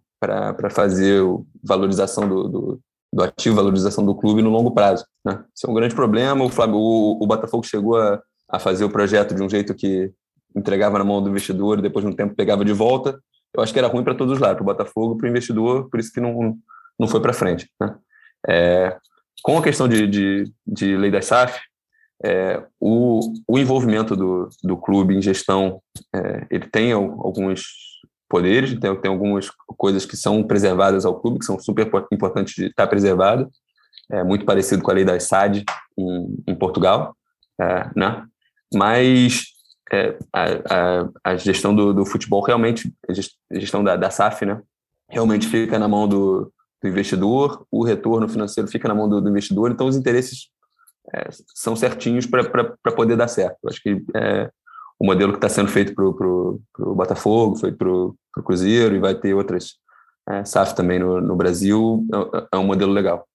fazer 0.71 1.21
valorização 1.63 2.27
do, 2.27 2.47
do, 2.47 2.79
do 3.13 3.23
ativo, 3.23 3.55
valorização 3.55 4.05
do 4.05 4.15
clube 4.15 4.41
no 4.41 4.49
longo 4.49 4.71
prazo. 4.71 5.05
Né? 5.25 5.43
Isso 5.55 5.67
é 5.67 5.69
um 5.69 5.73
grande 5.73 5.95
problema. 5.95 6.45
O, 6.45 6.49
Flamengo, 6.49 6.79
o, 6.79 7.23
o 7.23 7.27
Botafogo 7.27 7.63
chegou 7.63 7.97
a, 7.97 8.21
a 8.49 8.59
fazer 8.59 8.85
o 8.85 8.89
projeto 8.89 9.35
de 9.35 9.43
um 9.43 9.49
jeito 9.49 9.73
que 9.73 10.11
entregava 10.55 10.97
na 10.97 11.03
mão 11.03 11.21
do 11.21 11.29
investidor 11.29 11.79
e 11.79 11.81
depois, 11.81 12.05
no 12.05 12.15
tempo, 12.15 12.35
pegava 12.35 12.63
de 12.63 12.73
volta. 12.73 13.19
Eu 13.55 13.61
acho 13.61 13.71
que 13.71 13.79
era 13.79 13.87
ruim 13.87 14.03
para 14.03 14.15
todos 14.15 14.33
os 14.33 14.39
lados, 14.39 14.57
para 14.57 14.63
o 14.63 14.65
Botafogo, 14.65 15.17
para 15.17 15.27
o 15.27 15.29
investidor, 15.29 15.89
por 15.89 15.99
isso 15.99 16.11
que 16.11 16.19
não, 16.19 16.57
não 16.99 17.07
foi 17.07 17.21
para 17.21 17.33
frente. 17.33 17.69
Né? 17.79 17.95
É, 18.47 18.97
com 19.43 19.57
a 19.57 19.63
questão 19.63 19.87
de, 19.87 20.07
de, 20.07 20.51
de 20.65 20.97
lei 20.97 21.11
das 21.11 21.25
SAF, 21.25 21.59
é, 22.23 22.63
o, 22.79 23.19
o 23.47 23.59
envolvimento 23.59 24.15
do, 24.15 24.49
do 24.63 24.77
clube 24.77 25.15
em 25.15 25.21
gestão, 25.21 25.81
é, 26.15 26.47
ele 26.49 26.67
tem 26.67 26.93
alguns 26.93 27.65
poderes, 28.29 28.79
tem, 28.79 28.95
tem 28.95 29.11
algumas 29.11 29.51
coisas 29.77 30.05
que 30.05 30.17
são 30.17 30.41
preservadas 30.43 31.05
ao 31.05 31.19
clube, 31.19 31.39
que 31.39 31.45
são 31.45 31.59
super 31.59 31.89
importantes 32.11 32.55
de 32.55 32.67
estar 32.67 32.87
preservadas, 32.87 33.47
é 34.11 34.23
muito 34.23 34.45
parecido 34.45 34.81
com 34.81 34.91
a 34.91 34.93
lei 34.93 35.05
da 35.05 35.19
SAD 35.19 35.63
em, 35.97 36.43
em 36.47 36.55
Portugal, 36.55 37.15
é, 37.59 37.89
né? 37.95 38.23
mas 38.73 39.52
é, 39.93 40.17
a, 40.33 40.43
a, 40.43 41.09
a, 41.23 41.35
gestão 41.35 41.75
do, 41.75 41.93
do, 41.93 42.03
futebol 42.03 42.41
realmente, 42.41 42.91
a 43.07 43.59
gestão 43.59 43.83
da, 43.83 43.95
da 43.95 44.09
SAF, 44.09 44.43
né? 44.43 44.59
realmente 45.07 45.47
fica 45.47 45.77
na 45.77 45.87
mão 45.87 46.07
do, 46.07 46.51
do 46.81 46.87
investidor, 46.89 47.65
o 47.69 47.83
retorno 47.83 48.27
financeiro 48.27 48.67
fica 48.67 48.87
na 48.87 48.95
mão 48.95 49.07
do, 49.07 49.21
do 49.21 49.29
investidor, 49.29 49.71
então 49.71 49.85
os 49.85 49.95
interesses 49.95 50.49
é, 51.13 51.27
são 51.53 51.75
certinhos 51.75 52.25
para 52.25 52.71
poder 52.95 53.15
dar 53.15 53.27
certo. 53.27 53.57
Eu 53.63 53.69
acho 53.69 53.81
que 53.81 54.03
é, 54.15 54.49
o 54.99 55.05
modelo 55.05 55.31
que 55.31 55.37
está 55.37 55.49
sendo 55.49 55.69
feito 55.69 55.93
para 55.93 56.05
o 56.05 56.95
Botafogo, 56.95 57.57
foi 57.57 57.71
para 57.71 57.89
o 57.89 58.15
Cruzeiro 58.43 58.95
e 58.95 58.99
vai 58.99 59.13
ter 59.13 59.33
outras 59.33 59.73
é, 60.27 60.43
SAF 60.43 60.75
também 60.75 60.97
no, 60.97 61.21
no 61.21 61.35
Brasil, 61.35 62.03
é, 62.33 62.47
é, 62.53 62.57
um 62.57 62.65
modelo 62.65 62.91
legal. 62.91 63.27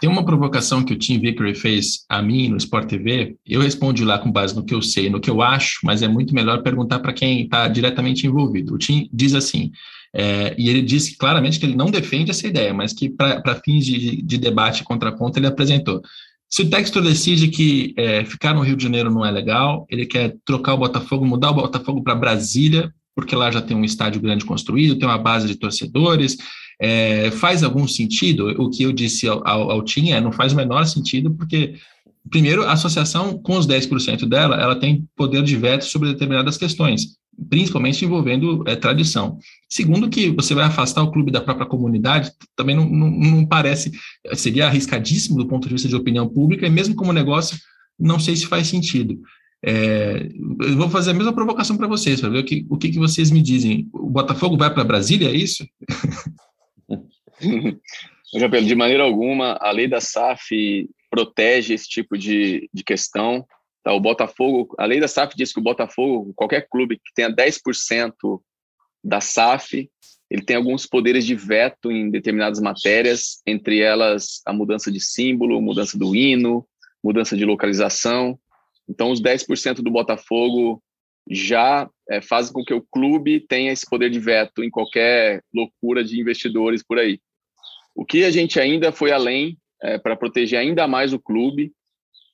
Tem 0.00 0.08
uma 0.08 0.24
provocação 0.24 0.82
que 0.82 0.92
o 0.92 0.98
Tim 0.98 1.18
Vickery 1.18 1.54
fez 1.54 2.04
a 2.08 2.20
mim 2.20 2.48
no 2.48 2.56
Sport 2.56 2.88
TV. 2.88 3.36
Eu 3.46 3.62
respondi 3.62 4.04
lá 4.04 4.18
com 4.18 4.30
base 4.30 4.54
no 4.54 4.64
que 4.64 4.74
eu 4.74 4.82
sei, 4.82 5.08
no 5.08 5.20
que 5.20 5.30
eu 5.30 5.42
acho, 5.42 5.80
mas 5.82 6.02
é 6.02 6.08
muito 6.08 6.34
melhor 6.34 6.62
perguntar 6.62 6.98
para 6.98 7.12
quem 7.12 7.44
está 7.44 7.68
diretamente 7.68 8.26
envolvido. 8.26 8.74
O 8.74 8.78
Tim 8.78 9.08
diz 9.12 9.34
assim: 9.34 9.70
é, 10.14 10.54
e 10.56 10.68
ele 10.68 10.82
disse 10.82 11.16
claramente 11.16 11.58
que 11.58 11.66
ele 11.66 11.76
não 11.76 11.90
defende 11.90 12.30
essa 12.30 12.46
ideia, 12.46 12.72
mas 12.72 12.92
que 12.92 13.10
para 13.10 13.60
fins 13.64 13.84
de, 13.84 14.22
de 14.22 14.38
debate 14.38 14.82
contra 14.84 15.12
ponto 15.12 15.38
ele 15.38 15.46
apresentou. 15.46 16.00
Se 16.48 16.62
o 16.62 16.70
Textor 16.70 17.02
decide 17.02 17.48
que 17.48 17.92
é, 17.96 18.24
ficar 18.24 18.54
no 18.54 18.62
Rio 18.62 18.76
de 18.76 18.82
Janeiro 18.82 19.10
não 19.10 19.26
é 19.26 19.30
legal, 19.30 19.84
ele 19.90 20.06
quer 20.06 20.36
trocar 20.44 20.74
o 20.74 20.78
Botafogo, 20.78 21.26
mudar 21.26 21.50
o 21.50 21.54
Botafogo 21.54 22.02
para 22.02 22.14
Brasília, 22.14 22.92
porque 23.14 23.34
lá 23.34 23.50
já 23.50 23.60
tem 23.60 23.76
um 23.76 23.84
estádio 23.84 24.20
grande 24.20 24.44
construído, 24.44 24.98
tem 24.98 25.08
uma 25.08 25.18
base 25.18 25.46
de 25.46 25.56
torcedores, 25.56 26.36
é, 26.80 27.30
faz 27.30 27.62
algum 27.62 27.86
sentido? 27.86 28.48
O 28.58 28.70
que 28.70 28.82
eu 28.82 28.92
disse 28.92 29.28
ao, 29.28 29.46
ao, 29.46 29.70
ao 29.70 29.82
Tim 29.82 30.10
é, 30.10 30.20
não 30.20 30.32
faz 30.32 30.52
o 30.52 30.56
menor 30.56 30.84
sentido, 30.86 31.30
porque 31.32 31.74
primeiro, 32.30 32.64
a 32.64 32.72
associação, 32.72 33.38
com 33.38 33.56
os 33.56 33.66
10% 33.66 34.26
dela, 34.26 34.56
ela 34.56 34.76
tem 34.76 35.06
poder 35.16 35.42
de 35.42 35.56
veto 35.56 35.84
sobre 35.84 36.12
determinadas 36.12 36.56
questões 36.56 37.16
principalmente 37.48 38.04
envolvendo 38.04 38.64
é, 38.66 38.74
tradição. 38.74 39.38
Segundo, 39.68 40.08
que 40.08 40.30
você 40.30 40.54
vai 40.54 40.64
afastar 40.64 41.02
o 41.02 41.10
clube 41.10 41.30
da 41.30 41.40
própria 41.40 41.66
comunidade, 41.66 42.32
também 42.54 42.74
não, 42.74 42.88
não, 42.88 43.10
não, 43.10 43.46
parece, 43.46 43.92
seria 44.34 44.66
arriscadíssimo 44.66 45.36
do 45.36 45.46
ponto 45.46 45.68
de 45.68 45.74
vista 45.74 45.88
de 45.88 45.94
opinião 45.96 46.28
pública, 46.28 46.66
e 46.66 46.70
mesmo 46.70 46.94
como 46.94 47.12
negócio, 47.12 47.58
não 47.98 48.18
sei 48.18 48.36
se 48.36 48.46
faz 48.46 48.68
sentido. 48.68 49.20
É, 49.64 50.28
eu 50.60 50.76
vou 50.76 50.88
fazer 50.88 51.10
a 51.10 51.14
mesma 51.14 51.32
provocação 51.32 51.76
para 51.76 51.88
vocês, 51.88 52.20
para 52.20 52.30
ver 52.30 52.38
o 52.38 52.44
que, 52.44 52.66
o 52.68 52.76
que, 52.76 52.90
que 52.90 52.98
vocês 52.98 53.30
me 53.30 53.42
dizem. 53.42 53.88
O 53.92 54.08
Botafogo 54.10 54.56
vai 54.56 54.72
para 54.72 54.84
Brasília, 54.84 55.28
é 55.28 55.36
isso? 55.36 55.66
De 58.32 58.74
maneira 58.74 59.02
alguma, 59.02 59.56
a 59.60 59.70
lei 59.70 59.86
da 59.86 60.00
SAF 60.00 60.88
protege 61.10 61.74
esse 61.74 61.88
tipo 61.88 62.18
de, 62.18 62.68
de 62.72 62.84
questão. 62.84 63.46
Tá, 63.82 63.92
o 63.92 64.00
Botafogo, 64.00 64.74
a 64.78 64.84
lei 64.84 65.00
da 65.00 65.08
SAF 65.08 65.36
diz 65.36 65.52
que 65.52 65.60
o 65.60 65.62
Botafogo, 65.62 66.32
qualquer 66.34 66.68
clube 66.68 66.96
que 66.96 67.14
tenha 67.14 67.30
10% 67.30 68.12
da 69.02 69.20
SAF, 69.20 69.88
ele 70.28 70.42
tem 70.42 70.56
alguns 70.56 70.86
poderes 70.86 71.24
de 71.24 71.34
veto 71.34 71.90
em 71.90 72.10
determinadas 72.10 72.60
matérias, 72.60 73.40
entre 73.46 73.80
elas 73.80 74.42
a 74.44 74.52
mudança 74.52 74.90
de 74.90 75.00
símbolo, 75.00 75.62
mudança 75.62 75.96
do 75.96 76.16
hino, 76.16 76.66
mudança 77.02 77.36
de 77.36 77.44
localização. 77.44 78.38
Então, 78.88 79.10
os 79.10 79.22
10% 79.22 79.76
do 79.76 79.90
Botafogo 79.90 80.82
já 81.30 81.88
é, 82.08 82.20
fazem 82.20 82.52
com 82.52 82.64
que 82.64 82.74
o 82.74 82.84
clube 82.90 83.40
tenha 83.40 83.72
esse 83.72 83.88
poder 83.88 84.10
de 84.10 84.18
veto 84.18 84.62
em 84.62 84.70
qualquer 84.70 85.42
loucura 85.54 86.04
de 86.04 86.20
investidores 86.20 86.82
por 86.82 86.98
aí. 86.98 87.20
O 87.96 88.04
que 88.04 88.24
a 88.24 88.30
gente 88.30 88.60
ainda 88.60 88.92
foi 88.92 89.10
além 89.10 89.56
é, 89.82 89.96
para 89.96 90.14
proteger 90.14 90.58
ainda 90.58 90.86
mais 90.86 91.14
o 91.14 91.18
clube 91.18 91.72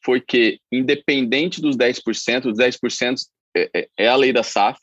foi 0.04 0.20
que, 0.20 0.58
independente 0.72 1.60
dos 1.60 1.76
10%, 1.76 2.46
os 2.46 2.58
10% 2.58 3.14
é, 3.56 3.70
é, 3.72 3.88
é 3.96 4.08
a 4.08 4.16
lei 4.16 4.32
da 4.32 4.42
SAF. 4.42 4.80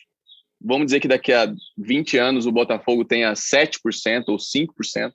Vamos 0.62 0.86
dizer 0.86 1.02
que 1.02 1.08
daqui 1.08 1.34
a 1.34 1.54
20 1.78 2.18
anos 2.18 2.46
o 2.46 2.52
Botafogo 2.52 3.04
tenha 3.04 3.34
7% 3.34 4.30
ou 4.30 4.38
5%, 4.38 5.12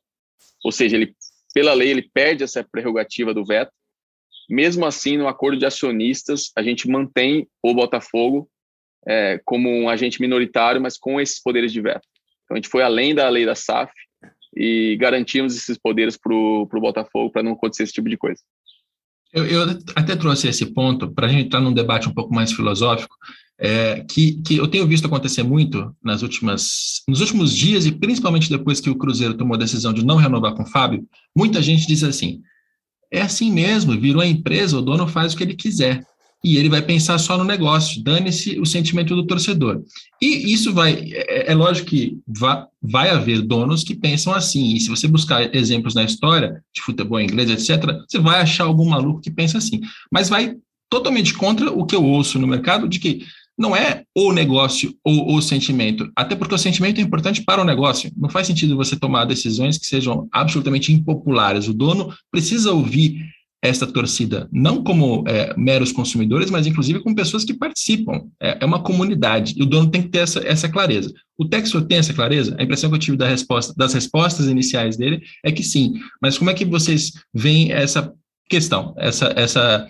ou 0.63 0.71
seja, 0.71 0.97
ele, 0.97 1.15
pela 1.55 1.73
lei 1.73 1.91
ele 1.91 2.11
perde 2.13 2.45
essa 2.45 2.63
prerrogativa 2.63 3.33
do 3.33 3.45
veto. 3.45 3.73
Mesmo 4.51 4.85
assim, 4.85 5.17
no 5.17 5.27
acordo 5.27 5.59
de 5.59 5.65
acionistas, 5.65 6.51
a 6.55 6.63
gente 6.63 6.87
mantém 6.89 7.49
o 7.63 7.73
Botafogo 7.73 8.51
é, 9.07 9.41
como 9.47 9.71
um 9.71 9.89
agente 9.89 10.21
minoritário, 10.21 10.81
mas 10.81 10.99
com 10.99 11.19
esses 11.19 11.41
poderes 11.43 11.73
de 11.73 11.81
veto. 11.81 12.07
Então, 12.45 12.55
a 12.55 12.57
gente 12.57 12.69
foi 12.69 12.83
além 12.83 13.15
da 13.15 13.27
lei 13.31 13.47
da 13.47 13.55
SAF 13.55 13.91
e 14.57 14.97
garantimos 14.97 15.57
esses 15.57 15.79
poderes 15.79 16.17
para 16.17 16.35
o 16.35 16.67
Botafogo 16.67 17.31
para 17.31 17.43
não 17.43 17.53
acontecer 17.53 17.83
esse 17.85 17.93
tipo 17.93 18.09
de 18.09 18.17
coisa. 18.17 18.41
Eu, 19.33 19.45
eu 19.47 19.63
até 19.97 20.15
trouxe 20.15 20.47
esse 20.49 20.67
ponto 20.67 21.11
para 21.13 21.27
a 21.27 21.29
gente 21.29 21.47
entrar 21.47 21.61
num 21.61 21.73
debate 21.73 22.09
um 22.09 22.15
pouco 22.15 22.33
mais 22.33 22.53
filosófico, 22.53 23.17
é, 23.59 24.05
que, 24.09 24.41
que 24.43 24.57
eu 24.57 24.69
tenho 24.69 24.87
visto 24.87 25.07
acontecer 25.07 25.43
muito 25.43 25.95
nas 26.03 26.23
últimas, 26.23 27.03
nos 27.09 27.21
últimos 27.21 27.53
dias 27.53 27.85
e 27.85 27.93
principalmente 27.93 28.51
depois 28.51 28.81
que 28.81 28.91
o 28.91 28.97
Cruzeiro 28.97 29.35
tomou 29.35 29.57
a 29.57 29.59
decisão 29.59 29.93
de 29.93 30.05
não 30.05 30.17
renovar 30.17 30.55
com 30.55 30.63
o 30.63 30.71
Fábio, 30.71 31.07
muita 31.37 31.61
gente 31.63 31.87
diz 31.87 32.05
assim: 32.05 32.43
é 33.13 33.23
assim 33.23 33.51
mesmo, 33.53 33.99
virou 33.99 34.23
a 34.23 34.27
empresa, 34.27 34.79
o 34.79 34.83
dono 34.83 35.07
faz 35.09 35.35
o 35.35 35.37
que 35.37 35.43
ele 35.43 35.55
quiser 35.55 36.05
e 36.45 36.59
ele 36.59 36.69
vai 36.69 36.83
pensar 36.83 37.17
só 37.17 37.39
no 37.39 37.43
negócio, 37.43 38.05
dane-se 38.05 38.61
o 38.61 38.67
sentimento 38.67 39.17
do 39.17 39.27
torcedor. 39.27 39.83
E 40.21 40.53
isso 40.53 40.75
vai, 40.75 41.11
é, 41.13 41.51
é 41.51 41.55
lógico 41.55 41.89
que 41.89 42.19
vai, 42.29 42.65
vai 42.83 43.09
haver 43.09 43.41
donos 43.41 43.83
que 43.83 43.95
pensam 43.95 44.35
assim, 44.35 44.75
e 44.75 44.81
se 44.81 44.91
você 44.91 45.09
buscar 45.09 45.55
exemplos 45.55 45.95
na 45.95 46.05
história 46.05 46.63
de 46.75 46.83
futebol 46.83 47.19
inglês, 47.19 47.51
etc., 47.51 47.97
você 48.07 48.19
vai 48.19 48.43
achar 48.43 48.65
algum 48.65 48.85
maluco 48.85 49.23
que 49.23 49.31
pensa 49.31 49.57
assim, 49.57 49.81
mas 50.13 50.29
vai 50.29 50.55
totalmente 50.91 51.33
contra 51.33 51.73
o 51.73 51.87
que 51.87 51.97
eu 51.97 52.05
ouço 52.05 52.39
no 52.39 52.47
mercado 52.47 52.87
de 52.87 52.99
que 52.99 53.25
não 53.57 53.75
é 53.75 54.03
o 54.15 54.33
negócio 54.33 54.95
ou 55.03 55.35
o 55.37 55.41
sentimento, 55.41 56.11
até 56.15 56.35
porque 56.35 56.55
o 56.55 56.59
sentimento 56.59 57.01
é 57.01 57.05
importante 57.05 57.43
para 57.43 57.63
o 57.63 57.65
negócio. 57.65 58.11
Não 58.17 58.29
faz 58.29 58.47
sentido 58.47 58.77
você 58.77 58.97
tomar 58.97 59.25
decisões 59.25 59.79
que 59.79 59.87
sejam 59.87 60.29
absolutamente 60.31 60.93
impopulares. 60.93 61.69
O 61.69 61.75
dono 61.75 62.13
precisa 62.31 62.73
ouvir 62.73 63.25
esta 63.65 63.87
torcida, 63.87 64.47
não 64.53 64.85
como 64.85 65.25
é, 65.27 65.55
meros 65.57 65.91
consumidores, 65.91 66.51
mas 66.51 66.67
inclusive 66.67 67.01
com 67.01 67.15
pessoas 67.15 67.45
que 67.45 67.55
participam. 67.55 68.27
É, 68.39 68.59
é, 68.61 68.65
uma 68.67 68.83
comunidade, 68.83 69.55
e 69.57 69.63
o 69.63 69.67
dono 69.67 69.91
tem 69.91 70.03
que 70.03 70.11
ter 70.11 70.19
essa, 70.19 70.47
essa 70.47 70.69
clareza. 70.69 71.11
O 71.39 71.49
Textor 71.49 71.83
tem 71.87 71.97
essa 71.97 72.13
clareza? 72.13 72.55
A 72.59 72.63
impressão 72.63 72.91
que 72.91 72.97
eu 72.97 73.01
tive 73.01 73.17
da 73.17 73.27
resposta, 73.27 73.73
das 73.75 73.95
respostas 73.95 74.49
iniciais 74.49 74.99
dele 74.99 75.23
é 75.43 75.51
que 75.51 75.63
sim, 75.63 75.95
mas 76.21 76.37
como 76.37 76.51
é 76.51 76.55
que 76.55 76.67
vocês 76.67 77.13
veem 77.33 77.73
essa 77.73 78.13
questão, 78.51 78.95
essa, 78.99 79.33
essa, 79.35 79.89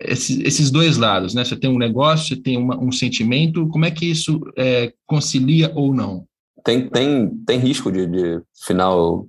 esses, 0.00 0.40
esses 0.40 0.70
dois 0.72 0.96
lados, 0.96 1.34
né? 1.34 1.44
Você 1.44 1.54
tem 1.54 1.70
um 1.70 1.78
negócio, 1.78 2.34
você 2.34 2.42
tem 2.42 2.56
uma, 2.56 2.76
um 2.82 2.90
sentimento, 2.90 3.68
como 3.68 3.84
é 3.84 3.92
que 3.92 4.06
isso 4.06 4.40
é, 4.58 4.92
concilia 5.06 5.70
ou 5.76 5.94
não? 5.94 6.26
Tem, 6.64 6.88
tem, 6.88 7.30
tem 7.46 7.58
risco 7.60 7.92
de, 7.92 8.08
de 8.08 8.40
final 8.66 9.28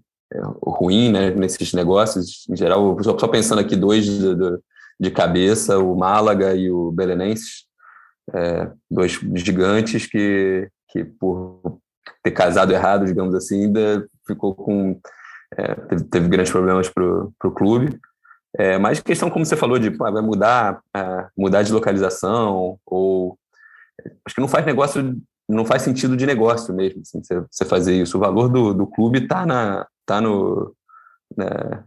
ruim 0.61 1.11
né, 1.11 1.31
nesses 1.31 1.73
negócios. 1.73 2.45
Em 2.49 2.55
geral, 2.55 2.97
só, 3.03 3.17
só 3.17 3.27
pensando 3.27 3.59
aqui 3.59 3.75
dois 3.75 4.05
de, 4.05 4.35
de, 4.99 5.11
cabeça, 5.11 5.77
o 5.77 5.95
Málaga 5.95 6.55
e 6.55 6.69
o 6.69 6.91
Belenenses, 6.91 7.65
é, 8.33 8.71
dois 8.89 9.19
gigantes 9.35 10.05
que, 10.05 10.69
que, 10.89 11.03
por 11.03 11.79
ter 12.23 12.31
casado 12.31 12.73
errado, 12.73 13.05
digamos 13.05 13.35
assim, 13.35 13.65
ainda 13.65 14.07
ficou 14.27 14.53
com. 14.55 14.99
É, 15.57 15.75
teve, 15.75 16.03
teve, 16.05 16.27
grandes 16.27 16.51
problemas 16.51 16.89
para 16.89 17.03
o 17.03 17.51
clube. 17.51 17.99
É, 18.57 18.77
mas 18.77 19.01
questão, 19.01 19.29
como 19.29 19.45
você 19.45 19.55
falou, 19.55 19.77
de 19.77 19.91
pô, 19.91 20.09
vai 20.11 20.21
mudar, 20.21 20.81
é, 20.95 21.27
mudar 21.37 21.61
de 21.61 21.71
localização, 21.71 22.77
ou. 22.85 23.37
Acho 24.25 24.35
que 24.35 24.41
não 24.41 24.47
faz 24.47 24.65
negócio 24.65 25.17
não 25.47 25.65
faz 25.65 25.81
sentido 25.81 26.17
de 26.17 26.25
negócio 26.25 26.73
mesmo, 26.73 27.01
assim, 27.01 27.23
você, 27.23 27.43
você 27.51 27.65
fazer 27.65 28.01
isso. 28.01 28.17
O 28.17 28.19
valor 28.19 28.49
do, 28.49 28.73
do 28.73 28.87
clube 28.87 29.19
está 29.19 29.45
na, 29.45 29.87
tá 30.05 30.19
no, 30.19 30.75
né, 31.37 31.83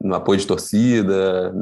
no 0.00 0.14
apoio 0.14 0.38
de 0.38 0.46
torcida, 0.46 1.52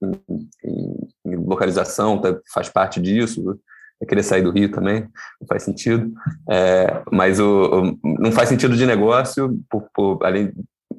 em, 0.00 0.28
em, 0.64 1.08
em 1.26 1.36
localização, 1.36 2.20
tá, 2.20 2.38
faz 2.52 2.68
parte 2.68 3.00
disso. 3.00 3.58
É 4.00 4.06
querer 4.06 4.22
sair 4.24 4.42
do 4.42 4.50
Rio 4.50 4.70
também, 4.70 5.02
não 5.40 5.46
faz 5.48 5.62
sentido. 5.62 6.12
É, 6.50 7.02
mas 7.12 7.38
o, 7.38 7.98
o, 8.02 8.18
não 8.18 8.32
faz 8.32 8.48
sentido 8.48 8.76
de 8.76 8.84
negócio, 8.84 9.60
por, 9.70 9.88
por, 9.94 10.24
além 10.24 10.52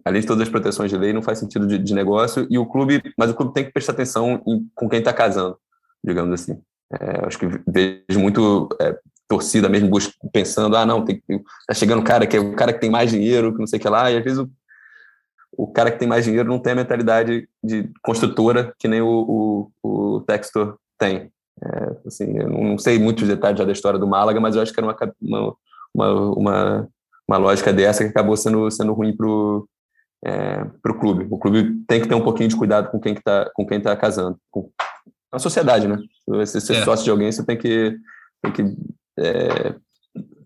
além 0.06 0.22
de 0.22 0.28
todas 0.28 0.44
as 0.44 0.50
proteções 0.50 0.92
de 0.92 0.98
lei, 0.98 1.14
não 1.14 1.22
faz 1.22 1.40
sentido 1.40 1.66
de, 1.66 1.78
de 1.78 1.94
negócio 1.94 2.48
e 2.50 2.58
o 2.58 2.66
clube, 2.66 3.02
mas 3.18 3.30
o 3.30 3.34
clube 3.34 3.54
tem 3.54 3.64
que 3.64 3.72
prestar 3.72 3.94
atenção 3.94 4.42
em, 4.46 4.70
com 4.76 4.90
quem 4.90 5.00
está 5.00 5.14
casando, 5.14 5.58
digamos 6.04 6.34
assim. 6.34 6.60
É, 6.92 7.26
acho 7.26 7.40
que 7.40 7.48
vejo 7.68 8.20
muito 8.20 8.70
é, 8.82 8.98
torcida 9.34 9.68
mesmo 9.68 9.90
pensando, 10.32 10.78
ah, 10.78 10.86
não, 10.86 11.04
tem, 11.04 11.22
tá 11.68 11.74
chegando 11.74 12.02
o 12.02 12.04
cara 12.04 12.28
que 12.28 12.38
é 12.38 12.40
o 12.40 12.56
cara 12.56 12.72
que 12.72 12.80
tem 12.80 12.90
mais 12.90 13.10
dinheiro, 13.10 13.52
que 13.52 13.60
não 13.60 13.66
sei 13.66 13.80
o 13.80 13.82
que 13.82 13.90
lá, 13.90 14.12
e 14.12 14.18
às 14.18 14.24
vezes 14.24 14.38
o, 14.38 14.50
o 15.58 15.68
cara 15.68 15.90
que 15.90 15.98
tem 15.98 16.08
mais 16.08 16.24
dinheiro 16.24 16.48
não 16.48 16.60
tem 16.60 16.74
a 16.74 16.76
mentalidade 16.76 17.50
de 17.64 17.90
construtora 18.04 18.74
que 18.78 18.88
nem 18.88 19.02
o, 19.02 19.72
o, 19.84 20.16
o 20.16 20.22
Textor 20.22 20.78
tem. 21.00 21.32
É, 21.64 22.08
assim, 22.08 22.38
eu 22.38 22.50
não 22.50 22.78
sei 22.78 23.00
muitos 23.00 23.28
detalhes 23.28 23.58
já 23.58 23.66
da 23.66 23.72
história 23.72 24.00
do 24.00 24.08
Málaga, 24.08 24.40
mas 24.40 24.56
eu 24.56 24.62
acho 24.62 24.72
que 24.72 24.80
era 24.80 24.88
uma, 24.88 24.96
uma, 25.22 25.56
uma, 25.94 26.32
uma, 26.36 26.90
uma 27.28 27.38
lógica 27.38 27.74
dessa 27.74 28.04
que 28.04 28.10
acabou 28.10 28.38
sendo, 28.38 28.70
sendo 28.70 28.94
ruim 28.94 29.16
para 29.16 29.28
o 29.28 29.68
é, 30.26 30.66
pro 30.82 30.98
clube. 30.98 31.28
O 31.30 31.38
clube 31.38 31.84
tem 31.88 32.02
que 32.02 32.08
ter 32.08 32.16
um 32.16 32.24
pouquinho 32.24 32.50
de 32.50 32.56
cuidado 32.56 32.90
com 32.90 33.00
quem 33.00 33.14
está 33.14 33.50
com 33.54 33.66
quem 33.66 33.82
tá 33.82 33.96
casando. 33.96 34.38
Com 34.50 34.70
a 35.32 35.40
sociedade, 35.40 35.88
né? 35.88 35.98
Se 35.98 36.32
você 36.32 36.62
ser 36.62 36.78
é. 36.78 36.84
sócio 36.84 37.04
de 37.04 37.12
alguém, 37.12 37.32
você 37.32 37.44
tem 37.44 37.58
que, 37.58 37.98
tem 38.42 38.52
que 38.52 38.78
é, 39.20 39.76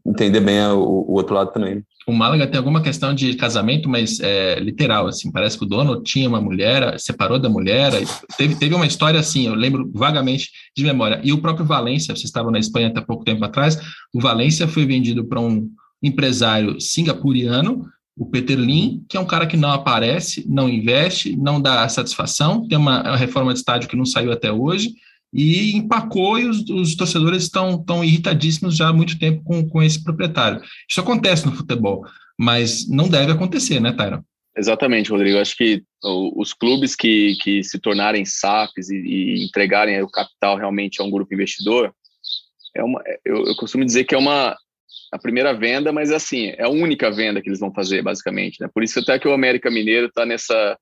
entender 0.05 0.39
bem 0.39 0.61
o, 0.67 0.79
o, 0.79 1.13
outro 1.13 1.35
lado 1.35 1.51
também. 1.51 1.83
O 2.07 2.13
Málaga 2.13 2.47
tem 2.47 2.57
alguma 2.57 2.81
questão 2.81 3.13
de 3.13 3.35
casamento, 3.35 3.89
mas 3.89 4.19
é, 4.21 4.59
literal, 4.59 5.07
assim, 5.07 5.31
parece 5.31 5.57
que 5.57 5.65
o 5.65 5.67
dono 5.67 6.01
tinha 6.01 6.29
uma 6.29 6.39
mulher, 6.39 6.97
separou 6.99 7.37
da 7.37 7.49
mulher, 7.49 7.91
teve, 8.37 8.55
teve 8.55 8.73
uma 8.73 8.87
história 8.87 9.19
assim, 9.19 9.47
eu 9.47 9.53
lembro 9.53 9.91
vagamente 9.93 10.49
de 10.75 10.83
memória. 10.83 11.19
E 11.23 11.33
o 11.33 11.41
próprio 11.41 11.65
Valência, 11.65 12.15
vocês 12.15 12.25
estavam 12.25 12.51
na 12.51 12.59
Espanha 12.59 12.87
até 12.87 13.01
pouco 13.01 13.25
tempo 13.25 13.43
atrás, 13.43 13.77
o 14.13 14.21
Valência 14.21 14.67
foi 14.67 14.85
vendido 14.85 15.25
para 15.25 15.41
um 15.41 15.69
empresário 16.01 16.79
singapuriano, 16.79 17.85
o 18.17 18.25
Peter 18.25 18.57
Lin, 18.57 19.05
que 19.07 19.17
é 19.17 19.19
um 19.19 19.25
cara 19.25 19.45
que 19.45 19.57
não 19.57 19.71
aparece, 19.71 20.45
não 20.47 20.67
investe, 20.67 21.35
não 21.35 21.61
dá 21.61 21.87
satisfação, 21.87 22.67
tem 22.67 22.77
uma, 22.77 23.01
uma 23.01 23.17
reforma 23.17 23.53
de 23.53 23.59
estádio 23.59 23.89
que 23.89 23.95
não 23.95 24.05
saiu 24.05 24.31
até 24.31 24.51
hoje, 24.51 24.93
e 25.33 25.75
empacou 25.75 26.39
e 26.39 26.45
os, 26.45 26.67
os 26.69 26.95
torcedores 26.95 27.43
estão 27.43 27.83
tão 27.83 28.03
irritadíssimos 28.03 28.75
já 28.75 28.89
há 28.89 28.93
muito 28.93 29.19
tempo 29.19 29.43
com, 29.43 29.67
com 29.67 29.83
esse 29.83 30.03
proprietário. 30.03 30.61
Isso 30.89 31.01
acontece 31.01 31.45
no 31.45 31.55
futebol, 31.55 32.05
mas 32.37 32.87
não 32.89 33.09
deve 33.09 33.31
acontecer, 33.31 33.79
né, 33.79 33.91
Tyron? 33.91 34.21
Exatamente, 34.57 35.11
Rodrigo. 35.11 35.37
Acho 35.37 35.55
que 35.55 35.83
os 36.03 36.51
clubes 36.53 36.95
que, 36.95 37.35
que 37.41 37.63
se 37.63 37.79
tornarem 37.79 38.25
SAFs 38.25 38.89
e, 38.89 38.95
e 38.95 39.45
entregarem 39.45 40.01
o 40.01 40.09
capital 40.09 40.57
realmente 40.57 40.99
a 40.99 41.05
um 41.05 41.11
grupo 41.11 41.33
investidor, 41.33 41.93
é 42.75 42.83
uma, 42.83 43.01
eu, 43.23 43.45
eu 43.45 43.55
costumo 43.55 43.85
dizer 43.85 44.05
que 44.05 44.15
é 44.15 44.17
uma 44.17 44.57
a 45.11 45.17
primeira 45.17 45.53
venda, 45.53 45.91
mas 45.91 46.11
assim, 46.11 46.47
é 46.57 46.63
a 46.63 46.69
única 46.69 47.09
venda 47.09 47.41
que 47.41 47.47
eles 47.47 47.59
vão 47.59 47.73
fazer, 47.73 48.01
basicamente. 48.01 48.59
Né? 48.59 48.67
Por 48.73 48.83
isso 48.83 48.99
até 48.99 49.17
que 49.17 49.27
o 49.27 49.33
América 49.33 49.71
Mineiro 49.71 50.07
está 50.07 50.25
nessa, 50.25 50.77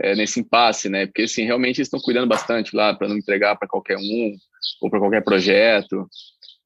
é, 0.00 0.14
nesse 0.14 0.40
impasse, 0.40 0.88
né? 0.88 1.06
Porque 1.06 1.22
assim, 1.22 1.44
realmente 1.44 1.78
eles 1.78 1.86
estão 1.86 2.00
cuidando 2.00 2.26
bastante 2.26 2.74
lá 2.74 2.94
para 2.94 3.08
não 3.08 3.16
entregar 3.16 3.56
para 3.56 3.68
qualquer 3.68 3.96
um 3.96 4.36
ou 4.80 4.90
para 4.90 4.98
qualquer 4.98 5.22
projeto. 5.22 6.08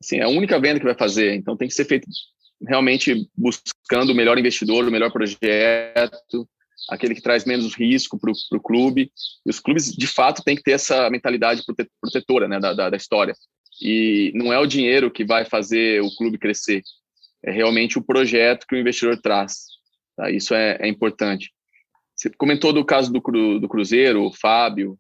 Assim, 0.03 0.18
é 0.18 0.24
a 0.24 0.29
única 0.29 0.59
venda 0.61 0.79
que 0.79 0.87
vai 0.87 0.95
fazer, 0.95 1.35
então 1.35 1.57
tem 1.57 1.68
que 1.68 1.74
ser 1.74 1.85
feito 1.85 2.09
realmente 2.66 3.29
buscando 3.37 4.11
o 4.11 4.14
melhor 4.14 4.39
investidor, 4.39 4.87
o 4.87 4.91
melhor 4.91 5.12
projeto, 5.12 6.49
aquele 6.89 7.14
que 7.14 7.22
traz 7.22 7.45
menos 7.45 7.74
risco 7.74 8.18
para 8.18 8.31
o 8.31 8.61
clube. 8.61 9.11
E 9.47 9.51
os 9.51 9.61
clubes, 9.61 9.93
de 9.93 10.07
fato, 10.07 10.43
têm 10.43 10.57
que 10.57 10.62
ter 10.62 10.72
essa 10.72 11.09
mentalidade 11.11 11.62
protetora 12.01 12.49
né, 12.49 12.59
da, 12.59 12.72
da, 12.72 12.91
da 12.91 12.97
história. 12.97 13.35
E 13.81 14.33
não 14.35 14.53
é 14.53 14.59
o 14.59 14.66
dinheiro 14.66 15.11
que 15.11 15.24
vai 15.24 15.45
fazer 15.45 16.03
o 16.03 16.11
clube 16.16 16.39
crescer, 16.39 16.83
é 17.45 17.53
realmente 17.53 17.99
o 17.99 18.03
projeto 18.03 18.66
que 18.66 18.74
o 18.74 18.79
investidor 18.79 19.20
traz. 19.20 19.66
Tá? 20.16 20.31
Isso 20.31 20.55
é, 20.55 20.79
é 20.81 20.89
importante. 20.89 21.53
Você 22.19 22.31
comentou 22.31 22.73
do 22.73 22.85
caso 22.85 23.12
do, 23.12 23.23
cru, 23.23 23.61
do 23.61 23.69
Cruzeiro, 23.69 24.25
o 24.25 24.33
Fábio. 24.33 24.99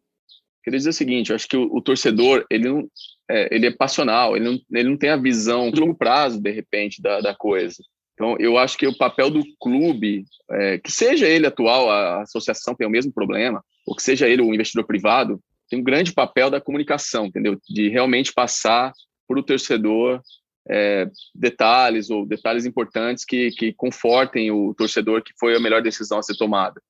Queria 0.62 0.78
dizer 0.78 0.90
o 0.90 0.92
seguinte, 0.92 1.30
eu 1.30 1.36
acho 1.36 1.48
que 1.48 1.56
o, 1.56 1.64
o 1.74 1.82
torcedor, 1.82 2.46
ele 2.48 2.68
não, 2.68 2.88
é, 3.28 3.54
ele 3.54 3.66
é 3.66 3.70
passional, 3.72 4.36
ele 4.36 4.44
não, 4.44 4.60
ele 4.72 4.88
não 4.90 4.96
tem 4.96 5.10
a 5.10 5.16
visão 5.16 5.70
de 5.70 5.80
longo 5.80 5.96
prazo, 5.96 6.40
de 6.40 6.50
repente, 6.52 7.02
da, 7.02 7.20
da 7.20 7.34
coisa. 7.34 7.82
Então, 8.14 8.36
eu 8.38 8.56
acho 8.56 8.76
que 8.76 8.86
o 8.86 8.96
papel 8.96 9.30
do 9.30 9.42
clube, 9.60 10.24
é, 10.50 10.78
que 10.78 10.92
seja 10.92 11.26
ele 11.26 11.46
atual, 11.46 11.90
a 11.90 12.22
associação 12.22 12.74
tem 12.74 12.86
o 12.86 12.90
mesmo 12.90 13.12
problema, 13.12 13.64
ou 13.86 13.96
que 13.96 14.02
seja 14.02 14.28
ele 14.28 14.42
o 14.42 14.54
investidor 14.54 14.84
privado, 14.84 15.40
tem 15.68 15.78
um 15.80 15.84
grande 15.84 16.12
papel 16.12 16.50
da 16.50 16.60
comunicação, 16.60 17.26
entendeu? 17.26 17.58
De 17.68 17.88
realmente 17.88 18.32
passar 18.32 18.92
para 19.26 19.38
o 19.38 19.42
torcedor 19.42 20.22
é, 20.68 21.08
detalhes 21.34 22.10
ou 22.10 22.26
detalhes 22.26 22.64
importantes 22.64 23.24
que, 23.24 23.50
que 23.50 23.72
confortem 23.72 24.50
o 24.50 24.74
torcedor 24.74 25.22
que 25.22 25.32
foi 25.38 25.56
a 25.56 25.60
melhor 25.60 25.82
decisão 25.82 26.18
a 26.18 26.22
ser 26.22 26.36
tomada. 26.36 26.80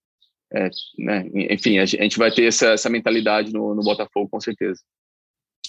É, 0.53 0.70
né? 0.99 1.28
Enfim, 1.51 1.78
a 1.78 1.84
gente 1.84 2.18
vai 2.18 2.30
ter 2.30 2.44
essa, 2.44 2.68
essa 2.68 2.88
mentalidade 2.88 3.53
no, 3.53 3.74
no 3.74 3.82
Botafogo, 3.82 4.28
com 4.30 4.40
certeza. 4.40 4.80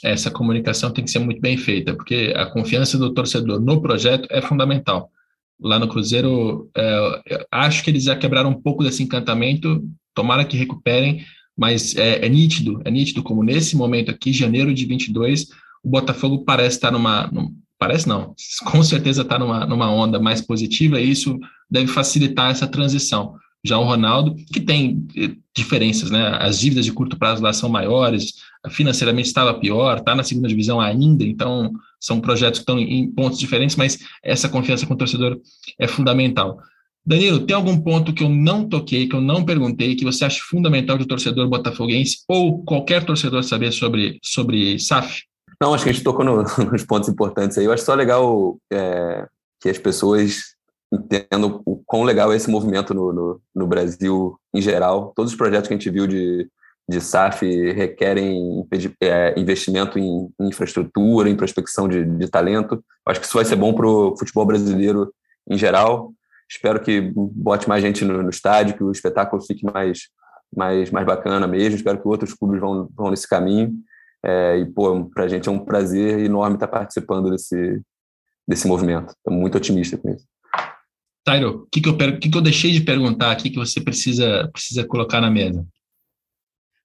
Essa 0.04 0.32
comunicação 0.32 0.92
tem 0.92 1.04
que 1.04 1.12
ser 1.12 1.20
muito 1.20 1.42
bem 1.42 1.58
feita, 1.58 1.94
porque 1.94 2.34
a 2.36 2.46
confiança 2.46 2.98
do 2.98 3.14
torcedor 3.14 3.60
no 3.60 3.82
projeto 3.82 4.28
é 4.32 4.42
fundamental. 4.42 5.12
Lá 5.60 5.78
no 5.78 5.90
Cruzeiro, 5.90 6.70
é, 6.76 7.46
acho 7.52 7.84
que 7.84 7.90
eles 7.90 8.04
já 8.04 8.16
quebraram 8.16 8.50
um 8.52 8.62
pouco 8.62 8.84
desse 8.84 9.04
encantamento, 9.04 9.84
tomara 10.16 10.46
que 10.46 10.56
recuperem, 10.56 11.26
mas 11.58 11.98
é, 11.98 12.26
é, 12.26 12.30
nítido, 12.30 12.82
é 12.86 12.92
nítido 12.92 13.22
como 13.22 13.44
nesse 13.44 13.76
momento 13.76 14.10
aqui, 14.10 14.32
janeiro 14.32 14.74
de 14.74 14.86
22, 14.86 15.50
o 15.84 15.90
Botafogo 15.90 16.46
parece 16.46 16.78
estar 16.78 16.92
numa, 16.92 17.28
num, 17.28 17.54
parece 17.78 18.08
não, 18.08 18.34
com 18.72 18.82
certeza 18.82 19.24
está 19.24 19.38
numa, 19.38 19.66
numa 19.66 19.92
onda 19.92 20.18
mais 20.18 20.40
positiva 20.40 21.02
e 21.02 21.12
isso 21.12 21.38
deve 21.70 21.88
facilitar 21.88 22.52
essa 22.52 22.66
transição 22.66 23.36
já 23.66 23.78
o 23.78 23.84
Ronaldo, 23.84 24.36
que 24.54 24.60
tem 24.60 25.06
eh, 25.16 25.32
diferenças, 25.56 26.10
né? 26.10 26.38
As 26.40 26.60
dívidas 26.60 26.86
de 26.86 26.94
curto 26.94 27.18
prazo 27.18 27.44
lá 27.44 27.52
são 27.52 27.70
maiores, 27.70 28.34
financeiramente 28.70 29.28
estava 29.28 29.60
pior, 29.60 29.98
está 29.98 30.16
na 30.16 30.24
segunda 30.24 30.48
divisão 30.48 30.80
ainda, 30.80 31.24
então 31.24 31.72
são 32.00 32.22
projetos 32.22 32.60
que 32.60 32.64
estão 32.64 32.80
em 32.80 33.12
pontos 33.12 33.38
diferentes, 33.38 33.76
mas 33.76 34.00
essa 34.24 34.48
confiança 34.48 34.86
com 34.86 34.94
o 34.94 34.98
torcedor 34.98 35.40
é 35.78 35.88
fundamental. 35.88 36.60
Danilo, 37.06 37.40
tem 37.40 37.56
algum 37.56 37.80
ponto 37.82 38.14
que 38.14 38.24
eu 38.24 38.30
não 38.30 38.68
toquei, 38.68 39.08
que 39.08 39.16
eu 39.16 39.22
não 39.22 39.44
perguntei, 39.44 39.96
que 39.96 40.06
você 40.06 40.26
acha 40.26 40.42
fundamental 40.44 40.98
de 40.98 41.08
torcedor 41.08 41.48
botafoguense 41.50 42.20
ou 42.28 42.64
qualquer 42.64 43.06
torcedor 43.06 43.44
saber 43.44 43.72
sobre, 43.72 44.20
sobre 44.24 44.78
SAF? 44.80 45.24
Não, 45.62 45.74
acho 45.74 45.84
que 45.84 45.90
a 45.90 45.94
gente 45.94 46.04
tocou 46.04 46.24
no, 46.24 46.44
nos 46.72 46.84
pontos 46.84 47.10
importantes 47.10 47.58
aí. 47.58 47.66
Eu 47.66 47.74
acho 47.74 47.84
só 47.84 47.94
legal 47.94 48.58
é, 48.72 49.26
que 49.60 49.70
as 49.70 49.78
pessoas 49.78 50.56
entendo 50.92 51.62
o 51.66 51.79
quão 51.90 52.04
legal 52.04 52.32
é 52.32 52.36
esse 52.36 52.52
movimento 52.52 52.94
no, 52.94 53.12
no, 53.12 53.42
no, 53.56 53.66
Brasil 53.66 54.40
em 54.54 54.62
geral. 54.62 55.12
Todos 55.16 55.32
os 55.32 55.38
projetos 55.38 55.68
que 55.68 55.74
a 55.74 55.78
gente 55.78 55.90
viu 55.90 56.06
de, 56.06 56.48
de 56.88 57.02
SAF 57.02 57.44
requerem 57.74 58.64
é, 59.02 59.34
investimento 59.36 59.98
em, 59.98 60.30
infraestrutura, 60.40 61.28
em 61.28 61.36
prospecção 61.36 61.88
de, 61.88 62.06
de 62.06 62.28
talento. 62.28 62.86
Acho 63.08 63.20
que 63.20 63.26
isso 63.26 63.36
vai 63.36 63.44
ser 63.44 63.56
bom 63.56 63.74
para 63.74 63.88
o 63.88 64.16
futebol 64.16 64.46
brasileiro 64.46 65.12
em 65.50 65.58
geral. 65.58 66.14
Espero 66.48 66.80
que 66.80 67.12
bote 67.16 67.68
mais 67.68 67.82
gente 67.82 68.06
no, 68.06 68.22
no, 68.22 68.30
estádio, 68.30 68.78
que 68.78 68.84
o 68.84 68.92
espetáculo 68.92 69.42
fique 69.42 69.66
mais, 69.66 70.10
mais, 70.56 70.92
mais 70.92 71.08
bacana 71.08 71.48
mesmo. 71.48 71.76
Espero 71.76 72.00
que 72.00 72.08
outros 72.08 72.36
clubes 72.36 72.62
vão, 72.62 72.88
vão 72.96 73.10
nesse 73.10 73.28
caminho. 73.28 73.74
É, 74.24 74.58
e, 74.60 74.66
pô, 74.68 75.06
para 75.06 75.24
a 75.24 75.28
gente 75.28 75.50
é 75.50 75.52
um 75.52 75.66
prazer 75.66 76.20
enorme 76.20 76.56
estar 76.56 76.68
participando 76.68 77.32
desse, 77.32 77.82
desse 78.48 78.68
movimento. 78.68 79.10
Estou 79.10 79.34
muito 79.34 79.58
otimista 79.58 79.98
com 79.98 80.12
isso. 80.12 80.28
Tairo, 81.24 81.64
o 81.64 81.68
que, 81.72 81.82
que, 81.82 81.90
eu, 81.90 81.98
que, 81.98 82.30
que 82.30 82.38
eu 82.38 82.42
deixei 82.42 82.72
de 82.72 82.82
perguntar 82.82 83.32
aqui 83.32 83.50
que 83.50 83.58
você 83.58 83.82
precisa, 83.82 84.50
precisa 84.52 84.86
colocar 84.86 85.22
na 85.22 85.30
mesa? 85.30 85.66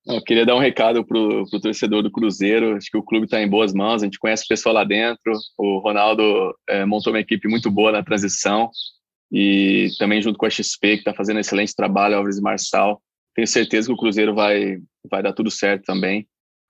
Eu 0.06 0.22
queria 0.22 0.44
dar 0.44 0.54
um 0.54 0.60
recado 0.60 1.04
para 1.04 1.18
o 1.18 1.60
torcedor 1.60 2.02
do 2.02 2.10
Cruzeiro. 2.10 2.76
Acho 2.76 2.90
que 2.90 2.98
o 2.98 3.02
clube 3.02 3.24
está 3.24 3.40
em 3.40 3.48
boas 3.48 3.72
mãos. 3.72 4.02
A 4.02 4.04
gente 4.04 4.18
conhece 4.18 4.44
o 4.44 4.48
pessoal 4.48 4.74
lá 4.74 4.84
dentro. 4.84 5.32
O 5.56 5.78
Ronaldo 5.78 6.54
é, 6.68 6.84
montou 6.84 7.12
uma 7.12 7.20
equipe 7.20 7.48
muito 7.48 7.70
boa 7.70 7.90
na 7.90 8.02
transição 8.02 8.70
e 9.32 9.88
também 9.98 10.20
junto 10.20 10.38
com 10.38 10.44
a 10.44 10.50
XP 10.50 10.96
que 10.96 10.98
está 10.98 11.14
fazendo 11.14 11.38
um 11.38 11.40
excelente 11.40 11.74
trabalho, 11.74 12.16
Álvares 12.16 12.36
e 12.36 12.42
Marçal. 12.42 13.00
Tenho 13.34 13.48
certeza 13.48 13.88
que 13.88 13.94
o 13.94 13.96
Cruzeiro 13.96 14.34
vai 14.34 14.78
vai 15.10 15.22
dar 15.22 15.32
tudo 15.32 15.50
certo 15.50 15.84
também. 15.84 16.26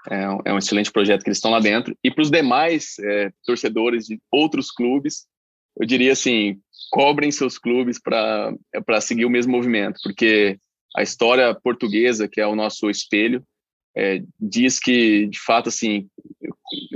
É 0.09 0.29
um, 0.29 0.39
é 0.45 0.53
um 0.53 0.59
excelente 0.59 0.93
projeto 0.93 1.23
que 1.23 1.29
eles 1.29 1.39
estão 1.39 1.51
lá 1.51 1.61
dentro. 1.61 1.97
E 2.05 2.11
para 2.11 2.23
os 2.23 2.31
demais 2.31 2.99
é, 3.01 3.33
torcedores 3.45 4.07
de 4.07 4.21
outros 4.31 4.71
clubes, 4.71 5.27
eu 5.79 5.87
diria 5.87 6.13
assim, 6.13 6.61
cobrem 6.95 7.33
seus 7.33 7.59
clubes 7.59 7.99
para 7.99 9.01
seguir 9.01 9.25
o 9.25 9.31
mesmo 9.31 9.51
movimento, 9.51 9.99
porque 10.05 10.57
a 10.97 11.03
história 11.03 11.53
portuguesa, 11.53 12.29
que 12.29 12.41
é 12.41 12.47
o 12.47 12.55
nosso 12.55 12.89
espelho, 12.89 13.43
é, 13.97 14.23
diz 14.41 14.79
que, 14.79 15.27
de 15.27 15.41
fato, 15.41 15.71
assim, 15.71 16.07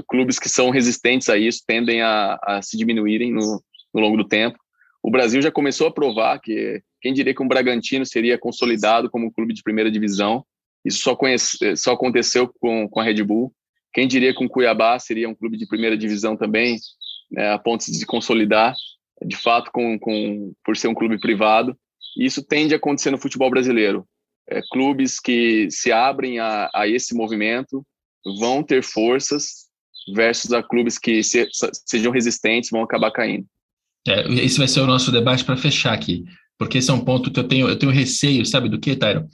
clubes 0.07 0.39
que 0.39 0.49
são 0.49 0.71
resistentes 0.71 1.29
a 1.29 1.37
isso 1.37 1.65
tendem 1.67 2.01
a, 2.01 2.39
a 2.45 2.63
se 2.63 2.77
diminuírem 2.77 3.33
no, 3.33 3.61
no 3.93 4.01
longo 4.01 4.17
do 4.17 4.29
tempo. 4.29 4.57
O 5.03 5.11
Brasil 5.11 5.43
já 5.43 5.51
começou 5.51 5.89
a 5.89 5.93
provar 5.93 6.39
que 6.39 6.81
quem 7.01 7.13
diria 7.13 7.35
que 7.35 7.43
um 7.43 7.49
Bragantino 7.49 8.07
seria 8.07 8.39
consolidado 8.39 9.11
como 9.11 9.27
um 9.27 9.33
clube 9.33 9.53
de 9.53 9.65
primeira 9.65 9.91
divisão. 9.91 10.45
Isso 10.85 10.99
só, 10.99 11.17
conhece, 11.17 11.77
só 11.77 11.95
aconteceu 11.95 12.49
com, 12.61 12.89
com 12.89 13.01
a 13.01 13.03
Red 13.03 13.25
Bull. 13.25 13.53
Quem 13.93 14.07
diria 14.07 14.33
que 14.33 14.45
um 14.45 14.49
Cuiabá 14.49 14.97
seria 15.01 15.29
um 15.29 15.35
clube 15.35 15.57
de 15.57 15.67
primeira 15.67 15.99
divisão 15.99 16.37
também, 16.37 16.79
né, 17.33 17.51
a 17.51 17.59
ponto 17.59 17.85
de 17.85 17.99
se 17.99 18.07
consolidar, 18.07 18.77
de 19.25 19.37
fato, 19.37 19.71
com, 19.73 19.99
com, 19.99 20.53
por 20.65 20.77
ser 20.77 20.89
um 20.89 20.95
clube 20.95 21.19
privado. 21.19 21.77
isso 22.17 22.43
tende 22.43 22.75
a 22.75 22.77
acontecer 22.77 23.11
no 23.11 23.19
futebol 23.19 23.51
brasileiro. 23.51 24.07
É, 24.51 24.61
clubes 24.73 25.21
que 25.21 25.69
se 25.71 25.93
abrem 25.93 26.39
a, 26.39 26.71
a, 26.75 26.89
esse 26.89 27.15
movimento 27.15 27.85
vão 28.39 28.63
ter 28.63 28.83
forças 28.83 29.69
versus 30.15 30.53
a 30.53 30.63
clubes 30.63 30.99
que 30.99 31.23
se, 31.23 31.47
sejam 31.87 32.13
resistentes 32.13 32.71
vão 32.71 32.83
acabar 32.83 33.11
caindo. 33.11 33.47
É, 34.07 34.27
esse 34.43 34.59
vai 34.59 34.69
ser 34.69 34.81
o 34.81 34.87
nosso 34.87 35.13
debate 35.13 35.45
para 35.45 35.57
fechar 35.57 35.93
aqui, 35.93 36.25
porque 36.59 36.79
esse 36.79 36.91
é 36.91 36.95
um 36.95 37.05
ponto 37.05 37.31
que 37.31 37.39
eu 37.39 37.45
tenho, 37.45 37.69
eu 37.69 37.79
tenho 37.79 37.93
receio, 37.93 38.47
sabe 38.47 38.69
do 38.69 38.79
que, 38.79 38.97
Tyron? 38.97 39.27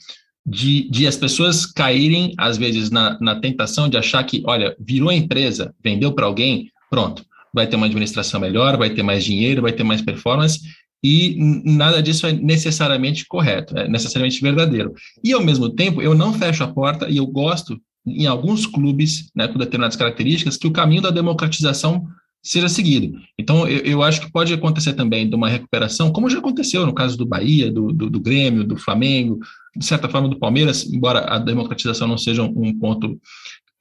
De, 0.44 0.90
de 0.90 1.06
as 1.06 1.16
pessoas 1.16 1.64
caírem, 1.64 2.34
às 2.36 2.58
vezes, 2.58 2.90
na, 2.90 3.18
na 3.20 3.40
tentação 3.40 3.88
de 3.88 3.96
achar 3.96 4.22
que, 4.24 4.42
olha, 4.46 4.76
virou 4.78 5.12
empresa, 5.12 5.74
vendeu 5.82 6.12
para 6.12 6.26
alguém, 6.26 6.70
pronto, 6.90 7.24
vai 7.54 7.66
ter 7.68 7.76
uma 7.76 7.86
administração 7.86 8.40
melhor, 8.40 8.76
vai 8.76 8.90
ter 8.90 9.02
mais 9.02 9.24
dinheiro, 9.24 9.62
vai 9.62 9.72
ter 9.72 9.84
mais 9.84 10.02
performance, 10.02 10.60
e 11.02 11.36
nada 11.64 12.02
disso 12.02 12.26
é 12.26 12.32
necessariamente 12.32 13.26
correto, 13.26 13.78
é 13.78 13.86
necessariamente 13.86 14.40
verdadeiro. 14.40 14.92
E, 15.22 15.32
ao 15.32 15.44
mesmo 15.44 15.68
tempo, 15.68 16.02
eu 16.02 16.14
não 16.14 16.32
fecho 16.32 16.64
a 16.64 16.68
porta 16.68 17.08
e 17.08 17.18
eu 17.18 17.26
gosto, 17.26 17.78
em 18.06 18.26
alguns 18.26 18.66
clubes, 18.66 19.30
né, 19.36 19.46
com 19.46 19.58
determinadas 19.58 19.96
características, 19.96 20.56
que 20.56 20.66
o 20.66 20.72
caminho 20.72 21.02
da 21.02 21.10
democratização 21.10 22.06
seja 22.42 22.68
seguido. 22.68 23.18
Então, 23.38 23.68
eu, 23.68 23.80
eu, 23.80 24.02
acho 24.02 24.20
que 24.20 24.32
pode 24.32 24.52
acontecer 24.52 24.94
também 24.94 25.28
de 25.28 25.34
uma 25.34 25.48
recuperação, 25.48 26.10
como 26.10 26.28
já 26.28 26.38
aconteceu 26.38 26.84
no 26.84 26.94
caso 26.94 27.16
do 27.16 27.26
Bahia, 27.26 27.70
do, 27.70 27.92
do, 27.92 28.10
do, 28.10 28.20
Grêmio, 28.20 28.64
do 28.64 28.76
Flamengo, 28.76 29.38
de 29.76 29.84
certa 29.84 30.08
forma 30.08 30.28
do 30.28 30.38
Palmeiras, 30.38 30.84
embora 30.92 31.20
a 31.20 31.38
democratização 31.38 32.06
não 32.06 32.18
seja 32.18 32.42
um 32.42 32.78
ponto 32.78 33.18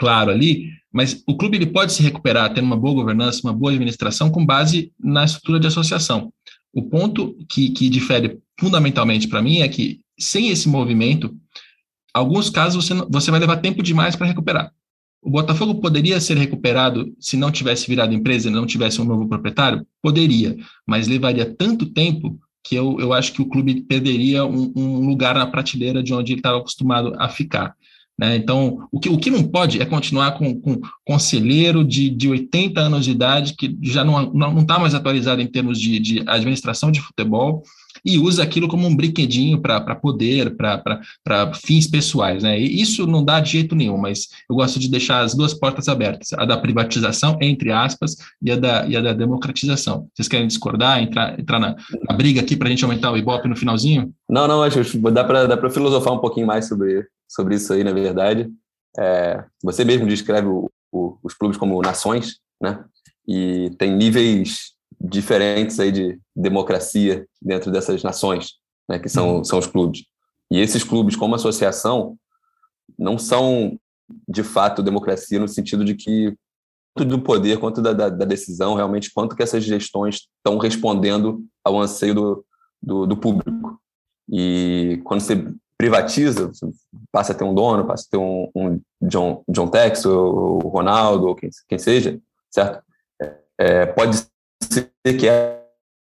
claro 0.03 0.31
ali, 0.31 0.69
mas 0.91 1.23
o 1.25 1.37
clube 1.37 1.55
ele 1.55 1.65
pode 1.65 1.93
se 1.93 2.03
recuperar 2.03 2.53
tendo 2.53 2.65
uma 2.65 2.75
boa 2.75 2.93
governança, 2.93 3.39
uma 3.41 3.53
boa 3.53 3.71
administração 3.71 4.29
com 4.29 4.45
base 4.45 4.91
na 4.99 5.23
estrutura 5.23 5.61
de 5.61 5.67
associação. 5.67 6.31
O 6.73 6.83
ponto 6.83 7.37
que, 7.47 7.69
que 7.69 7.87
difere 7.87 8.37
fundamentalmente 8.59 9.29
para 9.29 9.41
mim 9.41 9.61
é 9.61 9.69
que 9.69 10.01
sem 10.19 10.49
esse 10.49 10.67
movimento, 10.67 11.33
alguns 12.13 12.49
casos 12.49 12.85
você, 12.85 12.93
você 13.09 13.31
vai 13.31 13.39
levar 13.39 13.57
tempo 13.57 13.81
demais 13.81 14.13
para 14.13 14.27
recuperar. 14.27 14.73
O 15.21 15.29
Botafogo 15.29 15.75
poderia 15.75 16.19
ser 16.19 16.35
recuperado 16.35 17.15
se 17.17 17.37
não 17.37 17.49
tivesse 17.49 17.87
virado 17.87 18.13
empresa 18.13 18.51
não 18.51 18.65
tivesse 18.65 19.01
um 19.01 19.05
novo 19.05 19.25
proprietário? 19.29 19.87
Poderia, 20.01 20.57
mas 20.85 21.07
levaria 21.07 21.45
tanto 21.45 21.85
tempo 21.85 22.37
que 22.61 22.75
eu, 22.75 22.99
eu 22.99 23.13
acho 23.13 23.31
que 23.31 23.41
o 23.41 23.47
clube 23.47 23.81
perderia 23.83 24.45
um, 24.45 24.73
um 24.75 25.07
lugar 25.07 25.35
na 25.35 25.47
prateleira 25.47 26.03
de 26.03 26.13
onde 26.13 26.33
ele 26.33 26.39
estava 26.39 26.57
acostumado 26.57 27.13
a 27.17 27.29
ficar. 27.29 27.73
Né? 28.23 28.37
Então, 28.37 28.87
o 28.89 29.01
que, 29.01 29.09
o 29.09 29.17
que 29.17 29.29
não 29.29 29.43
pode 29.43 29.81
é 29.81 29.85
continuar 29.85 30.31
com, 30.37 30.57
com 30.57 30.79
conselheiro 31.05 31.83
de, 31.83 32.09
de 32.09 32.29
80 32.29 32.79
anos 32.79 33.03
de 33.03 33.11
idade, 33.11 33.53
que 33.53 33.77
já 33.81 34.05
não 34.05 34.23
está 34.23 34.33
não, 34.33 34.53
não 34.53 34.65
tá 34.65 34.79
mais 34.79 34.95
atualizado 34.95 35.41
em 35.41 35.47
termos 35.47 35.77
de, 35.77 35.99
de 35.99 36.23
administração 36.25 36.89
de 36.89 37.01
futebol, 37.01 37.63
e 38.05 38.17
usa 38.17 38.43
aquilo 38.43 38.67
como 38.67 38.87
um 38.87 38.95
brinquedinho 38.95 39.61
para 39.61 39.95
poder, 39.95 40.55
para 40.55 41.53
fins 41.53 41.87
pessoais. 41.87 42.43
Né? 42.43 42.59
E 42.59 42.81
isso 42.81 43.07
não 43.07 43.23
dá 43.23 43.39
de 43.39 43.51
jeito 43.51 43.75
nenhum, 43.75 43.97
mas 43.97 44.27
eu 44.49 44.55
gosto 44.55 44.79
de 44.79 44.89
deixar 44.89 45.21
as 45.21 45.33
duas 45.33 45.53
portas 45.53 45.87
abertas, 45.87 46.33
a 46.33 46.45
da 46.45 46.57
privatização, 46.57 47.37
entre 47.41 47.71
aspas, 47.71 48.17
e 48.41 48.51
a 48.51 48.55
da, 48.55 48.85
e 48.87 48.97
a 48.97 49.01
da 49.01 49.13
democratização. 49.13 50.07
Vocês 50.13 50.27
querem 50.27 50.47
discordar, 50.47 51.01
entrar, 51.01 51.39
entrar 51.39 51.59
na, 51.59 51.75
na 52.09 52.15
briga 52.15 52.41
aqui 52.41 52.55
para 52.55 52.67
a 52.67 52.71
gente 52.71 52.83
aumentar 52.83 53.11
o 53.11 53.17
Ibope 53.17 53.47
no 53.47 53.55
finalzinho? 53.55 54.13
Não, 54.29 54.47
não, 54.47 54.63
acho 54.63 54.83
que 54.83 54.97
dá 55.11 55.23
para 55.23 55.69
filosofar 55.69 56.13
um 56.13 56.19
pouquinho 56.19 56.47
mais 56.47 56.67
sobre, 56.67 57.05
sobre 57.27 57.55
isso 57.55 57.71
aí, 57.71 57.83
na 57.83 57.93
verdade. 57.93 58.49
É, 58.97 59.43
você 59.63 59.83
mesmo 59.83 60.07
descreve 60.07 60.47
o, 60.47 60.69
o, 60.91 61.17
os 61.23 61.33
clubes 61.33 61.57
como 61.57 61.81
nações, 61.81 62.37
né? 62.61 62.83
E 63.27 63.71
tem 63.77 63.95
níveis 63.95 64.72
diferentes 65.03 65.79
aí 65.79 65.91
de 65.91 66.17
democracia 66.33 67.27
dentro 67.41 67.69
dessas 67.69 68.01
nações, 68.01 68.53
né, 68.87 68.97
que 68.97 69.09
são, 69.09 69.37
uhum. 69.37 69.43
são 69.43 69.59
os 69.59 69.67
clubes. 69.67 70.05
E 70.49 70.59
esses 70.59 70.83
clubes, 70.83 71.15
como 71.15 71.35
associação, 71.35 72.17
não 72.97 73.17
são 73.17 73.77
de 74.27 74.43
fato 74.43 74.83
democracia 74.83 75.39
no 75.39 75.47
sentido 75.47 75.83
de 75.83 75.95
que 75.95 76.35
tanto 76.95 77.09
do 77.09 77.21
poder 77.21 77.59
quanto 77.59 77.81
da, 77.81 77.91
da, 77.91 78.07
da, 78.07 78.25
decisão, 78.25 78.75
realmente, 78.75 79.11
quanto 79.11 79.35
que 79.35 79.41
essas 79.41 79.63
gestões 79.63 80.27
estão 80.37 80.59
respondendo 80.59 81.43
ao 81.63 81.79
anseio 81.79 82.13
do, 82.13 82.45
do, 82.81 83.07
do, 83.07 83.17
público. 83.17 83.79
E 84.31 85.01
quando 85.03 85.21
você 85.21 85.51
privatiza, 85.75 86.49
você 86.49 86.69
passa 87.11 87.31
a 87.31 87.35
ter 87.35 87.43
um 87.43 87.53
dono, 87.53 87.87
passa 87.87 88.05
a 88.07 88.11
ter 88.11 88.17
um, 88.17 88.47
um 88.55 88.79
John, 89.01 89.43
John 89.49 89.67
Tex, 89.67 90.05
ou 90.05 90.59
Ronaldo, 90.59 91.27
ou 91.27 91.35
quem, 91.35 91.49
quem 91.67 91.79
seja, 91.79 92.19
certo? 92.51 92.83
É, 93.57 93.87
pode 93.87 94.17
que 95.03 95.27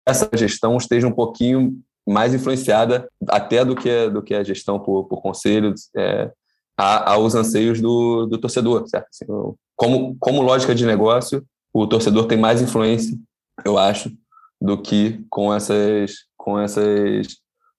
essa 0.07 0.29
gestão 0.35 0.77
esteja 0.77 1.07
um 1.07 1.11
pouquinho 1.11 1.79
mais 2.07 2.33
influenciada 2.33 3.07
até 3.27 3.63
do 3.63 3.75
que, 3.75 4.09
do 4.09 4.21
que 4.21 4.33
a 4.33 4.43
gestão 4.43 4.79
por, 4.79 5.05
por 5.05 5.21
conselho 5.21 5.73
é, 5.95 6.31
aos 6.77 7.35
anseios 7.35 7.79
do, 7.79 8.25
do 8.25 8.37
torcedor, 8.37 8.87
certo? 8.87 9.07
Assim, 9.09 9.25
como, 9.75 10.15
como 10.19 10.41
lógica 10.41 10.73
de 10.73 10.85
negócio, 10.85 11.45
o 11.73 11.85
torcedor 11.85 12.25
tem 12.25 12.37
mais 12.37 12.61
influência, 12.61 13.17
eu 13.63 13.77
acho, 13.77 14.11
do 14.59 14.81
que 14.81 15.23
com 15.29 15.53
essas, 15.53 16.25
com 16.35 16.59
essas 16.59 17.27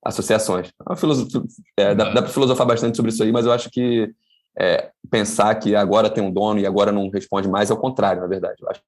associações. 0.05 0.71
É, 1.77 1.95
dá, 1.95 2.13
dá 2.13 2.23
para 2.23 2.31
filosofar 2.31 2.67
bastante 2.67 2.97
sobre 2.97 3.11
isso 3.11 3.23
aí, 3.23 3.33
mas 3.33 3.47
eu 3.47 3.53
acho 3.53 3.69
que 3.71 4.13
é, 4.59 4.91
pensar 5.11 5.55
que 5.57 5.75
agora 5.75 6.11
tem 6.11 6.23
um 6.23 6.33
dono 6.33 6.61
e 6.61 6.67
agora 6.67 6.93
não 6.93 7.09
responde 7.11 7.49
mais 7.49 7.71
é 7.71 7.75
o 7.75 7.79
contrário, 7.79 8.23
na 8.23 8.29
verdade. 8.29 8.57
Eu 8.61 8.69
acho 8.69 8.81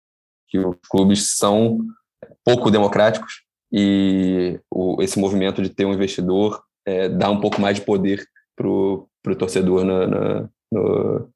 que 0.52 0.58
os 0.58 0.76
clubes 0.90 1.38
são 1.38 1.78
pouco 2.44 2.70
democráticos 2.70 3.40
e 3.72 4.60
o, 4.70 5.02
esse 5.02 5.18
movimento 5.18 5.62
de 5.62 5.70
ter 5.70 5.86
um 5.86 5.94
investidor 5.94 6.62
é, 6.84 7.08
dá 7.08 7.30
um 7.30 7.40
pouco 7.40 7.58
mais 7.58 7.76
de 7.76 7.86
poder 7.86 8.22
para 8.54 8.68
o 8.68 9.08
torcedor 9.38 9.82
na, 9.82 10.06
na, 10.06 10.48
no, 10.70 11.28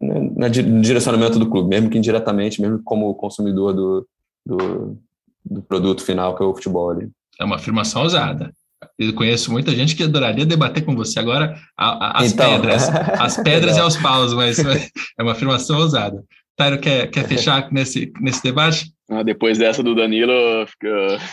na, 0.00 0.48
no 0.48 0.82
direcionamento 0.82 1.38
do 1.38 1.48
clube, 1.48 1.68
mesmo 1.68 1.88
que 1.88 1.96
indiretamente, 1.96 2.60
mesmo 2.60 2.82
como 2.82 3.14
consumidor 3.14 3.72
do, 3.72 4.08
do, 4.44 4.98
do 5.44 5.62
produto 5.62 6.02
final, 6.02 6.34
que 6.34 6.42
é 6.42 6.46
o 6.46 6.54
futebol. 6.54 6.90
Ali. 6.90 7.10
É 7.38 7.44
uma 7.44 7.56
afirmação 7.56 8.02
ousada. 8.02 8.52
Eu 8.98 9.14
conheço 9.14 9.52
muita 9.52 9.70
gente 9.70 9.94
que 9.94 10.02
adoraria 10.02 10.44
debater 10.44 10.84
com 10.84 10.96
você 10.96 11.20
agora 11.20 11.56
as 11.76 12.32
então, 12.32 12.50
pedras, 12.50 12.88
as 13.20 13.36
pedras 13.36 13.76
e 13.76 13.80
aos 13.80 13.96
paus, 13.96 14.34
mas 14.34 14.58
é 15.16 15.22
uma 15.22 15.32
afirmação 15.32 15.78
ousada. 15.78 16.24
Tairo, 16.62 16.78
quer, 16.78 17.10
quer 17.10 17.26
fechar 17.26 17.70
nesse, 17.72 18.12
nesse 18.20 18.40
debate? 18.40 18.92
Ah, 19.10 19.24
depois 19.24 19.58
dessa 19.58 19.82
do 19.82 19.96
Danilo, 19.96 20.32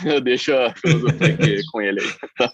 eu 0.04 0.20
deixo 0.20 0.52
a 0.54 0.74
filosofia 0.74 1.28
aqui 1.28 1.62
com 1.72 1.80
ele 1.80 2.02
aí. 2.02 2.50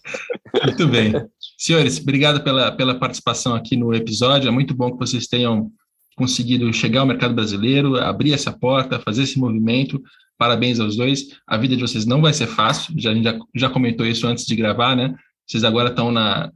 Muito 0.66 0.88
bem. 0.88 1.14
Senhores, 1.58 2.00
obrigado 2.00 2.44
pela, 2.44 2.74
pela 2.74 3.00
participação 3.00 3.56
aqui 3.56 3.78
no 3.78 3.94
episódio. 3.94 4.50
É 4.50 4.52
muito 4.52 4.76
bom 4.76 4.92
que 4.92 4.98
vocês 4.98 5.26
tenham 5.26 5.72
conseguido 6.18 6.72
chegar 6.74 7.00
ao 7.00 7.06
mercado 7.06 7.34
brasileiro, 7.34 7.96
abrir 7.96 8.34
essa 8.34 8.52
porta, 8.52 9.00
fazer 9.00 9.24
esse 9.24 9.40
movimento. 9.40 10.02
Parabéns 10.38 10.80
aos 10.80 10.98
dois. 10.98 11.30
A 11.48 11.56
vida 11.58 11.78
de 11.78 11.82
vocês 11.82 12.06
não 12.06 12.22
vai 12.22 12.34
ser 12.34 12.48
fácil, 12.48 12.94
já, 12.98 13.12
a 13.12 13.14
gente 13.14 13.24
já, 13.24 13.40
já 13.56 13.70
comentou 13.70 14.06
isso 14.06 14.28
antes 14.28 14.46
de 14.46 14.56
gravar, 14.56 14.98
né? 14.98 15.16
Vocês 15.48 15.64
agora 15.64 15.90
estão 15.90 16.12
na, 16.12 16.52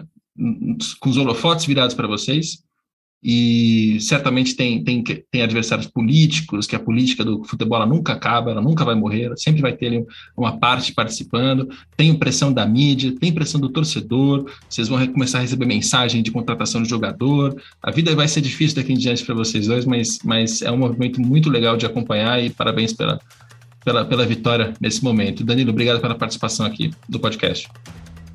com 1.00 1.10
os 1.10 1.18
holofotes 1.18 1.66
virados 1.66 1.96
para 1.96 2.08
vocês 2.08 2.69
e 3.22 3.98
certamente 4.00 4.56
tem, 4.56 4.82
tem, 4.84 5.04
tem 5.04 5.42
adversários 5.42 5.88
políticos, 5.88 6.66
que 6.66 6.76
a 6.76 6.80
política 6.80 7.24
do 7.24 7.44
futebol 7.44 7.86
nunca 7.86 8.14
acaba, 8.14 8.52
ela 8.52 8.62
nunca 8.62 8.86
vai 8.86 8.96
morrer, 8.96 9.32
sempre 9.38 9.62
vai 9.62 9.74
ter 9.74 10.06
uma 10.38 10.58
parte 10.58 10.94
participando, 10.94 11.70
tem 11.98 12.14
pressão 12.16 12.52
da 12.52 12.66
mídia, 12.66 13.14
tem 13.20 13.34
pressão 13.34 13.60
do 13.60 13.70
torcedor, 13.70 14.50
vocês 14.70 14.88
vão 14.88 15.06
começar 15.08 15.40
a 15.40 15.42
receber 15.42 15.66
mensagem 15.66 16.24
de 16.24 16.32
contratação 16.32 16.82
de 16.82 16.90
jogador, 16.90 17.62
a 17.84 17.92
vida 17.92 18.16
vai 18.16 18.28
ser 18.28 18.42
difícil 18.42 18.78
daqui 18.78 18.94
em 18.94 18.98
diante 18.98 19.26
para 19.26 19.36
vocês 19.36 19.68
dois, 19.68 19.86
mas, 19.86 20.20
mas 20.24 20.62
é 20.62 20.72
um 20.72 20.78
movimento 20.78 21.22
muito 21.22 21.50
legal 21.50 21.76
de 21.76 21.86
acompanhar 21.86 22.42
e 22.42 22.50
parabéns 22.50 22.94
pela, 22.94 23.20
pela, 23.84 24.06
pela 24.06 24.26
vitória 24.26 24.74
nesse 24.80 25.04
momento. 25.04 25.44
Danilo, 25.44 25.72
obrigado 25.72 26.00
pela 26.00 26.16
participação 26.16 26.66
aqui 26.66 26.92
do 27.08 27.20
podcast. 27.20 27.68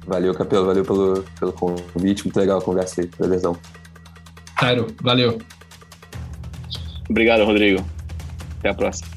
Valeu, 0.07 0.35
Capelo, 0.35 0.67
valeu 0.67 0.85
pelo, 0.85 1.25
pelo 1.41 1.53
convite, 1.53 2.25
muito 2.25 2.37
legal 2.39 2.59
a 2.59 2.63
conversa 2.63 3.01
aí, 3.01 3.09
belezão. 3.19 3.57
Cairo, 4.57 4.87
valeu. 5.03 5.41
Obrigado, 7.09 7.45
Rodrigo. 7.45 7.85
Até 8.59 8.71
a 8.71 8.75
próxima. 8.75 9.15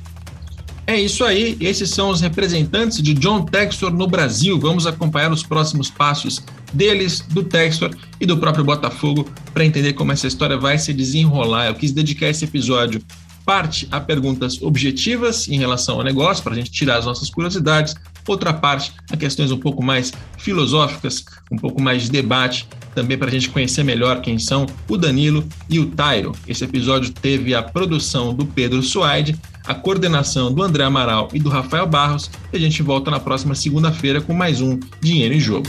É 0.85 0.95
isso 0.95 1.25
aí, 1.25 1.57
esses 1.59 1.89
são 1.89 2.09
os 2.09 2.21
representantes 2.21 3.01
de 3.01 3.13
John 3.13 3.43
Textor 3.43 3.91
no 3.91 4.07
Brasil. 4.07 4.57
Vamos 4.57 4.87
acompanhar 4.87 5.33
os 5.33 5.43
próximos 5.43 5.89
passos 5.89 6.41
deles, 6.71 7.19
do 7.19 7.43
Textor 7.43 7.93
e 8.21 8.25
do 8.25 8.37
próprio 8.37 8.63
Botafogo 8.63 9.29
para 9.53 9.65
entender 9.65 9.93
como 9.93 10.13
essa 10.13 10.27
história 10.27 10.57
vai 10.57 10.77
se 10.77 10.93
desenrolar. 10.93 11.67
Eu 11.67 11.75
quis 11.75 11.91
dedicar 11.91 12.27
esse 12.27 12.45
episódio 12.45 13.01
parte 13.45 13.87
a 13.91 13.99
perguntas 13.99 14.61
objetivas 14.61 15.47
em 15.47 15.57
relação 15.57 15.95
ao 15.95 16.03
negócio, 16.03 16.43
para 16.43 16.53
a 16.53 16.55
gente 16.55 16.71
tirar 16.71 16.97
as 16.97 17.05
nossas 17.05 17.29
curiosidades, 17.29 17.95
outra 18.27 18.53
parte 18.53 18.93
a 19.09 19.15
questões 19.15 19.51
um 19.51 19.57
pouco 19.57 19.81
mais 19.81 20.11
filosóficas, 20.37 21.23
um 21.49 21.57
pouco 21.57 21.81
mais 21.81 22.03
de 22.03 22.11
debate, 22.11 22.67
também 22.97 23.15
para 23.15 23.27
a 23.27 23.31
gente 23.31 23.49
conhecer 23.49 23.83
melhor 23.83 24.21
quem 24.21 24.39
são 24.39 24.65
o 24.89 24.97
Danilo 24.97 25.47
e 25.69 25.79
o 25.79 25.85
Tairo. 25.85 26.31
Esse 26.47 26.63
episódio 26.63 27.13
teve 27.13 27.53
a 27.53 27.61
produção 27.61 28.33
do 28.33 28.43
Pedro 28.43 28.81
Suaide, 28.81 29.39
a 29.67 29.75
coordenação 29.75 30.51
do 30.51 30.63
André 30.63 30.83
Amaral 30.83 31.29
e 31.31 31.37
do 31.39 31.47
Rafael 31.47 31.85
Barros, 31.85 32.31
e 32.51 32.57
a 32.57 32.59
gente 32.59 32.81
volta 32.81 33.11
na 33.11 33.19
próxima 33.19 33.53
segunda-feira 33.53 34.19
com 34.19 34.33
mais 34.33 34.61
um 34.61 34.79
Dinheiro 34.99 35.35
em 35.35 35.39
Jogo. 35.39 35.67